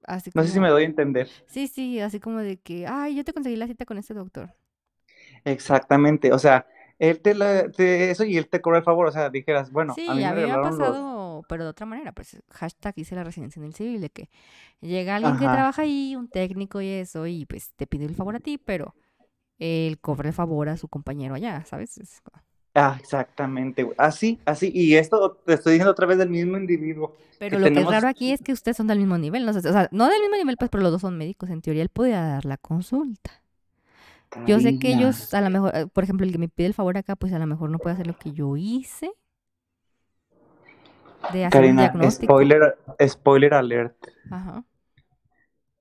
Así 0.04 0.32
No 0.36 0.44
sé 0.44 0.50
si 0.52 0.60
me 0.60 0.70
doy 0.70 0.84
a 0.84 0.86
entender. 0.86 1.28
Sí, 1.48 1.68
sí, 1.68 2.00
así 2.00 2.20
como 2.20 2.40
de 2.40 2.60
que, 2.60 2.88
ay, 2.88 3.16
yo 3.16 3.24
te 3.24 3.34
conseguí 3.34 3.56
la 3.56 3.68
cita 3.68 3.86
con 3.86 3.98
este 3.98 4.14
doctor. 4.14 4.54
Exactamente, 5.46 6.32
o 6.34 6.40
sea, 6.40 6.66
él 7.00 7.22
te, 7.22 7.36
la, 7.36 7.70
te- 7.72 8.12
eso 8.12 8.24
y 8.24 8.38
él 8.38 8.50
te 8.50 8.62
cobra 8.62 8.80
el 8.80 8.84
favor, 8.84 9.08
o 9.08 9.12
sea, 9.12 9.30
dijeras, 9.30 9.72
bueno, 9.72 9.96
Sí, 9.96 10.02
a 10.06 10.16
mí 10.16 10.24
a 10.24 10.32
me 10.32 10.34
mí 10.34 10.46
me 10.46 10.52
ha 10.52 10.58
regalaron 10.58 10.78
los... 10.78 10.98
pasado, 10.98 11.44
pero 11.48 11.64
de 11.66 11.70
otra 11.70 11.86
manera, 11.86 12.14
pues 12.14 12.42
hashtag 12.50 12.94
hice 12.98 13.16
la 13.16 13.24
residencia 13.24 13.60
en 13.60 13.66
el 13.66 13.76
civil, 13.76 14.02
de 14.02 14.10
que 14.10 14.30
llega 14.82 15.16
alguien 15.16 15.38
que 15.38 15.50
trabaja 15.50 15.84
ahí, 15.84 16.16
un 16.16 16.30
técnico 16.30 16.82
y 16.82 16.88
eso, 16.90 17.28
y 17.28 17.46
pues 17.46 17.74
te 17.76 17.86
pide 17.88 18.06
el 18.06 18.16
favor 18.16 18.36
a 18.36 18.40
ti, 18.40 18.58
pero 18.58 18.96
él 19.60 20.00
cobra 20.02 20.30
el 20.30 20.36
favor 20.36 20.70
a 20.70 20.78
su 20.78 20.90
compañero 20.90 21.36
allá, 21.36 21.66
¿sabes? 21.66 21.98
Es 22.00 22.22
Ah, 22.76 22.98
exactamente, 23.00 23.84
güey. 23.84 23.96
Así, 24.00 24.40
así, 24.46 24.72
y 24.74 24.96
esto 24.96 25.38
te 25.46 25.54
estoy 25.54 25.74
diciendo 25.74 25.92
otra 25.92 26.08
vez 26.08 26.18
del 26.18 26.30
mismo 26.30 26.58
individuo. 26.58 27.16
Pero 27.38 27.58
que 27.58 27.70
lo 27.70 27.72
que 27.72 27.82
es 27.82 27.88
raro 27.88 28.08
aquí 28.08 28.32
es 28.32 28.42
que 28.42 28.52
ustedes 28.52 28.78
son 28.78 28.88
del 28.88 28.98
mismo 28.98 29.18
nivel, 29.18 29.46
no 29.46 29.52
o 29.52 29.62
sea, 29.62 29.90
no 29.92 30.10
del 30.10 30.22
mismo 30.22 30.38
nivel, 30.38 30.58
pues, 30.58 30.72
pero 30.72 30.82
los 30.82 30.92
dos 30.92 31.02
son 31.02 31.18
médicos, 31.18 31.50
en 31.50 31.62
teoría 31.62 31.84
él 31.84 31.90
podía 31.90 32.22
dar 32.22 32.46
la 32.46 32.58
consulta. 32.58 33.44
Yo 34.48 34.60
sé 34.60 34.80
que 34.80 34.92
ellos, 34.92 35.32
a 35.36 35.42
lo 35.42 35.52
mejor, 35.52 35.76
eh, 35.76 35.86
por 35.86 36.04
ejemplo, 36.04 36.26
el 36.26 36.32
que 36.32 36.40
me 36.40 36.50
pide 36.50 36.66
el 36.66 36.74
favor 36.74 36.98
acá, 36.98 37.16
pues 37.16 37.32
a 37.34 37.40
lo 37.40 37.46
mejor 37.46 37.70
no 37.70 37.78
puede 37.78 37.94
hacer 37.94 38.08
lo 38.08 38.18
que 38.18 38.32
yo 38.32 38.58
hice. 38.58 39.12
De 41.32 41.46
hacer 41.46 41.66
un 41.66 41.78
diagnóstico. 41.78 42.34
spoiler, 42.34 42.78
spoiler 43.08 43.54
alert. 43.54 43.96
Ajá. 44.32 44.66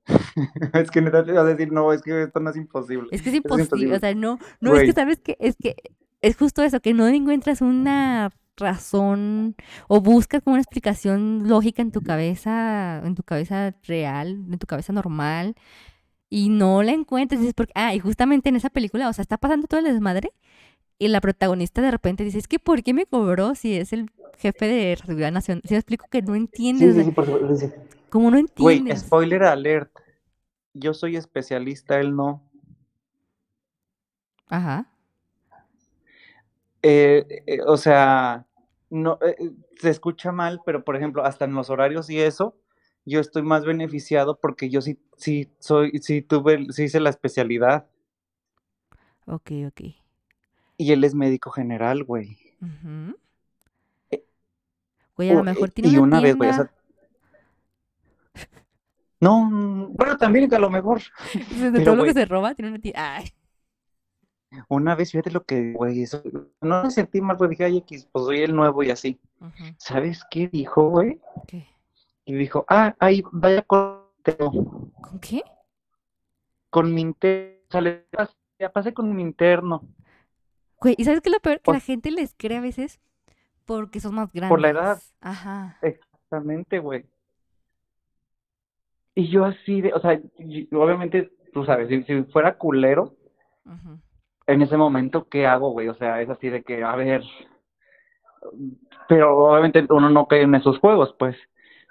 es 0.74 0.90
que 0.90 1.00
neta 1.00 1.24
te 1.24 1.31
iba 1.31 1.40
a 1.40 1.44
decir, 1.44 1.72
no, 1.72 1.92
es 1.92 2.02
que 2.02 2.24
esto 2.24 2.40
no 2.40 2.50
es 2.50 2.57
imposible. 2.57 3.09
Es 3.11 3.22
que 3.22 3.31
es 3.31 3.37
imposible, 3.37 3.96
o 3.96 3.98
sea, 3.98 4.14
no, 4.14 4.38
no, 4.61 4.76
es 4.76 4.83
que 4.83 4.92
sabes 4.92 5.20
que, 5.20 5.37
es 5.40 5.57
que 5.57 5.74
es 6.22 6.37
justo 6.37 6.62
eso, 6.62 6.80
que 6.80 6.94
no 6.94 7.06
encuentras 7.08 7.61
una 7.62 8.32
razón 8.56 9.56
o 9.88 10.00
buscas 10.02 10.42
como 10.42 10.54
una 10.54 10.62
explicación 10.62 11.48
lógica 11.48 11.82
en 11.82 11.92
tu 11.92 12.02
cabeza, 12.02 13.02
en 13.04 13.14
tu 13.14 13.22
cabeza 13.24 13.74
real, 13.85 14.28
en 14.50 14.58
tu 14.58 14.66
cabeza 14.66 14.92
normal, 14.92 15.56
y 16.30 16.48
no 16.50 16.82
la 16.82 16.92
encuentras, 16.92 17.38
y 17.40 17.42
dices, 17.42 17.54
porque, 17.54 17.72
ah, 17.76 17.94
y 17.94 18.00
justamente 18.00 18.48
en 18.50 18.56
esa 18.56 18.70
película, 18.70 19.08
o 19.08 19.12
sea, 19.12 19.22
está 19.22 19.38
pasando 19.38 19.66
todo 19.68 19.80
el 19.80 19.87
desmadre, 19.87 20.32
y 20.98 21.08
la 21.08 21.20
protagonista 21.20 21.82
de 21.82 21.90
repente 21.92 22.24
dice, 22.24 22.38
es 22.38 22.48
que 22.48 22.58
¿por 22.61 22.82
qué 22.85 22.94
me 22.94 23.06
cobró 23.06 23.54
si 23.54 23.74
es 23.76 23.92
el 23.92 24.11
jefe 24.38 24.66
de 24.66 24.96
seguridad 24.96 25.32
nacional? 25.32 25.62
Si 25.66 25.74
me 25.74 25.78
explico 25.78 26.06
que 26.11 26.22
no 26.22 26.35
entiendes, 26.37 26.96
sí, 26.96 27.04
sí, 27.04 27.11
por 27.11 27.26
supuesto. 27.26 27.56
sí, 27.56 27.66
sí. 27.68 27.72
como 28.11 28.30
no 28.30 28.38
Güey, 28.56 28.78
entiendes. 28.78 29.00
spoiler 29.00 29.42
alert. 29.44 29.90
Yo 30.74 30.94
soy 30.94 31.16
especialista, 31.16 32.00
él 32.00 32.16
no. 32.16 32.42
Ajá. 34.48 34.87
Eh, 36.82 37.42
eh, 37.46 37.60
o 37.66 37.76
sea, 37.76 38.46
no, 38.90 39.18
eh, 39.22 39.36
eh, 39.38 39.50
se 39.78 39.90
escucha 39.90 40.32
mal, 40.32 40.60
pero 40.64 40.84
por 40.84 40.96
ejemplo, 40.96 41.24
hasta 41.24 41.44
en 41.44 41.54
los 41.54 41.70
horarios 41.70 42.10
y 42.10 42.20
eso, 42.20 42.56
yo 43.04 43.20
estoy 43.20 43.42
más 43.42 43.64
beneficiado 43.64 44.38
porque 44.40 44.68
yo 44.70 44.80
sí, 44.80 44.98
sí 45.16 45.50
soy, 45.58 45.98
sí 46.00 46.22
tuve, 46.22 46.66
sí 46.72 46.84
hice 46.84 47.00
la 47.00 47.10
especialidad 47.10 47.86
Ok, 49.26 49.50
ok. 49.68 49.80
y 50.76 50.92
él 50.92 51.04
es 51.04 51.14
médico 51.14 51.50
general, 51.50 52.04
güey. 52.04 52.36
Eh, 54.10 54.24
Güey, 55.16 55.30
a 55.30 55.34
lo 55.34 55.44
mejor 55.44 55.70
tiene 55.70 55.88
y 55.90 55.96
una 55.98 56.02
una 56.02 56.20
vez, 56.20 56.36
güey, 56.36 56.52
sea, 56.52 56.70
no, 59.20 59.44
mm, 59.44 59.94
bueno, 59.96 60.16
también 60.16 60.48
que 60.48 60.56
a 60.56 60.58
lo 60.58 60.70
mejor, 60.70 61.00
De 61.72 61.72
pero, 61.72 61.84
todo 61.84 61.96
lo 61.96 62.04
que 62.04 62.12
se 62.12 62.24
roba, 62.24 62.54
tiene 62.54 62.70
una 62.70 62.80
tienda. 62.80 63.16
Ay. 63.16 63.32
Una 64.68 64.94
vez, 64.94 65.10
fíjate 65.12 65.30
lo 65.30 65.44
que, 65.44 65.72
güey, 65.72 66.02
eso, 66.02 66.22
no 66.60 66.84
me 66.84 66.90
sentí 66.90 67.20
mal, 67.20 67.36
pues 67.36 67.50
dije, 67.50 67.64
ay, 67.64 67.78
X, 67.78 68.08
pues 68.12 68.24
soy 68.24 68.42
el 68.42 68.54
nuevo 68.54 68.82
y 68.82 68.90
así. 68.90 69.18
¿Sabes 69.78 70.22
qué 70.30 70.48
dijo, 70.48 70.88
güey? 70.88 71.20
¿Qué? 71.46 71.66
Y 72.24 72.34
dijo, 72.34 72.64
ah, 72.68 72.94
ahí, 72.98 73.22
vaya 73.32 73.62
con, 73.62 74.02
¿Con 74.36 75.18
qué? 75.20 75.42
con 76.70 76.94
mi 76.94 77.00
interno, 77.02 77.58
o 77.68 77.72
sea, 77.72 77.80
le 77.80 78.06
pas- 78.10 78.34
ya 78.58 78.70
pasé 78.70 78.94
con 78.94 79.14
mi 79.14 79.22
interno. 79.22 79.82
Güey, 80.80 80.94
¿y 80.98 81.04
sabes 81.04 81.20
qué 81.20 81.28
es 81.28 81.34
lo 81.34 81.40
peor? 81.40 81.60
Que 81.60 81.72
la 81.72 81.80
gente 81.80 82.10
les 82.10 82.34
cree 82.36 82.58
a 82.58 82.60
veces 82.60 83.00
porque 83.64 84.00
son 84.00 84.14
más 84.14 84.32
grandes. 84.32 84.50
Por 84.50 84.60
la 84.60 84.70
edad. 84.70 85.02
Ajá. 85.20 85.78
Exactamente, 85.82 86.78
güey. 86.78 87.04
Y 89.14 89.28
yo 89.28 89.44
así 89.44 89.80
de, 89.80 89.92
o 89.92 90.00
sea, 90.00 90.20
obviamente, 90.72 91.30
tú 91.52 91.64
sabes, 91.64 91.88
si, 91.88 92.02
si 92.04 92.22
fuera 92.24 92.56
culero, 92.56 93.14
Ujú. 93.66 93.98
En 94.46 94.62
ese 94.62 94.76
momento, 94.76 95.28
¿qué 95.28 95.46
hago, 95.46 95.70
güey? 95.70 95.88
O 95.88 95.94
sea, 95.94 96.20
es 96.20 96.28
así 96.28 96.48
de 96.48 96.62
que, 96.62 96.83
a 96.83 96.94
ver, 96.96 97.22
pero 99.09 99.37
obviamente 99.37 99.87
uno 99.90 100.11
no 100.11 100.26
cae 100.26 100.42
en 100.42 100.55
esos 100.55 100.78
juegos, 100.78 101.14
pues. 101.18 101.37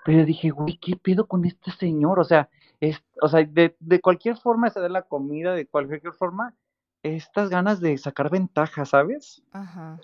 Pero 0.06 0.26
dije, 0.26 0.50
güey, 0.50 0.78
¿qué 0.78 0.96
pedo 0.96 1.28
con 1.28 1.46
este 1.46 1.72
señor? 1.72 2.20
O 2.20 2.24
sea, 2.24 2.50
es, 2.80 3.04
o 3.22 3.28
sea, 3.28 3.44
de, 3.44 3.76
de 3.80 4.02
cualquier 4.02 4.38
forma 4.38 4.70
se 4.70 4.80
da 4.80 4.90
la 4.90 5.04
comida, 5.04 5.54
de 5.54 5.68
cualquier 5.68 6.14
forma, 6.14 6.56
estas 7.04 7.50
ganas 7.50 7.80
de 7.80 7.98
sacar 7.98 8.30
ventaja, 8.30 8.86
¿sabes? 8.86 9.44
Ajá. 9.52 10.00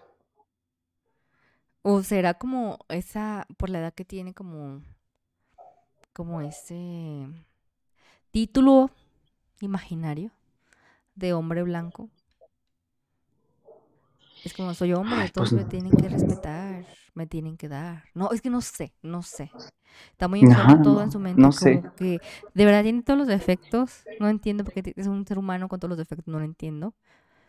O 1.82 2.04
será 2.04 2.34
como 2.34 2.80
esa, 2.90 3.48
por 3.58 3.70
la 3.70 3.80
edad 3.80 3.94
que 3.94 4.06
tiene, 4.06 4.34
como, 4.34 4.82
como 6.14 6.42
ese 6.42 7.28
título 8.32 8.92
imaginario 9.62 10.32
de 11.16 11.34
hombre 11.34 11.64
blanco. 11.64 12.10
Es 14.48 14.54
como 14.54 14.74
soy 14.74 14.94
hombre, 14.94 15.24
Ay, 15.24 15.30
todos 15.30 15.52
pues 15.52 15.52
me 15.52 15.66
no. 15.66 15.72
tienen 15.72 15.98
que 15.98 16.08
respetar, 16.08 16.86
me 17.14 17.28
tienen 17.28 17.58
que 17.58 17.68
dar. 17.68 18.06
No, 18.14 18.32
es 18.32 18.42
que 18.42 18.50
no 18.50 18.62
sé, 18.62 18.94
no 19.02 19.22
sé. 19.22 19.52
Está 20.12 20.30
muy 20.30 20.40
enfermo 20.42 20.78
todo 20.80 21.02
en 21.02 21.12
su 21.12 21.20
mente, 21.20 21.42
no 21.42 21.52
como 21.52 21.82
sé. 21.82 21.84
que 21.96 22.22
de 22.54 22.66
verdad 22.66 22.84
tiene 22.84 23.04
todos 23.04 23.20
los 23.20 23.28
defectos. 23.28 24.08
No 24.20 24.30
entiendo 24.30 24.64
porque 24.64 24.94
es 24.96 25.08
un 25.08 25.28
ser 25.28 25.38
humano 25.38 25.68
con 25.68 25.80
todos 25.82 25.90
los 25.90 25.98
defectos, 25.98 26.28
no 26.28 26.40
lo 26.40 26.46
entiendo. 26.46 26.94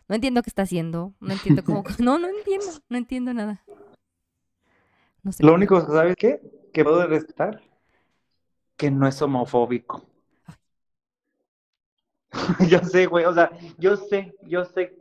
No 0.09 0.15
entiendo 0.15 0.43
qué 0.43 0.49
está 0.49 0.63
haciendo, 0.63 1.13
no 1.21 1.33
entiendo 1.33 1.63
cómo, 1.63 1.83
no, 1.99 2.19
no 2.19 2.27
entiendo, 2.27 2.67
no 2.89 2.97
entiendo 2.97 3.33
nada. 3.33 3.63
No 5.23 5.31
sé 5.31 5.43
Lo 5.43 5.53
único, 5.53 5.81
¿sabes 5.81 6.15
qué? 6.17 6.39
Que 6.71 6.83
puedo 6.83 7.05
respetar, 7.07 7.61
que 8.77 8.89
no 8.89 9.05
es 9.07 9.21
homofóbico. 9.21 10.07
Yo 12.69 12.79
sé, 12.83 13.05
güey, 13.05 13.25
o 13.25 13.33
sea, 13.33 13.51
yo 13.77 13.95
sé, 13.95 14.35
yo 14.43 14.65
sé. 14.65 14.93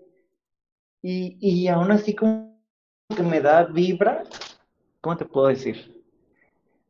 Y, 1.03 1.37
y 1.41 1.69
aún 1.69 1.91
así 1.91 2.15
como 2.15 2.57
que 3.17 3.23
me 3.23 3.41
da 3.41 3.65
vibra, 3.65 4.25
¿cómo 5.01 5.17
te 5.17 5.27
puedo 5.27 5.49
decir? 5.49 6.03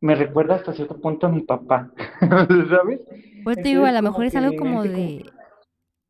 Me 0.01 0.15
recuerda 0.15 0.55
hasta 0.55 0.73
cierto 0.73 0.99
punto 0.99 1.27
a 1.27 1.31
mi 1.31 1.41
papá, 1.41 1.91
¿sabes? 2.69 3.01
Pues 3.43 3.59
te 3.59 3.69
digo, 3.69 3.85
a 3.85 3.91
lo 3.91 4.01
mejor 4.01 4.25
es 4.25 4.35
algo 4.35 4.53
como 4.55 4.85
de, 4.87 5.33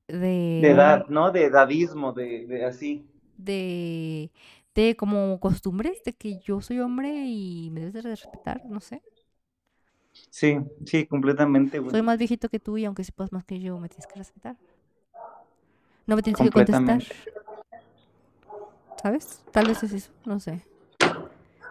de, 0.07 0.19
De 0.57 0.69
edad, 0.69 1.07
¿no? 1.07 1.31
De 1.31 1.45
edadismo, 1.45 2.13
de, 2.13 2.45
de 2.45 2.63
así. 2.65 3.03
de, 3.37 4.31
de 4.75 4.95
como 4.95 5.39
costumbres, 5.39 6.03
de 6.03 6.13
que 6.13 6.39
yo 6.39 6.61
soy 6.61 6.79
hombre 6.79 7.09
y 7.27 7.69
me 7.71 7.79
debes 7.81 7.93
de 7.93 8.01
respetar, 8.01 8.61
no 8.65 8.79
sé. 8.81 9.03
Sí, 10.31 10.57
sí, 10.85 11.05
completamente, 11.07 11.79
güey. 11.79 11.97
Soy 11.97 12.01
más 12.03 12.17
viejito 12.17 12.47
que 12.47 12.59
tú 12.61 12.77
y 12.77 12.85
aunque 12.85 13.03
sepas 13.03 13.33
más 13.33 13.43
que 13.43 13.59
yo, 13.59 13.77
me 13.79 13.89
tienes 13.89 14.07
que 14.07 14.17
respetar. 14.19 14.57
No 16.07 16.15
me 16.15 16.21
tienes 16.23 16.41
que 16.41 16.51
contestar. 16.51 17.03
¿Sabes? 19.01 19.41
Tal 19.51 19.67
vez 19.67 19.83
es 19.83 19.93
eso, 19.93 20.11
no 20.25 20.39
sé. 20.39 20.65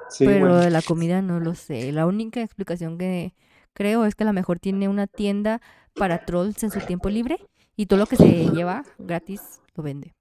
Sí, 0.09 0.25
Pero 0.25 0.57
de 0.59 0.71
la 0.71 0.83
comida 0.83 1.21
no 1.21 1.39
lo 1.41 1.55
sé. 1.55 1.93
La 1.93 2.07
única 2.07 2.41
explicación 2.41 2.97
que 2.97 3.35
creo 3.75 4.05
es 4.05 4.15
que 4.15 4.25
a 4.25 4.27
lo 4.27 4.33
mejor 4.33 4.59
tiene 4.59 4.89
una 4.89 5.07
tienda 5.07 5.61
para 5.95 6.25
trolls 6.25 6.63
en 6.63 6.71
su 6.71 6.81
tiempo 6.81 7.11
libre 7.11 7.39
y 7.77 7.87
todo 7.87 7.99
lo 7.99 8.07
que 8.07 8.17
se 8.17 8.51
lleva 8.51 8.85
gratis 8.99 9.61
lo 9.75 9.83
vende. 9.83 10.15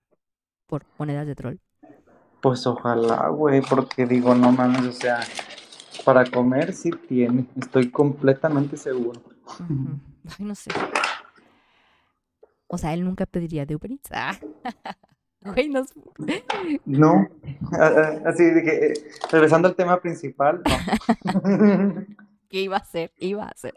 por 0.67 0.83
monedas 0.99 1.25
de 1.25 1.35
troll. 1.35 1.55
Pues 2.41 2.67
ojalá, 2.67 3.29
güey, 3.29 3.61
porque 3.61 4.05
digo, 4.05 4.35
no 4.35 4.51
mames, 4.51 4.85
o 4.85 4.91
sea, 4.91 5.21
para 6.03 6.25
comer 6.29 6.73
sí 6.73 6.91
tiene, 7.07 7.45
estoy 7.55 7.89
completamente 7.89 8.75
seguro. 8.75 9.21
Ay, 9.59 10.45
no 10.45 10.53
sé. 10.53 10.69
O 12.67 12.77
sea, 12.77 12.93
él 12.93 13.05
nunca 13.05 13.25
pediría 13.25 13.65
de 13.65 13.75
Uber 13.75 13.91
Eats. 13.91 14.09
Ah. 14.11 14.37
Güey, 15.41 15.69
no 15.69 15.83
sé. 15.85 15.93
No, 16.85 17.27
a- 17.79 17.85
a- 17.85 18.29
así 18.29 18.43
de 18.43 18.63
que, 18.63 18.69
eh, 18.87 18.93
regresando 19.31 19.67
al 19.67 19.75
tema 19.75 19.99
principal, 20.01 20.61
no. 20.63 20.71
¿Qué 22.49 22.61
iba 22.61 22.77
a 22.77 22.79
hacer? 22.79 23.11
Iba 23.17 23.43
a 23.45 23.49
hacer. 23.49 23.73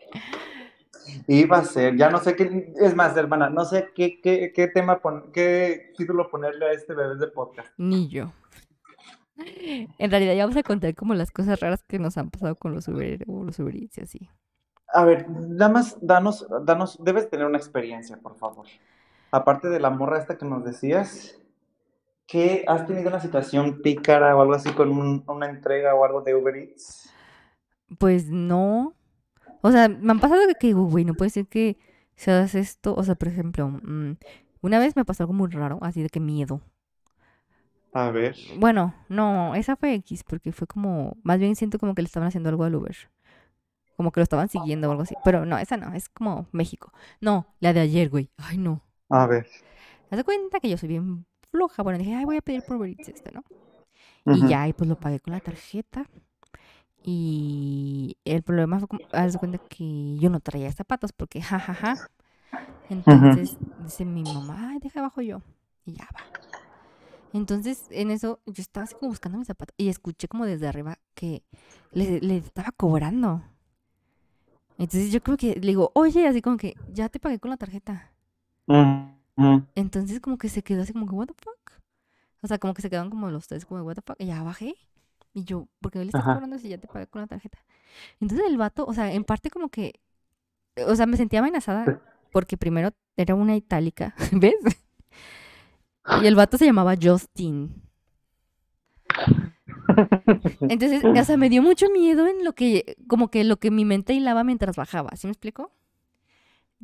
Iba 1.26 1.58
a 1.58 1.64
ser, 1.64 1.96
ya 1.96 2.08
no 2.10 2.18
sé 2.18 2.36
qué, 2.36 2.72
es 2.80 2.94
más, 2.94 3.16
hermana, 3.16 3.50
no 3.50 3.64
sé 3.64 3.88
qué, 3.94 4.20
qué, 4.20 4.52
qué 4.54 4.68
tema, 4.68 5.00
pon- 5.00 5.32
qué 5.32 5.92
título 5.96 6.30
ponerle 6.30 6.66
a 6.66 6.72
este 6.72 6.94
bebé 6.94 7.16
de 7.16 7.26
podcast. 7.28 7.68
Ni 7.78 8.08
yo. 8.08 8.32
En 9.98 10.10
realidad 10.10 10.34
ya 10.34 10.44
vamos 10.44 10.56
a 10.58 10.62
contar 10.62 10.94
como 10.94 11.14
las 11.14 11.30
cosas 11.30 11.58
raras 11.60 11.82
que 11.82 11.98
nos 11.98 12.16
han 12.18 12.30
pasado 12.30 12.54
con 12.56 12.74
los 12.74 12.86
Uber 12.88 13.24
o 13.26 13.42
los 13.44 13.58
Uber 13.58 13.74
Eats 13.74 13.98
y 13.98 14.00
así. 14.02 14.30
A 14.92 15.04
ver, 15.04 15.28
nada 15.28 15.70
más, 15.72 15.96
danos, 16.00 16.46
danos, 16.64 16.98
debes 17.02 17.28
tener 17.30 17.46
una 17.46 17.58
experiencia, 17.58 18.16
por 18.18 18.36
favor. 18.36 18.66
Aparte 19.30 19.68
de 19.68 19.80
la 19.80 19.90
morra 19.90 20.18
esta 20.18 20.36
que 20.36 20.44
nos 20.44 20.64
decías, 20.64 21.38
¿qué 22.30 22.64
has 22.68 22.86
tenido 22.86 23.08
una 23.10 23.20
situación 23.20 23.82
pícara 23.82 24.36
o 24.36 24.42
algo 24.42 24.54
así 24.54 24.72
con 24.72 24.90
un- 24.90 25.24
una 25.28 25.50
entrega 25.50 25.94
o 25.94 26.04
algo 26.04 26.22
de 26.22 26.34
Uber 26.34 26.56
Eats? 26.56 27.10
Pues 27.98 28.28
no. 28.28 28.94
O 29.62 29.72
sea, 29.72 29.88
me 29.88 30.12
han 30.12 30.20
pasado 30.20 30.42
que 30.60 30.68
digo, 30.68 30.84
güey, 30.86 31.04
no 31.04 31.14
puede 31.16 31.30
ser 31.30 31.46
que 31.48 31.78
seas 32.16 32.54
esto. 32.54 32.94
O 32.96 33.04
sea, 33.04 33.14
por 33.16 33.28
ejemplo, 33.28 33.68
mm, 33.68 34.12
una 34.62 34.78
vez 34.78 34.96
me 34.96 35.04
pasó 35.04 35.24
algo 35.24 35.34
muy 35.34 35.50
raro, 35.50 35.78
así 35.82 36.02
de 36.02 36.10
que 36.10 36.20
miedo. 36.20 36.62
A 37.92 38.10
ver. 38.10 38.36
Bueno, 38.58 38.94
no, 39.08 39.54
esa 39.54 39.76
fue 39.76 39.94
X, 39.94 40.24
porque 40.24 40.52
fue 40.52 40.66
como, 40.66 41.16
más 41.22 41.38
bien 41.40 41.56
siento 41.56 41.78
como 41.78 41.94
que 41.94 42.02
le 42.02 42.06
estaban 42.06 42.28
haciendo 42.28 42.48
algo 42.48 42.64
al 42.64 42.74
Uber. 42.74 42.96
Como 43.96 44.12
que 44.12 44.20
lo 44.20 44.24
estaban 44.24 44.48
siguiendo 44.48 44.88
o 44.88 44.90
algo 44.92 45.02
así. 45.02 45.14
Pero 45.24 45.46
no, 45.46 45.58
esa 45.58 45.76
no, 45.76 45.94
es 45.94 46.08
como 46.08 46.46
México. 46.52 46.92
No, 47.20 47.46
la 47.60 47.72
de 47.72 47.80
ayer, 47.80 48.08
güey. 48.08 48.30
Ay, 48.38 48.58
no. 48.58 48.82
A 49.10 49.26
ver. 49.26 49.46
Haz 50.10 50.18
de 50.18 50.24
cuenta 50.24 50.60
que 50.60 50.68
yo 50.68 50.76
soy 50.78 50.88
bien 50.88 51.26
floja. 51.50 51.82
Bueno, 51.82 51.98
dije, 51.98 52.14
ay, 52.14 52.24
voy 52.24 52.36
a 52.38 52.42
pedir 52.42 52.62
por 52.62 52.76
Uber 52.76 52.90
Eats 52.90 53.08
este, 53.08 53.32
¿no? 53.32 53.44
Y 54.28 54.46
ya, 54.46 54.68
y 54.68 54.72
pues 54.74 54.88
lo 54.88 54.96
pagué 54.96 55.20
con 55.20 55.32
la 55.34 55.40
tarjeta. 55.40 56.08
Y 57.02 58.18
el 58.24 58.42
problema 58.42 58.78
fue 58.78 58.88
como, 58.88 59.02
haz 59.12 59.32
de 59.32 59.38
cuenta 59.38 59.58
que 59.58 60.16
yo 60.18 60.30
no 60.30 60.40
traía 60.40 60.70
zapatos 60.72 61.12
porque 61.12 61.40
jajaja. 61.42 62.02
Entonces 62.88 63.58
dice 63.76 64.04
mi 64.06 64.24
mamá, 64.24 64.70
ay, 64.72 64.78
deja 64.80 65.00
abajo 65.00 65.22
yo. 65.22 65.42
Y 65.86 65.94
ya 65.94 66.08
va. 66.14 66.20
Entonces 67.32 67.86
en 67.90 68.10
eso 68.10 68.40
yo 68.46 68.60
estaba 68.62 68.84
así 68.84 68.94
como 68.94 69.10
buscando 69.10 69.38
mis 69.38 69.46
zapatos 69.46 69.74
y 69.78 69.88
escuché 69.88 70.26
como 70.28 70.46
desde 70.46 70.66
arriba 70.68 70.98
que 71.14 71.44
le, 71.92 72.20
le 72.20 72.36
estaba 72.38 72.72
cobrando. 72.72 73.42
Entonces 74.78 75.12
yo 75.12 75.22
creo 75.22 75.36
que 75.36 75.54
le 75.54 75.60
digo, 75.68 75.92
oye, 75.94 76.26
así 76.26 76.40
como 76.42 76.56
que 76.56 76.76
ya 76.86 77.08
te 77.08 77.20
pagué 77.20 77.38
con 77.38 77.50
la 77.50 77.56
tarjeta. 77.56 78.12
Ujú, 78.68 78.96
Entonces 79.74 80.20
como 80.20 80.38
que 80.38 80.48
se 80.48 80.62
quedó 80.62 80.82
así 80.82 80.92
como 80.92 81.06
que, 81.06 81.14
what 81.14 81.26
the 81.26 81.34
fuck. 81.34 81.80
O 82.42 82.46
sea, 82.46 82.58
como 82.58 82.74
que 82.74 82.82
se 82.82 82.90
quedaron 82.90 83.10
como 83.10 83.30
los 83.30 83.46
tres 83.46 83.64
como, 83.64 83.82
what 83.82 83.94
the 83.94 84.02
fuck. 84.02 84.16
Y 84.18 84.26
ya 84.26 84.42
bajé. 84.42 84.74
Y 85.32 85.44
yo, 85.44 85.68
¿por 85.80 85.92
qué 85.92 86.00
le 86.00 86.06
estás 86.06 86.22
Ajá. 86.22 86.34
cobrando 86.34 86.58
si 86.58 86.68
ya 86.68 86.78
te 86.78 86.88
pagué 86.88 87.06
con 87.06 87.20
la 87.22 87.26
tarjeta? 87.28 87.58
Entonces 88.20 88.46
el 88.46 88.56
vato, 88.56 88.84
o 88.86 88.94
sea, 88.94 89.12
en 89.12 89.24
parte 89.24 89.50
como 89.50 89.68
que, 89.68 90.00
o 90.86 90.94
sea, 90.96 91.06
me 91.06 91.16
sentía 91.16 91.40
amenazada 91.40 92.00
porque 92.32 92.56
primero 92.56 92.90
era 93.16 93.34
una 93.34 93.56
itálica, 93.56 94.14
¿ves? 94.32 94.54
Y 96.22 96.26
el 96.26 96.34
vato 96.34 96.58
se 96.58 96.66
llamaba 96.66 96.94
Justin. 97.00 97.82
Entonces, 100.62 101.04
o 101.04 101.24
sea, 101.24 101.36
me 101.36 101.48
dio 101.48 101.62
mucho 101.62 101.86
miedo 101.90 102.26
en 102.26 102.44
lo 102.44 102.54
que, 102.54 102.96
como 103.06 103.30
que 103.30 103.44
lo 103.44 103.58
que 103.58 103.70
mi 103.70 103.84
mente 103.84 104.14
hilaba 104.14 104.44
mientras 104.44 104.76
bajaba, 104.76 105.10
¿sí 105.16 105.26
me 105.26 105.32
explico? 105.32 105.72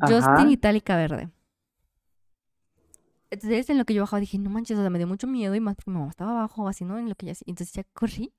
Justin. 0.01 0.51
Itálica 0.51 0.97
Verde. 0.97 1.31
Entonces, 3.31 3.69
en 3.71 3.79
lo 3.79 3.85
que 3.85 3.95
yo 3.95 4.03
bajaba 4.03 4.21
dije, 4.21 4.39
no 4.39 4.51
manches, 4.51 4.79
o 4.79 4.81
sea, 4.81 4.91
me 4.91 4.99
dio 4.99 5.07
mucho 5.07 5.27
miedo 5.27 5.55
y 5.55 5.61
más 5.61 5.77
porque 5.77 5.91
mi 5.91 5.99
mamá 5.99 6.11
estaba 6.11 6.33
abajo, 6.33 6.69
así, 6.69 6.85
¿no? 6.85 6.99
En 6.99 7.09
lo 7.09 7.15
que 7.17 7.27
ya, 7.27 7.33
entonces 7.47 7.73
ya 7.73 7.85
corrí 7.95 8.33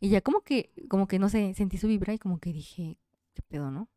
y 0.00 0.10
ya 0.10 0.20
como 0.22 0.42
que, 0.42 0.70
como 0.88 1.08
que, 1.08 1.18
no 1.18 1.28
sé, 1.28 1.54
sentí 1.54 1.78
su 1.78 1.88
vibra 1.88 2.14
y 2.14 2.18
como 2.18 2.38
que 2.38 2.52
dije, 2.52 2.98
¿qué 3.34 3.42
pedo, 3.48 3.70
no? 3.70 3.88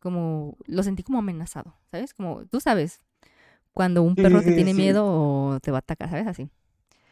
Como, 0.00 0.58
lo 0.66 0.82
sentí 0.82 1.02
como 1.04 1.18
amenazado, 1.20 1.76
¿sabes? 1.90 2.14
Como, 2.14 2.46
tú 2.46 2.60
sabes, 2.60 3.00
cuando 3.72 4.02
un 4.02 4.16
perro 4.16 4.40
sí, 4.40 4.44
te 4.44 4.52
sí, 4.52 4.54
tiene 4.54 4.74
sí. 4.74 4.82
miedo 4.82 5.04
o 5.06 5.60
te 5.60 5.70
va 5.72 5.78
a 5.78 5.80
atacar, 5.80 6.10
¿sabes? 6.10 6.26
Así. 6.26 6.50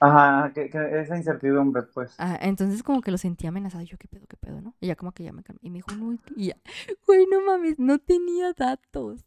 Ajá, 0.01 0.53
que, 0.53 0.71
que 0.71 1.01
esa 1.01 1.17
incertidumbre, 1.17 1.83
pues. 1.83 2.17
Ah, 2.19 2.39
entonces 2.43 2.83
como 2.83 3.01
que 3.01 3.11
lo 3.11 3.19
sentí 3.19 3.47
amenazado. 3.47 3.83
Yo, 3.85 3.97
¿qué 3.99 4.09
pedo, 4.09 4.27
qué 4.29 4.37
pedo, 4.37 4.61
no? 4.61 4.75
Y 4.81 4.89
ya 4.89 4.97
como 4.97 5.13
que 5.13 5.25
ya 5.25 5.33
me 5.33 5.43
calmé. 5.43 5.61
Y 5.63 5.71
me 5.71 5.79
dijo, 5.79 5.93
no, 5.93 6.19
y 6.37 6.47
ya, 6.49 6.57
güey, 7.07 7.27
no 7.27 7.41
mames, 7.43 7.79
no 7.79 7.99
tenía 7.99 8.53
datos. 8.53 9.25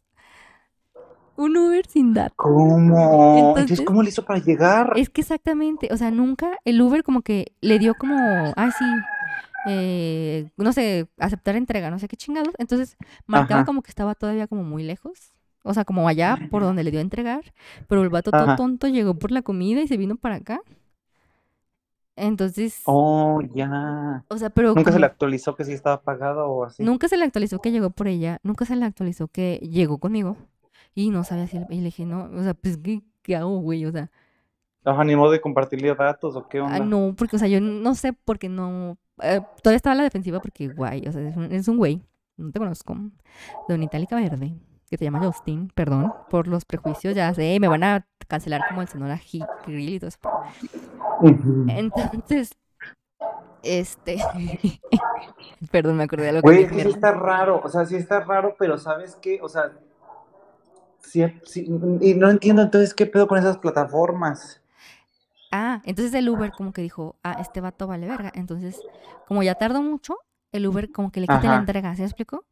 Un 1.36 1.56
Uber 1.56 1.86
sin 1.86 2.14
datos. 2.14 2.36
¿Cómo? 2.36 3.36
Entonces- 3.38 3.62
Entonces, 3.62 3.80
¿cómo 3.82 4.02
le 4.02 4.08
hizo 4.10 4.24
para 4.24 4.38
llegar? 4.40 4.92
Es 4.96 5.10
que 5.10 5.20
exactamente, 5.22 5.88
o 5.92 5.96
sea, 5.96 6.10
nunca 6.10 6.58
el 6.64 6.80
Uber 6.80 7.02
como 7.02 7.22
que 7.22 7.52
le 7.60 7.78
dio 7.78 7.94
como, 7.94 8.16
ah, 8.56 8.70
sí, 8.78 8.84
eh, 9.66 10.50
no 10.56 10.72
sé, 10.72 11.08
aceptar 11.18 11.56
entrega, 11.56 11.90
no 11.90 11.98
sé 11.98 12.06
qué 12.08 12.16
chingados. 12.16 12.54
Entonces 12.58 12.96
marcaba 13.26 13.60
Ajá. 13.62 13.66
como 13.66 13.82
que 13.82 13.90
estaba 13.90 14.14
todavía 14.14 14.46
como 14.46 14.62
muy 14.62 14.82
lejos. 14.84 15.32
O 15.66 15.72
sea, 15.72 15.84
como 15.86 16.06
allá 16.06 16.38
por 16.50 16.62
donde 16.62 16.84
le 16.84 16.90
dio 16.90 17.00
a 17.00 17.02
entregar. 17.02 17.40
Pero 17.88 18.02
el 18.02 18.10
vato 18.10 18.30
todo 18.30 18.54
tonto 18.56 18.86
llegó 18.88 19.14
por 19.14 19.30
la 19.32 19.40
comida 19.42 19.80
y 19.80 19.88
se 19.88 19.96
vino 19.96 20.16
para 20.16 20.34
acá. 20.36 20.60
Entonces, 22.16 22.82
Oh, 22.84 23.40
ya. 23.54 24.24
o 24.28 24.38
sea, 24.38 24.50
pero 24.50 24.72
¿Nunca 24.74 24.92
se 24.92 25.00
le 25.00 25.06
actualizó 25.06 25.56
que 25.56 25.64
sí 25.64 25.72
estaba 25.72 26.00
pagado 26.02 26.46
o 26.48 26.64
así? 26.64 26.82
Nunca 26.84 27.08
se 27.08 27.16
le 27.16 27.24
actualizó 27.24 27.58
que 27.60 27.72
llegó 27.72 27.90
por 27.90 28.06
ella, 28.06 28.38
nunca 28.44 28.64
se 28.66 28.76
le 28.76 28.84
actualizó 28.84 29.26
que 29.26 29.56
llegó 29.68 29.98
conmigo 29.98 30.36
y 30.94 31.10
no 31.10 31.24
sabía 31.24 31.46
si, 31.46 31.58
y 31.68 31.76
le 31.76 31.84
dije, 31.84 32.06
no, 32.06 32.30
o 32.32 32.42
sea, 32.42 32.54
pues, 32.54 32.76
¿qué, 32.78 33.02
qué 33.22 33.36
hago, 33.36 33.58
güey? 33.58 33.84
O 33.86 33.92
sea, 33.92 34.10
ni 35.04 35.16
modo 35.16 35.32
de 35.32 35.40
compartirle 35.40 35.94
datos 35.94 36.36
o 36.36 36.48
qué 36.48 36.58
ah, 36.58 36.64
onda. 36.64 36.80
no, 36.80 37.14
porque, 37.16 37.36
o 37.36 37.38
sea, 37.38 37.48
yo 37.48 37.60
no 37.60 37.94
sé 37.94 38.12
porque 38.12 38.48
no, 38.48 38.98
eh, 39.22 39.40
todavía 39.62 39.76
estaba 39.76 39.94
a 39.94 39.96
la 39.96 40.02
defensiva 40.04 40.40
porque, 40.40 40.68
guay, 40.68 41.06
o 41.08 41.12
sea, 41.12 41.22
es 41.22 41.36
un, 41.36 41.44
es 41.52 41.68
un 41.68 41.78
güey, 41.78 42.02
no 42.36 42.50
te 42.50 42.58
conozco, 42.58 42.96
de 43.68 43.74
una 43.74 43.84
itálica 43.84 44.16
verde, 44.16 44.54
que 44.88 44.96
se 44.96 45.04
llama 45.04 45.24
Justin, 45.24 45.68
perdón, 45.74 46.12
por 46.30 46.46
los 46.46 46.64
prejuicios, 46.64 47.14
ya 47.14 47.32
sé, 47.34 47.58
me 47.60 47.68
van 47.68 47.82
a 47.82 48.06
cancelar 48.28 48.62
como 48.68 48.82
el 48.82 48.88
Sonora 48.88 49.18
Hit 49.18 49.44
Grill 49.66 49.94
y 49.94 49.98
todo 49.98 50.08
eso. 50.08 50.18
Entonces, 51.68 52.52
este, 53.62 54.18
perdón, 55.70 55.96
me 55.96 56.04
acordé 56.04 56.24
de 56.24 56.28
algo 56.30 56.42
que 56.42 56.66
Güey, 56.66 56.82
sí 56.82 56.88
está 56.88 57.12
raro, 57.12 57.60
o 57.64 57.68
sea, 57.68 57.86
sí 57.86 57.96
está 57.96 58.20
raro, 58.20 58.54
pero 58.58 58.78
¿sabes 58.78 59.16
qué? 59.16 59.40
O 59.42 59.48
sea, 59.48 59.72
sí, 61.06 61.24
sí, 61.44 61.66
y 62.00 62.14
no 62.14 62.30
entiendo 62.30 62.62
entonces 62.62 62.94
qué 62.94 63.06
pedo 63.06 63.28
con 63.28 63.38
esas 63.38 63.58
plataformas. 63.58 64.60
Ah, 65.52 65.80
entonces 65.84 66.12
el 66.14 66.28
Uber 66.28 66.50
como 66.50 66.72
que 66.72 66.82
dijo, 66.82 67.16
ah, 67.22 67.36
este 67.40 67.60
vato 67.60 67.86
vale 67.86 68.08
verga. 68.08 68.32
Entonces, 68.34 68.80
como 69.28 69.42
ya 69.42 69.54
tardó 69.54 69.82
mucho, 69.82 70.16
el 70.50 70.66
Uber 70.66 70.90
como 70.90 71.12
que 71.12 71.20
le 71.20 71.26
quita 71.28 71.44
la 71.44 71.56
entrega, 71.56 71.94
¿se 71.94 72.02
me 72.02 72.06
explicó? 72.06 72.44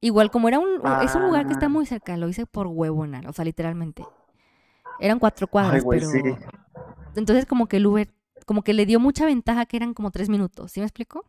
Igual 0.00 0.30
como 0.30 0.46
era 0.48 0.60
un, 0.60 0.80
es 1.02 1.14
un 1.16 1.22
lugar 1.22 1.46
que 1.46 1.52
está 1.52 1.66
Ah. 1.66 1.70
muy 1.70 1.84
cerca, 1.84 2.16
lo 2.16 2.28
hice 2.28 2.46
por 2.46 2.68
huevonar, 2.68 3.26
o 3.26 3.32
sea, 3.32 3.44
literalmente. 3.44 4.04
Eran 5.00 5.18
cuatro 5.18 5.48
cuadras, 5.48 5.74
Ay, 5.74 5.80
güey, 5.80 6.00
pero... 6.00 6.12
sí. 6.12 6.22
Entonces 7.16 7.46
como 7.46 7.66
que 7.66 7.78
el 7.78 7.86
Uber, 7.86 8.08
como 8.46 8.62
que 8.62 8.72
le 8.72 8.86
dio 8.86 9.00
mucha 9.00 9.26
ventaja 9.26 9.66
que 9.66 9.76
eran 9.76 9.92
como 9.92 10.12
tres 10.12 10.28
minutos, 10.28 10.70
¿sí 10.70 10.78
me 10.80 10.86
explico? 10.86 11.24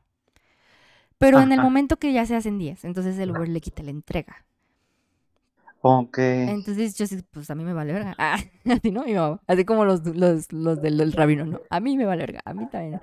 Pero 1.17 1.41
en 1.41 1.51
el 1.51 1.61
momento 1.61 1.97
que 1.97 2.13
ya 2.13 2.25
se 2.25 2.35
hacen 2.35 2.59
diez, 2.59 2.85
entonces 2.85 3.17
el 3.17 3.31
Uber 3.31 3.49
le 3.49 3.59
quita 3.61 3.81
la 3.83 3.89
entrega. 3.89 4.45
Entonces 6.45 6.95
yo 6.97 7.05
sí, 7.07 7.21
pues 7.31 7.49
a 7.51 7.55
mí 7.55 7.63
me 7.63 7.73
vale 7.73 7.93
verga. 7.93 8.15
Ah, 8.17 8.37
así, 8.65 8.91
¿no? 8.91 9.03
Mi 9.05 9.13
mamá. 9.13 9.41
Así 9.47 9.65
como 9.65 9.85
los, 9.85 10.05
los, 10.05 10.51
los 10.53 10.81
del, 10.81 10.97
del 10.97 11.11
rabino, 11.13 11.45
¿no? 11.45 11.61
A 11.69 11.79
mí 11.79 11.97
me 11.97 12.05
vale 12.05 12.21
verga, 12.23 12.41
a 12.45 12.53
mí 12.53 12.67
también. 12.67 13.01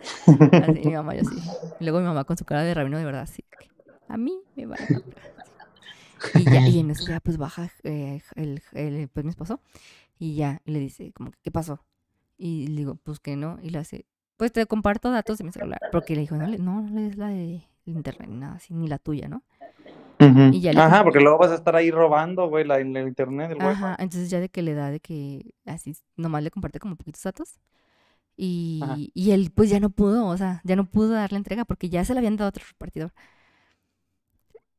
Así 0.60 0.80
mi 0.80 0.94
mamá, 0.94 1.14
yo 1.16 1.24
sí. 1.24 1.44
Luego 1.78 2.00
mi 2.00 2.06
mamá 2.06 2.24
con 2.24 2.36
su 2.36 2.44
cara 2.44 2.62
de 2.62 2.74
rabino 2.74 2.98
de 2.98 3.04
verdad, 3.04 3.22
así. 3.22 3.44
A 4.08 4.16
mí 4.18 4.40
me 4.56 4.66
vale 4.66 4.86
verga. 4.88 5.02
Y 6.32 6.48
ya, 6.48 6.60
y 6.64 6.78
en 6.80 6.90
eso 6.90 7.04
ya 7.04 7.20
pues 7.20 7.38
baja 7.38 7.70
eh, 7.84 8.20
el, 8.34 8.62
el- 8.72 9.08
pues 9.08 9.24
mi 9.24 9.30
esposo 9.30 9.60
y 10.18 10.36
ya 10.36 10.62
le 10.66 10.80
dice 10.80 11.12
como 11.12 11.32
¿qué 11.42 11.50
pasó? 11.52 11.84
Y 12.38 12.68
le 12.68 12.76
digo, 12.78 12.96
pues 12.96 13.20
que 13.20 13.36
no, 13.36 13.58
y 13.62 13.70
le 13.70 13.78
hace, 13.80 14.06
pues 14.38 14.52
te 14.52 14.66
comparto 14.66 15.10
datos 15.12 15.38
de 15.38 15.44
mi 15.44 15.52
celular, 15.52 15.82
porque 15.90 16.14
le 16.16 16.22
dijo, 16.22 16.36
no, 16.38 16.48
no, 16.58 16.82
no 16.82 17.02
des 17.02 17.16
la 17.18 17.28
de 17.28 17.64
internet, 17.86 18.30
nada 18.30 18.56
así, 18.56 18.74
ni 18.74 18.88
la 18.88 18.98
tuya, 18.98 19.28
¿no? 19.28 19.44
Ujú. 20.18 20.54
Y 20.54 20.60
ya 20.60 20.72
le 20.72 20.80
Ajá, 20.80 21.04
porque 21.04 21.20
luego 21.20 21.38
vas 21.38 21.50
a 21.50 21.56
estar 21.56 21.76
ahí 21.76 21.90
robando, 21.90 22.48
güey, 22.48 22.64
la, 22.64 22.78
el 22.78 22.86
internet, 22.96 23.50
el 23.50 23.56
wifi. 23.58 23.68
Ajá, 23.68 23.96
entonces 23.98 24.30
ya 24.30 24.40
de 24.40 24.48
que 24.48 24.62
le 24.62 24.74
da 24.74 24.90
de 24.90 25.00
que 25.00 25.50
así 25.66 25.94
nomás 26.16 26.42
le 26.42 26.50
comparte 26.50 26.78
como 26.80 26.96
poquitos 26.96 27.22
datos. 27.22 27.58
Y, 28.36 28.80
Ajá. 28.82 28.96
y 28.98 29.30
él 29.32 29.50
pues 29.54 29.70
ya 29.70 29.80
no 29.80 29.90
pudo, 29.90 30.26
o 30.26 30.36
sea, 30.36 30.60
ya 30.64 30.76
no 30.76 30.84
pudo 30.86 31.10
dar 31.10 31.32
la 31.32 31.38
entrega 31.38 31.64
porque 31.64 31.88
ya 31.90 32.04
se 32.04 32.14
la 32.14 32.20
habían 32.20 32.36
dado 32.36 32.46
a 32.46 32.50
otro 32.50 32.64
repartidor. 32.68 33.12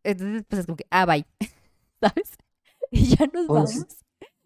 Entonces, 0.04 0.44
pues 0.48 0.60
es 0.62 0.66
como 0.66 0.78
que, 0.78 0.86
ah, 0.90 1.06
bye, 1.06 1.26
¿sabes? 2.02 2.38
Y 2.92 3.04
ya 3.18 3.26
nos 3.26 3.48
Pues, 3.48 3.48
vamos. 3.48 3.86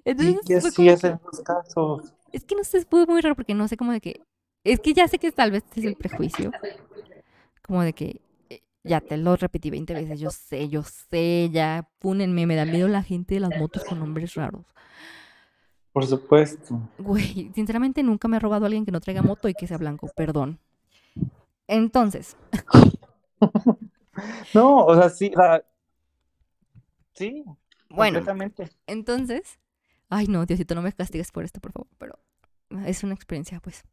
Entonces, 0.03 0.49
¿Y 0.49 0.59
fue 0.61 0.71
como 0.71 0.89
hacías 0.89 1.01
que- 1.01 1.07
en 1.07 1.13
esos 1.15 1.41
casos? 1.41 2.13
Es 2.31 2.43
que 2.45 2.55
no 2.55 2.63
sé, 2.63 2.83
fue 2.85 3.05
muy 3.05 3.21
raro 3.21 3.35
porque 3.35 3.53
no 3.53 3.67
sé 3.67 3.77
cómo 3.77 3.91
de 3.91 4.01
que. 4.01 4.21
Es 4.63 4.79
que 4.79 4.93
ya 4.93 5.07
sé 5.07 5.19
que 5.19 5.31
tal 5.31 5.51
vez 5.51 5.63
es 5.75 5.83
el 5.83 5.95
prejuicio. 5.95 6.51
Como 7.61 7.83
de 7.83 7.93
que. 7.93 8.21
Ya 8.83 9.01
te 9.01 9.17
lo 9.17 9.35
repetí 9.35 9.69
20 9.69 9.93
veces. 9.93 10.19
Yo 10.19 10.31
sé, 10.31 10.69
yo 10.69 10.83
sé, 10.83 11.49
ya. 11.51 11.89
Púnenme, 11.99 12.47
me 12.47 12.55
da 12.55 12.65
miedo 12.65 12.87
la 12.87 13.03
gente 13.03 13.35
de 13.35 13.39
las 13.41 13.55
motos 13.55 13.85
con 13.85 13.99
nombres 13.99 14.33
raros. 14.35 14.65
Por 15.93 16.05
supuesto. 16.05 16.79
Güey, 16.97 17.51
sinceramente 17.53 18.01
nunca 18.01 18.29
me 18.29 18.37
ha 18.37 18.39
robado 18.39 18.65
alguien 18.65 18.85
que 18.85 18.91
no 18.93 19.01
traiga 19.01 19.21
moto 19.23 19.49
y 19.49 19.55
que 19.55 19.67
sea 19.67 19.77
blanco, 19.77 20.07
perdón. 20.07 20.59
Entonces, 21.67 22.37
No, 24.53 24.85
o 24.85 24.95
sea, 24.95 25.09
sí, 25.09 25.31
sí, 27.13 27.43
bueno, 27.89 28.19
completamente. 28.19 28.69
entonces, 28.87 29.59
ay 30.09 30.27
no, 30.27 30.45
Diosito, 30.45 30.75
no 30.75 30.81
me 30.81 30.93
castigues 30.93 31.31
por 31.31 31.43
esto, 31.45 31.59
por 31.61 31.71
favor, 31.73 31.87
pero 31.97 32.19
es 32.85 33.03
una 33.03 33.13
experiencia, 33.13 33.59
pues. 33.59 33.83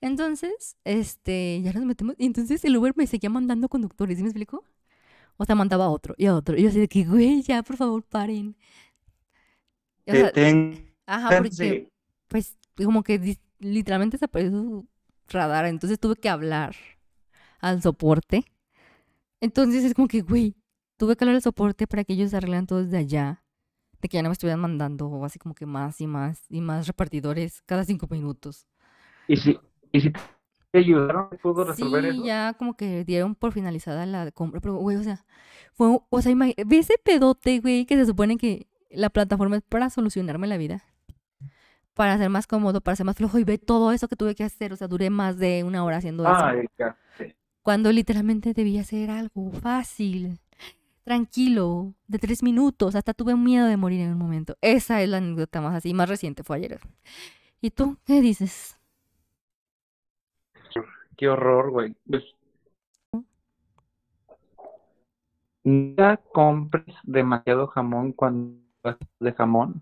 Entonces, 0.00 0.76
este, 0.84 1.60
ya 1.62 1.72
nos 1.72 1.84
metemos, 1.84 2.14
y 2.18 2.26
entonces 2.26 2.64
el 2.64 2.76
Uber 2.76 2.94
me 2.96 3.06
seguía 3.06 3.30
mandando 3.30 3.68
conductores, 3.68 4.16
¿sí 4.16 4.22
me 4.22 4.28
explico? 4.30 4.64
O 5.36 5.44
sea, 5.44 5.54
mandaba 5.54 5.86
a 5.86 5.90
otro 5.90 6.14
y 6.18 6.26
a 6.26 6.34
otro, 6.34 6.56
y 6.56 6.62
yo 6.62 6.68
así 6.68 6.80
de 6.80 6.88
que, 6.88 7.04
güey, 7.04 7.42
ya, 7.42 7.62
por 7.62 7.76
favor, 7.76 8.02
paren. 8.02 8.56
O 10.06 10.14
sea, 10.14 10.32
Deténganse. 10.32 10.94
ajá, 11.06 11.28
porque, 11.38 11.90
pues, 12.28 12.56
como 12.76 13.02
que 13.02 13.38
literalmente 13.58 14.18
se 14.18 14.24
apareció 14.24 14.52
su 14.62 14.88
radar, 15.28 15.66
entonces 15.66 15.98
tuve 16.00 16.16
que 16.16 16.28
hablar 16.28 16.74
al 17.60 17.82
soporte. 17.82 18.44
Entonces 19.40 19.84
es 19.84 19.94
como 19.94 20.08
que, 20.08 20.22
güey, 20.22 20.56
tuve 20.96 21.16
que 21.16 21.24
hablar 21.24 21.36
al 21.36 21.42
soporte 21.42 21.86
para 21.86 22.04
que 22.04 22.12
ellos 22.14 22.34
arreglaran 22.34 22.66
todo 22.66 22.84
desde 22.84 22.98
allá. 22.98 23.44
De 24.02 24.08
que 24.08 24.16
ya 24.16 24.22
no 24.22 24.28
me 24.30 24.32
estuvieran 24.34 24.60
mandando 24.60 25.24
así 25.24 25.38
como 25.38 25.54
que 25.54 25.66
más 25.66 26.00
y 26.00 26.06
más 26.06 26.44
y 26.48 26.60
más 26.60 26.86
repartidores 26.86 27.62
cada 27.62 27.84
cinco 27.84 28.06
minutos. 28.10 28.66
¿Y 29.26 29.36
si, 29.36 29.58
y 29.92 30.00
si 30.00 30.12
te 30.72 30.78
ayudaron, 30.78 31.28
pudo 31.42 31.64
resolver 31.64 32.04
Sí, 32.04 32.10
eso? 32.10 32.22
ya 32.24 32.54
como 32.54 32.74
que 32.76 33.04
dieron 33.04 33.34
por 33.34 33.52
finalizada 33.52 34.06
la 34.06 34.30
compra, 34.32 34.60
pero 34.60 34.74
güey, 34.76 34.96
o 34.96 35.02
sea, 35.02 35.24
fue, 35.74 35.98
o 36.08 36.22
sea, 36.22 36.34
ve 36.34 36.78
ese 36.78 36.94
pedote, 37.04 37.60
güey, 37.60 37.86
que 37.86 37.96
se 37.96 38.06
supone 38.06 38.36
que 38.38 38.68
la 38.90 39.10
plataforma 39.10 39.56
es 39.56 39.62
para 39.62 39.90
solucionarme 39.90 40.46
la 40.48 40.56
vida, 40.56 40.84
para 41.94 42.16
ser 42.18 42.30
más 42.30 42.46
cómodo, 42.46 42.80
para 42.80 42.96
ser 42.96 43.06
más 43.06 43.16
flojo 43.16 43.38
y 43.38 43.44
ve 43.44 43.58
todo 43.58 43.92
eso 43.92 44.08
que 44.08 44.16
tuve 44.16 44.34
que 44.34 44.44
hacer, 44.44 44.72
o 44.72 44.76
sea, 44.76 44.88
duré 44.88 45.10
más 45.10 45.36
de 45.38 45.64
una 45.64 45.84
hora 45.84 45.98
haciendo 45.98 46.26
eso. 46.26 46.44
Ay, 46.44 46.66
ya 46.78 46.96
sé. 47.16 47.36
cuando 47.62 47.92
literalmente 47.92 48.54
debía 48.54 48.84
ser 48.84 49.10
algo 49.10 49.50
fácil, 49.52 50.40
tranquilo, 51.04 51.94
de 52.06 52.18
tres 52.18 52.42
minutos. 52.42 52.94
Hasta 52.94 53.14
tuve 53.14 53.36
miedo 53.36 53.66
de 53.66 53.76
morir 53.76 54.00
en 54.00 54.12
un 54.12 54.18
momento. 54.18 54.56
Esa 54.60 55.02
es 55.02 55.08
la 55.08 55.18
anécdota 55.18 55.60
más 55.60 55.74
así, 55.74 55.94
más 55.94 56.08
reciente, 56.08 56.42
fue 56.42 56.56
ayer. 56.56 56.80
¿Y 57.60 57.70
tú 57.70 57.98
qué 58.04 58.20
dices? 58.20 58.78
Qué 61.16 61.28
horror, 61.28 61.70
güey. 61.70 61.94
Pues, 62.08 62.24
nunca 65.62 66.16
compres 66.32 66.96
demasiado 67.02 67.66
jamón 67.66 68.12
cuando 68.12 68.58
vas 68.82 68.96
de 69.18 69.32
jamón. 69.32 69.80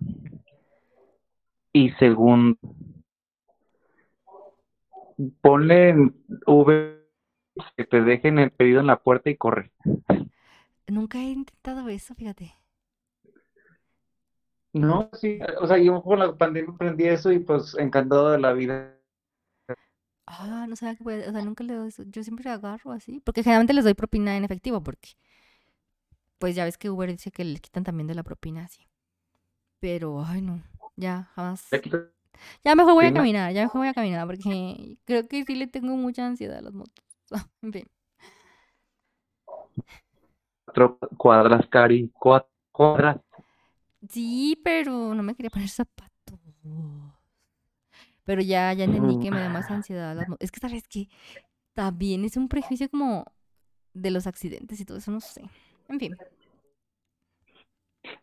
Y 1.72 1.90
segundo, 1.92 2.58
ponle 5.40 5.90
en 5.90 6.14
Uber 6.46 7.06
que 7.76 7.84
te 7.84 8.02
dejen 8.02 8.38
el 8.38 8.50
pedido 8.50 8.80
en 8.80 8.86
la 8.86 9.00
puerta 9.00 9.30
y 9.30 9.36
corre. 9.36 9.70
Nunca 10.88 11.18
he 11.18 11.30
intentado 11.30 11.88
eso, 11.88 12.14
fíjate. 12.14 12.54
No, 14.72 15.10
sí, 15.14 15.38
o 15.60 15.66
sea, 15.66 15.78
yo 15.78 16.02
con 16.02 16.18
la 16.18 16.36
pandemia 16.36 16.72
aprendí 16.72 17.04
eso 17.04 17.32
y 17.32 17.38
pues 17.38 17.74
encantado 17.78 18.30
de 18.30 18.38
la 18.38 18.52
vida. 18.52 18.94
Ah, 20.26 20.66
no 20.68 20.76
sabía 20.76 20.94
que 20.96 21.04
puede, 21.04 21.28
o 21.28 21.32
sea, 21.32 21.42
nunca 21.42 21.64
le 21.64 21.74
doy 21.74 21.88
eso. 21.88 22.02
Yo 22.04 22.22
siempre 22.22 22.50
agarro 22.50 22.92
así, 22.92 23.20
porque 23.20 23.42
generalmente 23.42 23.72
les 23.72 23.84
doy 23.84 23.94
propina 23.94 24.36
en 24.36 24.44
efectivo, 24.44 24.82
porque 24.82 25.10
pues 26.38 26.54
ya 26.54 26.64
ves 26.64 26.78
que 26.78 26.90
Uber 26.90 27.10
dice 27.10 27.30
que 27.30 27.44
le 27.44 27.58
quitan 27.58 27.84
también 27.84 28.06
de 28.06 28.14
la 28.14 28.22
propina 28.22 28.64
así. 28.64 28.86
Pero, 29.80 30.24
ay 30.24 30.42
no, 30.42 30.62
ya 30.96 31.30
jamás. 31.34 31.66
Ya 32.64 32.74
mejor 32.74 32.94
voy 32.94 33.06
a 33.06 33.12
caminar, 33.12 33.52
ya 33.52 33.62
mejor 33.64 33.80
voy 33.80 33.88
a 33.88 33.94
caminar, 33.94 34.26
porque 34.26 34.98
creo 35.04 35.26
que 35.28 35.44
sí 35.44 35.54
le 35.56 35.66
tengo 35.66 35.96
mucha 35.96 36.26
ansiedad 36.26 36.58
a 36.58 36.62
las 36.62 36.74
motos. 36.74 37.04
En 37.62 37.72
fin. 37.72 37.86
Cuadras, 41.16 41.66
Cari, 41.68 42.10
cuatro 42.12 42.50
cuadras. 42.72 43.18
Sí, 44.08 44.60
pero 44.62 45.14
no 45.14 45.22
me 45.22 45.34
quería 45.34 45.50
poner 45.50 45.68
zapatos. 45.68 46.08
Pero 48.24 48.42
ya, 48.42 48.72
ya 48.72 48.84
entendí 48.84 49.18
que 49.18 49.30
me 49.30 49.40
da 49.40 49.48
más 49.48 49.70
ansiedad 49.70 50.14
las. 50.14 50.28
Es 50.38 50.52
que, 50.52 50.60
¿sabes 50.60 50.86
qué? 50.86 51.08
También 51.72 52.24
es 52.24 52.36
un 52.36 52.48
prejuicio 52.48 52.88
como 52.90 53.24
de 53.94 54.10
los 54.10 54.26
accidentes 54.26 54.80
y 54.80 54.84
todo 54.84 54.98
eso, 54.98 55.10
no 55.10 55.20
sé. 55.20 55.42
En 55.88 55.98
fin. 55.98 56.16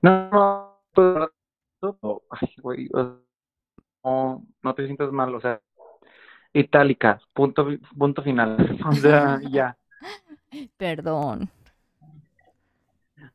No, 0.02 0.30
no, 0.32 0.82
pues, 0.94 1.30
no, 1.82 2.22
ay, 2.30 2.56
güey, 2.62 2.90
no, 4.04 4.46
no 4.62 4.76
te 4.76 4.86
sientas 4.86 5.12
mal, 5.12 5.34
o 5.36 5.42
sea, 5.42 5.62
itálica, 6.54 7.20
punto, 7.34 7.68
punto 7.98 8.22
final, 8.24 8.58
o 8.88 8.92
sea, 8.94 9.40
ya. 9.50 9.78
Perdón. 10.78 11.50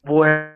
Bueno, 0.03 0.55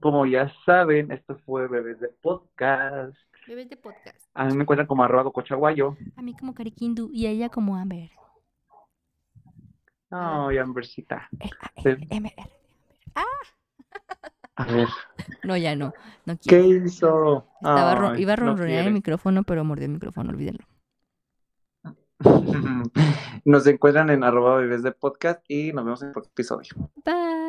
como 0.00 0.26
ya 0.26 0.50
saben, 0.64 1.10
esto 1.10 1.36
fue 1.46 1.66
Bebés 1.68 2.00
de 2.00 2.08
Podcast. 2.08 3.16
Bebés 3.46 3.68
de 3.68 3.76
podcast. 3.76 4.16
A 4.34 4.46
mí 4.46 4.54
me 4.54 4.62
encuentran 4.62 4.86
como 4.86 5.04
arroba 5.04 5.30
cochaguayo. 5.30 5.96
A 6.16 6.22
mí 6.22 6.34
como 6.36 6.54
Cariquindu 6.54 7.10
y 7.12 7.26
a 7.26 7.30
ella 7.30 7.48
como 7.50 7.76
Amber. 7.76 8.10
Ay, 10.10 10.58
Ambercita. 10.58 11.28
A-M-R. 11.84 12.50
A 14.56 14.64
ver, 14.66 14.88
No, 15.42 15.56
ya 15.56 15.74
no. 15.74 15.92
No 16.26 16.36
¿qué 16.36 16.60
quiero. 16.60 16.86
hizo? 16.86 17.46
Estaba 17.56 17.94
ro- 17.96 18.08
Ay, 18.10 18.22
iba 18.22 18.34
a 18.34 18.36
no 18.36 18.46
ronronear 18.46 18.86
el 18.86 18.92
micrófono, 18.92 19.42
pero 19.42 19.64
mordió 19.64 19.86
el 19.86 19.92
micrófono, 19.92 20.30
olvídenlo. 20.30 20.64
Nos 23.44 23.66
encuentran 23.66 24.08
en 24.10 24.22
arroba 24.24 24.56
bebés 24.58 24.82
de 24.84 24.92
podcast 24.92 25.44
y 25.48 25.72
nos 25.72 25.84
vemos 25.84 26.00
en 26.02 26.08
el 26.08 26.12
próximo 26.14 26.32
episodio. 26.32 26.90
Bye. 27.04 27.43